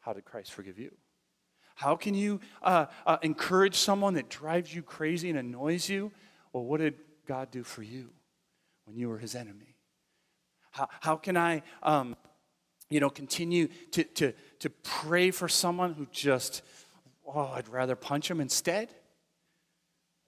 how 0.00 0.12
did 0.12 0.24
Christ 0.24 0.52
forgive 0.52 0.78
you? 0.78 0.92
How 1.74 1.96
can 1.96 2.14
you 2.14 2.40
uh, 2.62 2.86
uh, 3.06 3.18
encourage 3.22 3.76
someone 3.76 4.14
that 4.14 4.30
drives 4.30 4.74
you 4.74 4.82
crazy 4.82 5.28
and 5.28 5.38
annoys 5.38 5.88
you? 5.88 6.12
Well, 6.52 6.64
what 6.64 6.80
did 6.80 6.94
God 7.26 7.50
do 7.50 7.64
for 7.64 7.82
you 7.82 8.10
when 8.84 8.96
you 8.96 9.08
were 9.08 9.18
his 9.18 9.34
enemy? 9.34 9.74
How, 10.70 10.88
how 11.00 11.16
can 11.16 11.36
I, 11.36 11.62
um, 11.82 12.16
you 12.90 13.00
know, 13.00 13.10
continue 13.10 13.68
to, 13.92 14.04
to, 14.04 14.32
to 14.60 14.70
pray 14.70 15.30
for 15.30 15.48
someone 15.48 15.94
who 15.94 16.06
just, 16.12 16.62
oh, 17.26 17.52
I'd 17.54 17.68
rather 17.68 17.96
punch 17.96 18.30
him 18.30 18.40
instead? 18.40 18.94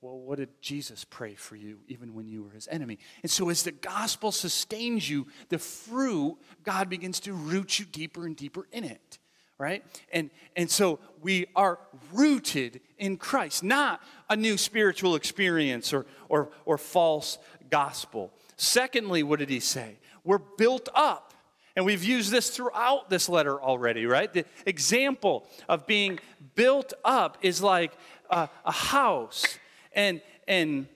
Well, 0.00 0.18
what 0.18 0.38
did 0.38 0.50
Jesus 0.60 1.04
pray 1.04 1.34
for 1.34 1.56
you 1.56 1.78
even 1.88 2.14
when 2.14 2.28
you 2.28 2.42
were 2.42 2.50
his 2.50 2.68
enemy? 2.68 2.98
And 3.22 3.30
so, 3.30 3.48
as 3.48 3.62
the 3.62 3.72
gospel 3.72 4.30
sustains 4.30 5.08
you, 5.08 5.26
the 5.48 5.58
fruit, 5.58 6.36
God 6.62 6.88
begins 6.88 7.18
to 7.20 7.32
root 7.32 7.78
you 7.78 7.86
deeper 7.86 8.26
and 8.26 8.36
deeper 8.36 8.66
in 8.72 8.84
it 8.84 9.18
right? 9.58 9.84
And, 10.12 10.30
and 10.54 10.70
so 10.70 10.98
we 11.22 11.46
are 11.56 11.78
rooted 12.12 12.80
in 12.98 13.16
Christ, 13.16 13.62
not 13.62 14.02
a 14.28 14.36
new 14.36 14.56
spiritual 14.56 15.14
experience 15.14 15.92
or, 15.92 16.06
or, 16.28 16.50
or 16.64 16.78
false 16.78 17.38
gospel. 17.70 18.32
Secondly, 18.56 19.22
what 19.22 19.38
did 19.38 19.50
he 19.50 19.60
say? 19.60 19.98
We're 20.24 20.38
built 20.38 20.88
up. 20.94 21.34
And 21.74 21.84
we've 21.84 22.04
used 22.04 22.30
this 22.30 22.48
throughout 22.48 23.10
this 23.10 23.28
letter 23.28 23.60
already, 23.60 24.06
right? 24.06 24.32
The 24.32 24.46
example 24.64 25.46
of 25.68 25.86
being 25.86 26.18
built 26.54 26.94
up 27.04 27.36
is 27.42 27.62
like 27.62 27.92
a, 28.30 28.48
a 28.64 28.72
house. 28.72 29.58
And, 29.92 30.22
and, 30.48 30.86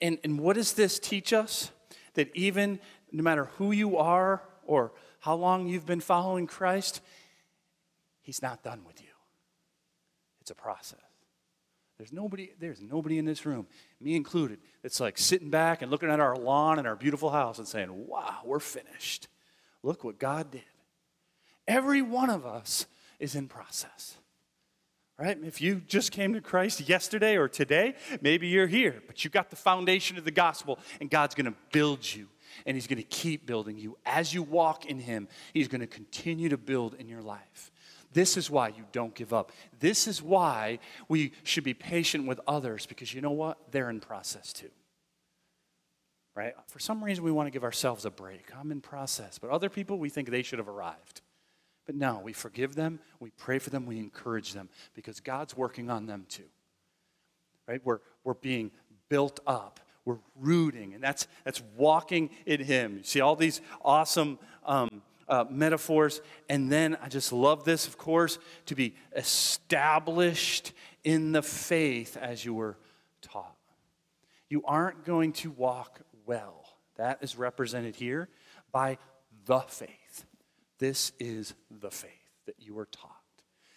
and, 0.00 0.18
and 0.22 0.38
what 0.38 0.54
does 0.54 0.74
this 0.74 1.00
teach 1.00 1.32
us? 1.32 1.72
That 2.14 2.30
even 2.34 2.78
no 3.10 3.24
matter 3.24 3.46
who 3.56 3.72
you 3.72 3.96
are 3.96 4.42
or 4.64 4.92
how 5.20 5.34
long 5.34 5.68
you've 5.68 5.86
been 5.86 6.00
following 6.00 6.46
Christ, 6.46 7.00
He's 8.22 8.40
not 8.40 8.62
done 8.62 8.84
with 8.86 9.02
you. 9.02 9.08
It's 10.40 10.50
a 10.50 10.54
process. 10.54 10.98
There's 11.98 12.12
nobody, 12.12 12.50
there's 12.58 12.80
nobody 12.80 13.18
in 13.18 13.24
this 13.24 13.46
room, 13.46 13.66
me 14.00 14.16
included, 14.16 14.58
that's 14.82 14.98
like 14.98 15.18
sitting 15.18 15.50
back 15.50 15.82
and 15.82 15.90
looking 15.90 16.10
at 16.10 16.18
our 16.18 16.34
lawn 16.34 16.78
and 16.78 16.88
our 16.88 16.96
beautiful 16.96 17.30
house 17.30 17.58
and 17.58 17.68
saying, 17.68 18.08
wow, 18.08 18.38
we're 18.44 18.58
finished. 18.58 19.28
Look 19.82 20.02
what 20.02 20.18
God 20.18 20.50
did. 20.50 20.62
Every 21.68 22.02
one 22.02 22.30
of 22.30 22.44
us 22.44 22.86
is 23.20 23.34
in 23.34 23.46
process. 23.46 24.16
Right? 25.18 25.38
If 25.44 25.60
you 25.60 25.82
just 25.86 26.10
came 26.10 26.32
to 26.32 26.40
Christ 26.40 26.88
yesterday 26.88 27.36
or 27.36 27.46
today, 27.46 27.94
maybe 28.20 28.48
you're 28.48 28.66
here, 28.66 29.02
but 29.06 29.22
you 29.22 29.30
got 29.30 29.50
the 29.50 29.56
foundation 29.56 30.18
of 30.18 30.24
the 30.24 30.30
gospel, 30.32 30.78
and 31.00 31.08
God's 31.08 31.34
going 31.34 31.46
to 31.46 31.54
build 31.70 32.12
you 32.12 32.28
and 32.66 32.76
He's 32.76 32.86
going 32.86 32.98
to 32.98 33.04
keep 33.04 33.46
building 33.46 33.78
you. 33.78 33.96
As 34.04 34.34
you 34.34 34.42
walk 34.42 34.86
in 34.86 34.98
Him, 34.98 35.28
He's 35.52 35.68
going 35.68 35.80
to 35.80 35.86
continue 35.86 36.48
to 36.48 36.56
build 36.56 36.94
in 36.94 37.08
your 37.08 37.22
life. 37.22 37.71
This 38.12 38.36
is 38.36 38.50
why 38.50 38.68
you 38.68 38.84
don't 38.92 39.14
give 39.14 39.32
up. 39.32 39.52
This 39.80 40.06
is 40.06 40.22
why 40.22 40.78
we 41.08 41.32
should 41.44 41.64
be 41.64 41.74
patient 41.74 42.26
with 42.26 42.40
others 42.46 42.86
because 42.86 43.12
you 43.14 43.20
know 43.20 43.30
what? 43.30 43.58
They're 43.70 43.90
in 43.90 44.00
process 44.00 44.52
too. 44.52 44.70
Right? 46.34 46.54
For 46.68 46.78
some 46.78 47.04
reason, 47.04 47.24
we 47.24 47.32
want 47.32 47.46
to 47.46 47.50
give 47.50 47.64
ourselves 47.64 48.04
a 48.04 48.10
break. 48.10 48.50
I'm 48.58 48.72
in 48.72 48.80
process. 48.80 49.38
But 49.38 49.50
other 49.50 49.68
people, 49.68 49.98
we 49.98 50.08
think 50.08 50.30
they 50.30 50.42
should 50.42 50.58
have 50.58 50.68
arrived. 50.68 51.20
But 51.84 51.94
no, 51.96 52.20
we 52.22 52.32
forgive 52.32 52.74
them, 52.74 53.00
we 53.18 53.30
pray 53.30 53.58
for 53.58 53.70
them, 53.70 53.86
we 53.86 53.98
encourage 53.98 54.52
them 54.52 54.68
because 54.94 55.20
God's 55.20 55.56
working 55.56 55.90
on 55.90 56.06
them 56.06 56.26
too. 56.28 56.44
Right? 57.66 57.80
We're, 57.84 57.98
we're 58.24 58.34
being 58.34 58.70
built 59.08 59.40
up. 59.46 59.80
We're 60.04 60.18
rooting, 60.40 60.94
and 60.94 61.02
that's, 61.02 61.28
that's 61.44 61.62
walking 61.76 62.30
in 62.44 62.60
Him. 62.60 62.96
You 62.98 63.04
see 63.04 63.20
all 63.20 63.36
these 63.36 63.60
awesome 63.84 64.38
um, 64.64 65.02
uh, 65.32 65.46
metaphors. 65.48 66.20
And 66.50 66.70
then 66.70 66.98
I 67.02 67.08
just 67.08 67.32
love 67.32 67.64
this, 67.64 67.86
of 67.86 67.96
course, 67.96 68.38
to 68.66 68.74
be 68.74 68.94
established 69.16 70.74
in 71.04 71.32
the 71.32 71.42
faith 71.42 72.18
as 72.18 72.44
you 72.44 72.52
were 72.52 72.76
taught. 73.22 73.56
You 74.50 74.62
aren't 74.66 75.06
going 75.06 75.32
to 75.34 75.50
walk 75.50 76.02
well. 76.26 76.66
That 76.96 77.22
is 77.22 77.34
represented 77.34 77.96
here 77.96 78.28
by 78.72 78.98
the 79.46 79.60
faith. 79.60 80.26
This 80.78 81.12
is 81.18 81.54
the 81.70 81.90
faith 81.90 82.10
that 82.44 82.56
you 82.58 82.74
were 82.74 82.84
taught. 82.84 83.16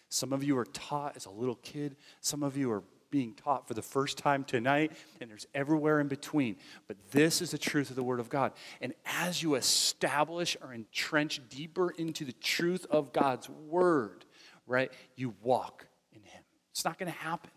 Some 0.09 0.33
of 0.33 0.43
you 0.43 0.57
are 0.57 0.65
taught 0.65 1.15
as 1.15 1.25
a 1.25 1.31
little 1.31 1.55
kid, 1.55 1.95
some 2.19 2.43
of 2.43 2.57
you 2.57 2.69
are 2.69 2.83
being 3.15 3.33
taught 3.33 3.65
for 3.65 3.73
the 3.73 3.81
first 3.81 4.17
time 4.17 4.43
tonight, 4.43 4.91
and 5.21 5.31
there's 5.31 5.47
everywhere 5.55 6.01
in 6.01 6.09
between. 6.09 6.57
But 6.85 6.97
this 7.11 7.41
is 7.41 7.49
the 7.49 7.57
truth 7.57 7.89
of 7.89 7.95
the 7.95 8.03
Word 8.03 8.19
of 8.19 8.27
God. 8.27 8.51
And 8.81 8.93
as 9.05 9.41
you 9.41 9.55
establish 9.55 10.57
or 10.61 10.73
entrench 10.73 11.39
deeper 11.47 11.91
into 11.91 12.25
the 12.25 12.33
truth 12.33 12.85
of 12.91 13.13
God's 13.13 13.47
Word, 13.47 14.25
right, 14.67 14.91
you 15.15 15.33
walk 15.41 15.87
in 16.11 16.23
Him. 16.23 16.43
It's 16.71 16.83
not 16.83 16.99
going 16.99 17.09
to 17.09 17.17
happen 17.17 17.51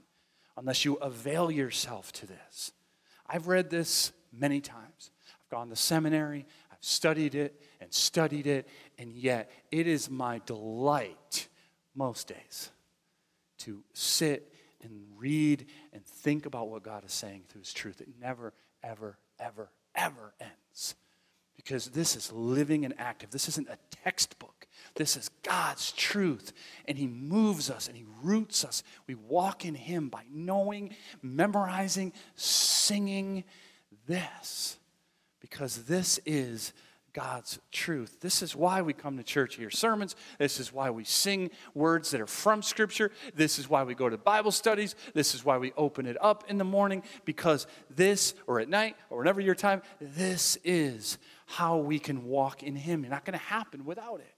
unless 0.57 0.85
you 0.85 0.95
avail 0.95 1.51
yourself 1.51 2.13
to 2.13 2.27
this. 2.29 2.71
I've 3.27 3.49
read 3.49 3.69
this 3.69 4.13
many 4.33 4.61
times. 4.61 5.11
I've 5.43 5.51
gone 5.51 5.71
to 5.71 5.77
seminary, 5.77 6.47
I've 6.71 6.79
studied 6.83 7.35
it 7.35 7.61
and 7.81 7.93
studied 7.93 8.47
it, 8.47 8.69
and 8.97 9.13
yet 9.13 9.51
it 9.73 9.89
is 9.89 10.09
my 10.09 10.41
delight 10.47 11.49
most 11.97 12.29
days 12.29 12.71
to 13.59 13.83
sit 13.93 14.53
and 14.83 15.03
read 15.17 15.67
and 15.93 16.05
think 16.05 16.47
about 16.47 16.69
what 16.69 16.83
God 16.83 17.05
is 17.05 17.13
saying 17.13 17.45
through 17.49 17.61
His 17.61 17.73
truth. 17.73 18.01
It 18.01 18.09
never, 18.21 18.53
ever, 18.83 19.19
ever, 19.39 19.71
ever 19.95 20.35
ends. 20.41 20.95
Because 21.57 21.89
this 21.89 22.15
is 22.15 22.33
living 22.33 22.85
and 22.85 22.95
active. 22.99 23.31
This 23.31 23.49
isn't 23.49 23.69
a 23.69 23.79
textbook. 23.91 24.67
This 24.95 25.17
is 25.17 25.29
God's 25.43 25.93
truth. 25.93 26.53
And 26.87 26.97
He 26.97 27.07
moves 27.07 27.69
us 27.69 27.89
and 27.89 27.97
He 27.97 28.07
roots 28.23 28.65
us. 28.65 28.83
We 29.07 29.15
walk 29.17 29.65
in 29.65 29.75
Him 29.75 30.09
by 30.09 30.23
knowing, 30.33 30.95
memorizing, 31.21 32.13
singing 32.37 33.45
this. 34.07 34.79
Because 35.41 35.85
this 35.85 36.21
is 36.25 36.73
God's 37.13 37.59
truth. 37.73 38.21
This 38.21 38.43
is 38.43 38.55
why 38.55 38.83
we 38.83 38.93
come 38.93 39.17
to 39.17 39.23
church, 39.23 39.57
hear 39.57 39.71
sermons. 39.71 40.15
This 40.39 40.61
is 40.61 40.73
why 40.73 40.91
we 40.91 41.05
sing 41.05 41.51
words 41.75 42.11
that 42.11 42.21
are 42.21 42.27
from 42.27 42.63
Scripture. 42.63 43.11
This 43.35 43.59
is 43.59 43.69
why 43.69 43.83
we 43.83 43.95
go 43.95 44.09
to 44.09 44.17
Bible 44.17 44.53
studies. 44.53 44.95
This 45.15 45.35
is 45.35 45.45
why 45.45 45.59
we 45.59 45.73
open 45.77 46.07
it 46.07 46.17
up 46.21 46.45
in 46.49 46.59
the 46.59 46.65
morning, 46.65 47.03
because 47.25 47.67
this, 47.91 48.35
or 48.47 48.61
at 48.61 48.69
night, 48.69 48.97
or 49.11 49.19
whenever 49.19 49.41
your 49.41 49.55
time, 49.55 49.83
this 50.01 50.59
is 50.65 51.19
how 51.47 51.79
we 51.79 51.99
can 51.99 52.25
walk 52.25 52.63
in 52.63 52.77
Him. 52.77 53.05
It's 53.05 53.11
not 53.11 53.25
going 53.25 53.39
to 53.39 53.45
happen 53.45 53.85
without 53.85 54.21
it. 54.21 54.35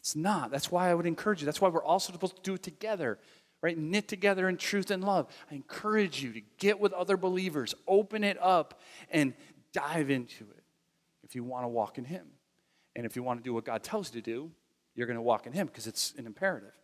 It's 0.00 0.16
not. 0.16 0.50
That's 0.50 0.70
why 0.70 0.90
I 0.90 0.94
would 0.94 1.06
encourage 1.06 1.40
you. 1.40 1.46
That's 1.46 1.60
why 1.60 1.68
we're 1.68 1.84
also 1.84 2.12
supposed 2.12 2.36
to 2.36 2.42
do 2.42 2.54
it 2.54 2.62
together 2.62 3.18
right? 3.62 3.78
Knit 3.78 4.08
together 4.08 4.48
in 4.48 4.56
truth 4.56 4.90
and 4.90 5.04
love. 5.04 5.28
I 5.48 5.54
encourage 5.54 6.20
you 6.20 6.32
to 6.32 6.40
get 6.58 6.80
with 6.80 6.92
other 6.92 7.16
believers, 7.16 7.76
open 7.86 8.24
it 8.24 8.36
up, 8.42 8.80
and 9.08 9.34
dive 9.72 10.10
into 10.10 10.46
it 10.56 10.61
if 11.32 11.36
you 11.36 11.42
want 11.42 11.64
to 11.64 11.68
walk 11.68 11.96
in 11.96 12.04
Him. 12.04 12.26
And 12.94 13.06
if 13.06 13.16
you 13.16 13.22
want 13.22 13.40
to 13.40 13.42
do 13.42 13.54
what 13.54 13.64
God 13.64 13.82
tells 13.82 14.14
you 14.14 14.20
to 14.20 14.30
do, 14.30 14.50
you're 14.94 15.06
going 15.06 15.16
to 15.16 15.22
walk 15.22 15.46
in 15.46 15.54
Him 15.54 15.66
because 15.66 15.86
it's 15.86 16.12
an 16.18 16.26
imperative. 16.26 16.74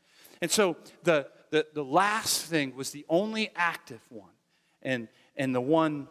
And 0.41 0.51
so 0.51 0.79
the, 1.03 1.27
the, 1.51 1.67
the 1.75 1.85
last 1.85 2.47
thing 2.47 2.75
was 2.75 2.91
the 2.91 3.05
only 3.11 3.51
active 3.55 4.01
one, 4.09 4.33
and, 4.81 5.09
and 5.37 5.55
the 5.55 5.61
one 5.61 6.09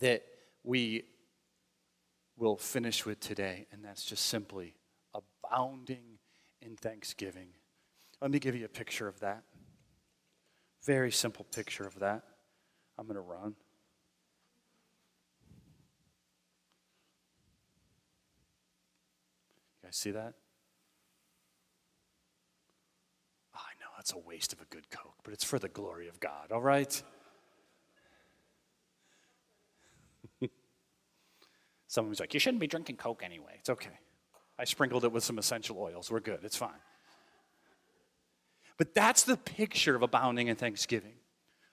that 0.00 0.22
we 0.64 1.04
will 2.36 2.58
finish 2.58 3.06
with 3.06 3.20
today, 3.20 3.66
and 3.72 3.82
that's 3.82 4.04
just 4.04 4.26
simply 4.26 4.74
abounding 5.14 6.18
in 6.60 6.76
thanksgiving. 6.76 7.48
Let 8.20 8.30
me 8.30 8.38
give 8.38 8.54
you 8.54 8.66
a 8.66 8.68
picture 8.68 9.08
of 9.08 9.18
that. 9.20 9.44
Very 10.84 11.10
simple 11.10 11.46
picture 11.54 11.86
of 11.86 11.98
that. 12.00 12.22
I'm 12.98 13.06
going 13.06 13.14
to 13.14 13.22
run. 13.22 13.54
Guys 19.86 19.96
see 19.96 20.10
that? 20.10 20.34
Oh, 23.54 23.60
I 23.60 23.72
know 23.80 23.86
that's 23.96 24.12
a 24.12 24.18
waste 24.18 24.52
of 24.52 24.60
a 24.60 24.64
good 24.64 24.90
Coke, 24.90 25.14
but 25.22 25.32
it's 25.32 25.44
for 25.44 25.60
the 25.60 25.68
glory 25.68 26.08
of 26.08 26.18
God, 26.18 26.50
all 26.50 26.60
right? 26.60 27.00
Someone's 31.86 32.18
like, 32.18 32.34
You 32.34 32.40
shouldn't 32.40 32.60
be 32.60 32.66
drinking 32.66 32.96
Coke 32.96 33.22
anyway. 33.24 33.54
It's 33.60 33.70
okay. 33.70 34.00
I 34.58 34.64
sprinkled 34.64 35.04
it 35.04 35.12
with 35.12 35.22
some 35.22 35.38
essential 35.38 35.78
oils. 35.78 36.10
We're 36.10 36.18
good. 36.18 36.40
It's 36.42 36.56
fine. 36.56 36.70
But 38.78 38.92
that's 38.92 39.22
the 39.22 39.36
picture 39.36 39.94
of 39.94 40.02
abounding 40.02 40.48
in 40.48 40.56
thanksgiving. 40.56 41.14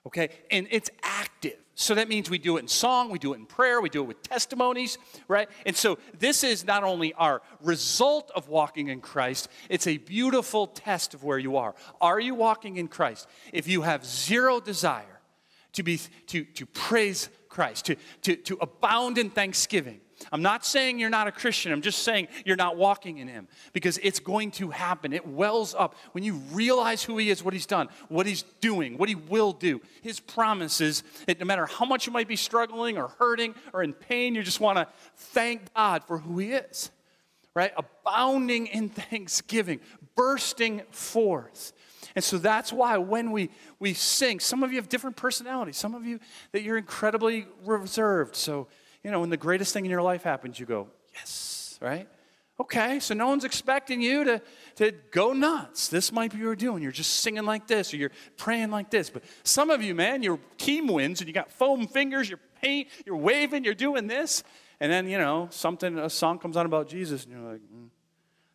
Okay? 0.05 0.29
And 0.51 0.67
it's 0.69 0.91
active. 1.01 1.57
So 1.75 1.95
that 1.95 2.07
means 2.07 2.29
we 2.29 2.37
do 2.37 2.57
it 2.57 2.61
in 2.61 2.67
song, 2.67 3.09
we 3.09 3.17
do 3.17 3.33
it 3.33 3.37
in 3.37 3.47
prayer, 3.47 3.81
we 3.81 3.89
do 3.89 4.03
it 4.03 4.07
with 4.07 4.21
testimonies, 4.21 4.99
right? 5.27 5.49
And 5.65 5.75
so 5.75 5.97
this 6.19 6.43
is 6.43 6.65
not 6.65 6.83
only 6.83 7.13
our 7.13 7.41
result 7.61 8.31
of 8.35 8.47
walking 8.47 8.89
in 8.89 9.01
Christ, 9.01 9.49
it's 9.69 9.87
a 9.87 9.97
beautiful 9.97 10.67
test 10.67 11.15
of 11.15 11.23
where 11.23 11.39
you 11.39 11.57
are. 11.57 11.73
Are 11.99 12.19
you 12.19 12.35
walking 12.35 12.77
in 12.77 12.87
Christ? 12.87 13.27
If 13.51 13.67
you 13.67 13.81
have 13.81 14.05
zero 14.05 14.59
desire 14.59 15.19
to 15.73 15.81
be 15.81 15.99
to, 16.27 16.43
to 16.43 16.67
praise 16.67 17.29
Christ, 17.49 17.85
to, 17.85 17.95
to, 18.21 18.35
to 18.35 18.57
abound 18.61 19.17
in 19.17 19.31
thanksgiving, 19.31 19.99
I'm 20.31 20.41
not 20.41 20.65
saying 20.65 20.99
you're 20.99 21.09
not 21.09 21.27
a 21.27 21.31
Christian. 21.31 21.71
I'm 21.71 21.81
just 21.81 22.03
saying 22.03 22.27
you're 22.45 22.55
not 22.55 22.77
walking 22.77 23.17
in 23.17 23.27
Him 23.27 23.47
because 23.73 23.99
it's 24.01 24.19
going 24.19 24.51
to 24.51 24.69
happen. 24.69 25.13
It 25.13 25.27
wells 25.27 25.75
up 25.75 25.95
when 26.13 26.23
you 26.23 26.35
realize 26.51 27.03
who 27.03 27.17
He 27.17 27.29
is, 27.29 27.43
what 27.43 27.53
He's 27.53 27.65
done, 27.65 27.89
what 28.09 28.25
He's 28.25 28.43
doing, 28.61 28.97
what 28.97 29.09
He 29.09 29.15
will 29.15 29.51
do. 29.51 29.81
His 30.01 30.19
promises 30.19 31.03
that 31.27 31.39
no 31.39 31.45
matter 31.45 31.65
how 31.65 31.85
much 31.85 32.07
you 32.07 32.13
might 32.13 32.27
be 32.27 32.35
struggling 32.35 32.97
or 32.97 33.09
hurting 33.19 33.55
or 33.73 33.83
in 33.83 33.93
pain, 33.93 34.35
you 34.35 34.43
just 34.43 34.59
want 34.59 34.77
to 34.77 34.87
thank 35.15 35.73
God 35.73 36.03
for 36.05 36.17
who 36.17 36.39
He 36.39 36.51
is, 36.51 36.91
right? 37.53 37.71
Abounding 37.75 38.67
in 38.67 38.89
thanksgiving, 38.89 39.79
bursting 40.15 40.81
forth. 40.91 41.73
And 42.15 42.23
so 42.23 42.37
that's 42.37 42.71
why 42.71 42.97
when 42.97 43.31
we, 43.31 43.49
we 43.79 43.93
sing, 43.93 44.39
some 44.39 44.63
of 44.63 44.71
you 44.71 44.77
have 44.77 44.89
different 44.89 45.15
personalities. 45.15 45.77
Some 45.77 45.95
of 45.95 46.05
you 46.05 46.19
that 46.51 46.61
you're 46.61 46.77
incredibly 46.77 47.47
reserved. 47.65 48.35
So 48.35 48.67
you 49.03 49.11
know, 49.11 49.19
when 49.19 49.29
the 49.29 49.37
greatest 49.37 49.73
thing 49.73 49.85
in 49.85 49.91
your 49.91 50.01
life 50.01 50.23
happens, 50.23 50.59
you 50.59 50.65
go, 50.65 50.87
yes, 51.13 51.77
right? 51.81 52.07
Okay, 52.59 52.99
so 52.99 53.15
no 53.15 53.27
one's 53.27 53.45
expecting 53.45 54.01
you 54.01 54.23
to, 54.23 54.41
to 54.75 54.91
go 55.11 55.33
nuts. 55.33 55.87
This 55.87 56.11
might 56.11 56.31
be 56.31 56.37
what 56.37 56.43
you're 56.43 56.55
doing. 56.55 56.83
You're 56.83 56.91
just 56.91 57.15
singing 57.21 57.45
like 57.45 57.67
this 57.67 57.93
or 57.93 57.97
you're 57.97 58.11
praying 58.37 58.69
like 58.69 58.91
this. 58.91 59.09
But 59.09 59.23
some 59.43 59.71
of 59.71 59.81
you, 59.81 59.95
man, 59.95 60.21
your 60.21 60.39
team 60.57 60.87
wins 60.87 61.19
and 61.19 61.27
you 61.27 61.33
got 61.33 61.51
foam 61.51 61.87
fingers, 61.87 62.29
you're 62.29 62.39
paint, 62.61 62.89
you're 63.05 63.17
waving, 63.17 63.63
you're 63.63 63.73
doing 63.73 64.05
this. 64.05 64.43
And 64.79 64.91
then, 64.91 65.09
you 65.09 65.17
know, 65.17 65.47
something, 65.49 65.97
a 65.97 66.09
song 66.09 66.37
comes 66.37 66.55
on 66.55 66.65
about 66.65 66.87
Jesus 66.87 67.25
and 67.25 67.33
you're 67.33 67.51
like, 67.53 67.61
mm, 67.61 67.89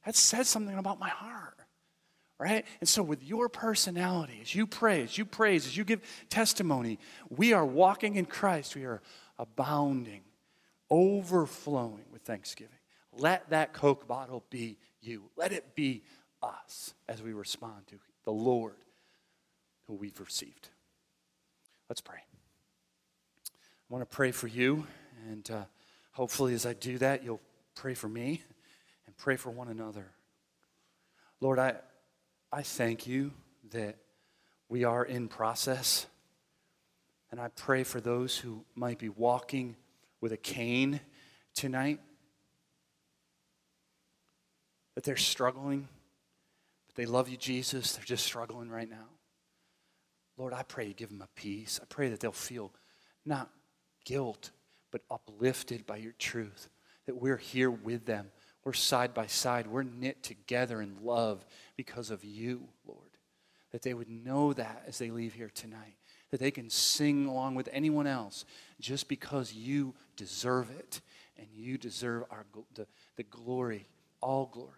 that 0.07 0.15
says 0.15 0.49
something 0.49 0.79
about 0.79 1.01
my 1.01 1.09
heart. 1.09 1.55
Right? 2.39 2.65
And 2.79 2.89
so, 2.89 3.03
with 3.03 3.25
your 3.25 3.49
personality, 3.49 4.39
as 4.41 4.55
you 4.55 4.65
pray, 4.69 5.03
as 5.03 5.19
you 5.19 5.25
praise, 5.25 5.67
as 5.67 5.77
you 5.77 5.83
give 5.83 6.01
testimony, 6.31 7.01
we 7.31 7.53
are 7.53 7.67
walking 7.67 8.15
in 8.15 8.27
Christ. 8.27 8.77
We 8.77 8.85
are 8.85 9.03
abounding 9.41 10.21
overflowing 10.91 12.05
with 12.13 12.23
thanksgiving. 12.23 12.79
Let 13.13 13.51
that 13.51 13.73
Coke 13.73 14.07
bottle 14.07 14.45
be 14.51 14.79
you. 15.01 15.31
Let 15.37 15.53
it 15.53 15.75
be 15.75 16.03
us 16.43 16.95
as 17.09 17.23
we 17.23 17.33
respond 17.33 17.87
to 17.89 17.97
the 18.25 18.33
Lord 18.33 18.77
who 19.87 19.95
we've 19.95 20.19
received. 20.21 20.69
Let's 21.89 22.01
pray. 22.01 22.19
I 22.19 23.95
want 23.95 24.09
to 24.09 24.15
pray 24.15 24.33
for 24.33 24.47
you, 24.47 24.87
and 25.31 25.51
uh, 25.51 25.65
hopefully, 26.13 26.53
as 26.53 26.67
I 26.67 26.75
do 26.75 26.99
that, 26.99 27.25
you'll 27.25 27.41
pray 27.75 27.95
for 27.95 28.09
me 28.09 28.43
and 29.07 29.17
pray 29.17 29.37
for 29.37 29.51
one 29.51 29.69
another. 29.69 30.13
Lord, 31.41 31.59
I, 31.59 31.77
I 32.53 32.63
thank 32.63 33.07
you 33.07 33.33
that 33.71 33.97
we 34.69 34.85
are 34.85 35.05
in 35.05 35.29
process, 35.29 36.07
and 37.31 37.41
I 37.41 37.49
pray 37.49 37.83
for 37.85 38.01
those 38.01 38.37
who 38.37 38.65
might 38.75 38.99
be 38.99 39.09
walking 39.09 39.77
with 40.21 40.33
a 40.33 40.37
cane 40.37 41.01
tonight 41.55 42.01
that 44.95 45.05
they're 45.05 45.17
struggling, 45.17 45.89
but 46.87 46.97
they 46.97 47.07
love 47.07 47.29
you, 47.29 47.37
Jesus. 47.37 47.93
They're 47.93 48.05
just 48.05 48.25
struggling 48.25 48.69
right 48.69 48.89
now. 48.89 49.07
Lord, 50.37 50.53
I 50.53 50.63
pray 50.63 50.87
you 50.87 50.95
give 50.95 51.11
them 51.11 51.23
a 51.23 51.29
peace. 51.41 51.79
I 51.83 51.87
pray 51.87 52.09
that 52.09 52.21
they'll 52.21 52.33
feel 52.33 52.73
not 53.25 53.51
guilt, 54.05 54.51
but 54.91 55.03
uplifted 55.11 55.87
by 55.87 55.99
your 55.99 56.15
truth, 56.19 56.71
that 57.07 57.21
we're 57.21 57.37
here 57.37 57.71
with 57.71 58.07
them. 58.07 58.31
We're 58.65 58.73
side 58.73 59.15
by 59.15 59.27
side. 59.27 59.67
We're 59.67 59.83
knit 59.83 60.23
together 60.23 60.81
in 60.81 60.97
love 61.03 61.45
because 61.77 62.11
of 62.11 62.25
you, 62.25 62.69
Lord. 62.87 63.11
That 63.73 63.83
they 63.83 63.95
would 63.95 64.09
know 64.09 64.53
that 64.55 64.85
as 64.87 64.99
they 64.99 65.11
leave 65.11 65.35
here 65.35 65.51
tonight, 65.55 65.98
that 66.31 66.41
they 66.41 66.51
can 66.51 66.71
sing 66.71 67.27
along 67.27 67.55
with 67.55 67.69
anyone 67.73 68.07
else 68.07 68.45
just 68.81 69.09
because 69.09 69.53
you 69.53 69.95
deserve 70.17 70.71
it 70.71 71.01
and 71.39 71.47
you 71.55 71.79
deserve 71.79 72.25
our, 72.31 72.45
the, 72.75 72.87
the 73.17 73.23
glory, 73.25 73.87
all 74.21 74.47
glory. 74.47 74.73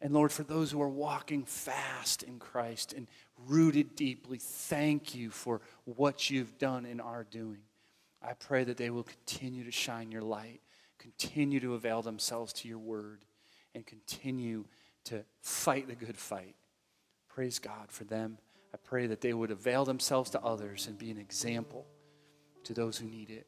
And 0.00 0.14
Lord, 0.14 0.30
for 0.30 0.44
those 0.44 0.70
who 0.70 0.80
are 0.80 0.88
walking 0.88 1.44
fast 1.44 2.22
in 2.22 2.38
Christ 2.38 2.92
and 2.92 3.08
rooted 3.46 3.96
deeply, 3.96 4.38
thank 4.38 5.14
you 5.14 5.30
for 5.30 5.60
what 5.84 6.30
you've 6.30 6.56
done 6.58 6.86
in 6.86 7.00
our 7.00 7.24
doing. 7.24 7.62
I 8.22 8.34
pray 8.34 8.64
that 8.64 8.76
they 8.76 8.90
will 8.90 9.04
continue 9.04 9.64
to 9.64 9.72
shine 9.72 10.12
your 10.12 10.22
light, 10.22 10.60
continue 10.98 11.60
to 11.60 11.74
avail 11.74 12.02
themselves 12.02 12.52
to 12.54 12.68
your 12.68 12.78
word, 12.78 13.24
and 13.74 13.86
continue 13.86 14.64
to 15.04 15.24
fight 15.40 15.88
the 15.88 15.94
good 15.94 16.16
fight. 16.16 16.54
Praise 17.28 17.58
God 17.58 17.90
for 17.90 18.04
them. 18.04 18.38
I 18.72 18.76
pray 18.76 19.06
that 19.06 19.20
they 19.20 19.32
would 19.32 19.50
avail 19.50 19.84
themselves 19.84 20.30
to 20.30 20.42
others 20.42 20.86
and 20.86 20.98
be 20.98 21.10
an 21.10 21.18
example 21.18 21.86
to 22.64 22.74
those 22.74 22.98
who 22.98 23.06
need 23.06 23.30
it. 23.30 23.46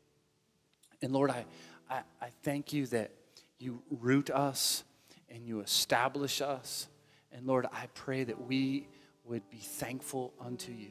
And 1.02 1.12
Lord, 1.12 1.30
I, 1.30 1.44
I, 1.88 2.02
I 2.20 2.28
thank 2.42 2.72
you 2.72 2.86
that 2.86 3.10
you 3.58 3.82
root 3.90 4.30
us 4.30 4.84
and 5.28 5.46
you 5.46 5.60
establish 5.60 6.40
us. 6.40 6.88
And 7.32 7.46
Lord, 7.46 7.66
I 7.72 7.86
pray 7.94 8.24
that 8.24 8.46
we 8.46 8.88
would 9.24 9.48
be 9.50 9.58
thankful 9.58 10.32
unto 10.40 10.72
you. 10.72 10.90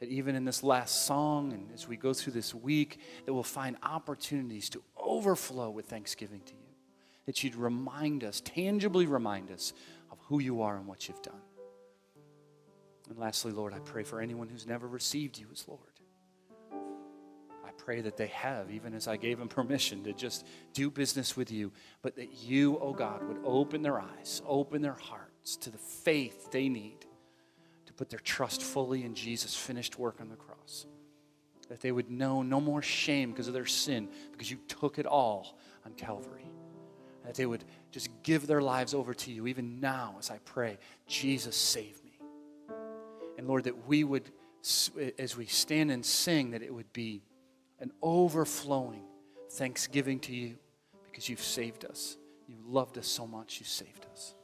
That 0.00 0.08
even 0.08 0.34
in 0.36 0.44
this 0.44 0.62
last 0.62 1.06
song 1.06 1.52
and 1.52 1.68
as 1.72 1.88
we 1.88 1.96
go 1.96 2.12
through 2.12 2.34
this 2.34 2.54
week, 2.54 3.00
that 3.24 3.32
we'll 3.32 3.42
find 3.42 3.76
opportunities 3.82 4.68
to 4.70 4.82
overflow 4.96 5.70
with 5.70 5.86
thanksgiving 5.86 6.40
to 6.46 6.52
you. 6.52 6.60
That 7.26 7.42
you'd 7.42 7.56
remind 7.56 8.22
us, 8.22 8.40
tangibly 8.40 9.06
remind 9.06 9.50
us 9.50 9.72
of 10.10 10.18
who 10.28 10.38
you 10.38 10.62
are 10.62 10.76
and 10.76 10.86
what 10.86 11.08
you've 11.08 11.22
done. 11.22 11.40
And 13.08 13.18
lastly, 13.18 13.52
Lord, 13.52 13.72
I 13.72 13.78
pray 13.80 14.02
for 14.02 14.20
anyone 14.20 14.48
who's 14.48 14.66
never 14.66 14.86
received 14.86 15.38
you 15.38 15.46
as 15.52 15.66
Lord 15.68 15.80
I 17.66 17.72
pray 17.72 18.00
that 18.02 18.16
they 18.16 18.28
have, 18.28 18.70
even 18.70 18.94
as 18.94 19.08
I 19.08 19.16
gave 19.16 19.38
them 19.38 19.48
permission 19.48 20.04
to 20.04 20.12
just 20.12 20.46
do 20.72 20.88
business 20.88 21.36
with 21.36 21.50
you, 21.50 21.72
but 22.00 22.14
that 22.16 22.44
you, 22.44 22.78
oh 22.80 22.92
God, 22.92 23.26
would 23.26 23.38
open 23.44 23.82
their 23.82 24.00
eyes, 24.00 24.40
open 24.46 24.82
their 24.82 24.94
hearts 24.94 25.56
to 25.56 25.70
the 25.70 25.78
faith 25.78 26.52
they 26.52 26.68
need 26.68 27.04
to 27.86 27.92
put 27.92 28.08
their 28.08 28.20
trust 28.20 28.62
fully 28.62 29.02
in 29.04 29.14
Jesus' 29.14 29.56
finished 29.56 29.98
work 29.98 30.20
on 30.20 30.28
the 30.28 30.36
cross. 30.36 30.86
That 31.68 31.80
they 31.80 31.90
would 31.90 32.08
know 32.08 32.42
no 32.42 32.60
more 32.60 32.82
shame 32.82 33.32
because 33.32 33.48
of 33.48 33.54
their 33.54 33.66
sin, 33.66 34.08
because 34.30 34.48
you 34.48 34.58
took 34.68 35.00
it 35.00 35.06
all 35.06 35.58
on 35.84 35.92
Calvary. 35.94 36.46
That 37.24 37.34
they 37.34 37.46
would 37.46 37.64
just 37.90 38.10
give 38.22 38.46
their 38.46 38.62
lives 38.62 38.94
over 38.94 39.12
to 39.12 39.32
you, 39.32 39.48
even 39.48 39.80
now 39.80 40.14
as 40.20 40.30
I 40.30 40.38
pray, 40.44 40.78
Jesus, 41.08 41.56
save 41.56 42.00
me. 42.04 42.05
Lord, 43.46 43.64
that 43.64 43.86
we 43.86 44.04
would, 44.04 44.30
as 45.18 45.36
we 45.36 45.46
stand 45.46 45.90
and 45.90 46.04
sing, 46.04 46.50
that 46.52 46.62
it 46.62 46.72
would 46.72 46.92
be 46.92 47.22
an 47.80 47.92
overflowing 48.02 49.04
thanksgiving 49.52 50.18
to 50.20 50.34
you 50.34 50.56
because 51.04 51.28
you've 51.28 51.42
saved 51.42 51.84
us. 51.84 52.16
You 52.48 52.56
loved 52.66 52.98
us 52.98 53.06
so 53.06 53.26
much, 53.26 53.58
you 53.58 53.66
saved 53.66 54.06
us. 54.12 54.34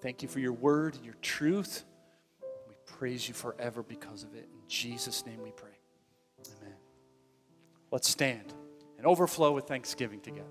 Thank 0.00 0.22
you 0.22 0.28
for 0.28 0.40
your 0.40 0.52
word 0.52 0.94
and 0.94 1.04
your 1.04 1.16
truth. 1.22 1.84
We 2.68 2.74
praise 2.86 3.28
you 3.28 3.34
forever 3.34 3.82
because 3.82 4.22
of 4.22 4.34
it. 4.34 4.48
In 4.52 4.68
Jesus' 4.68 5.24
name 5.26 5.42
we 5.42 5.50
pray. 5.50 5.78
Amen. 6.58 6.76
Let's 7.90 8.08
stand 8.08 8.52
and 8.98 9.06
overflow 9.06 9.52
with 9.52 9.66
thanksgiving 9.66 10.20
together. 10.20 10.46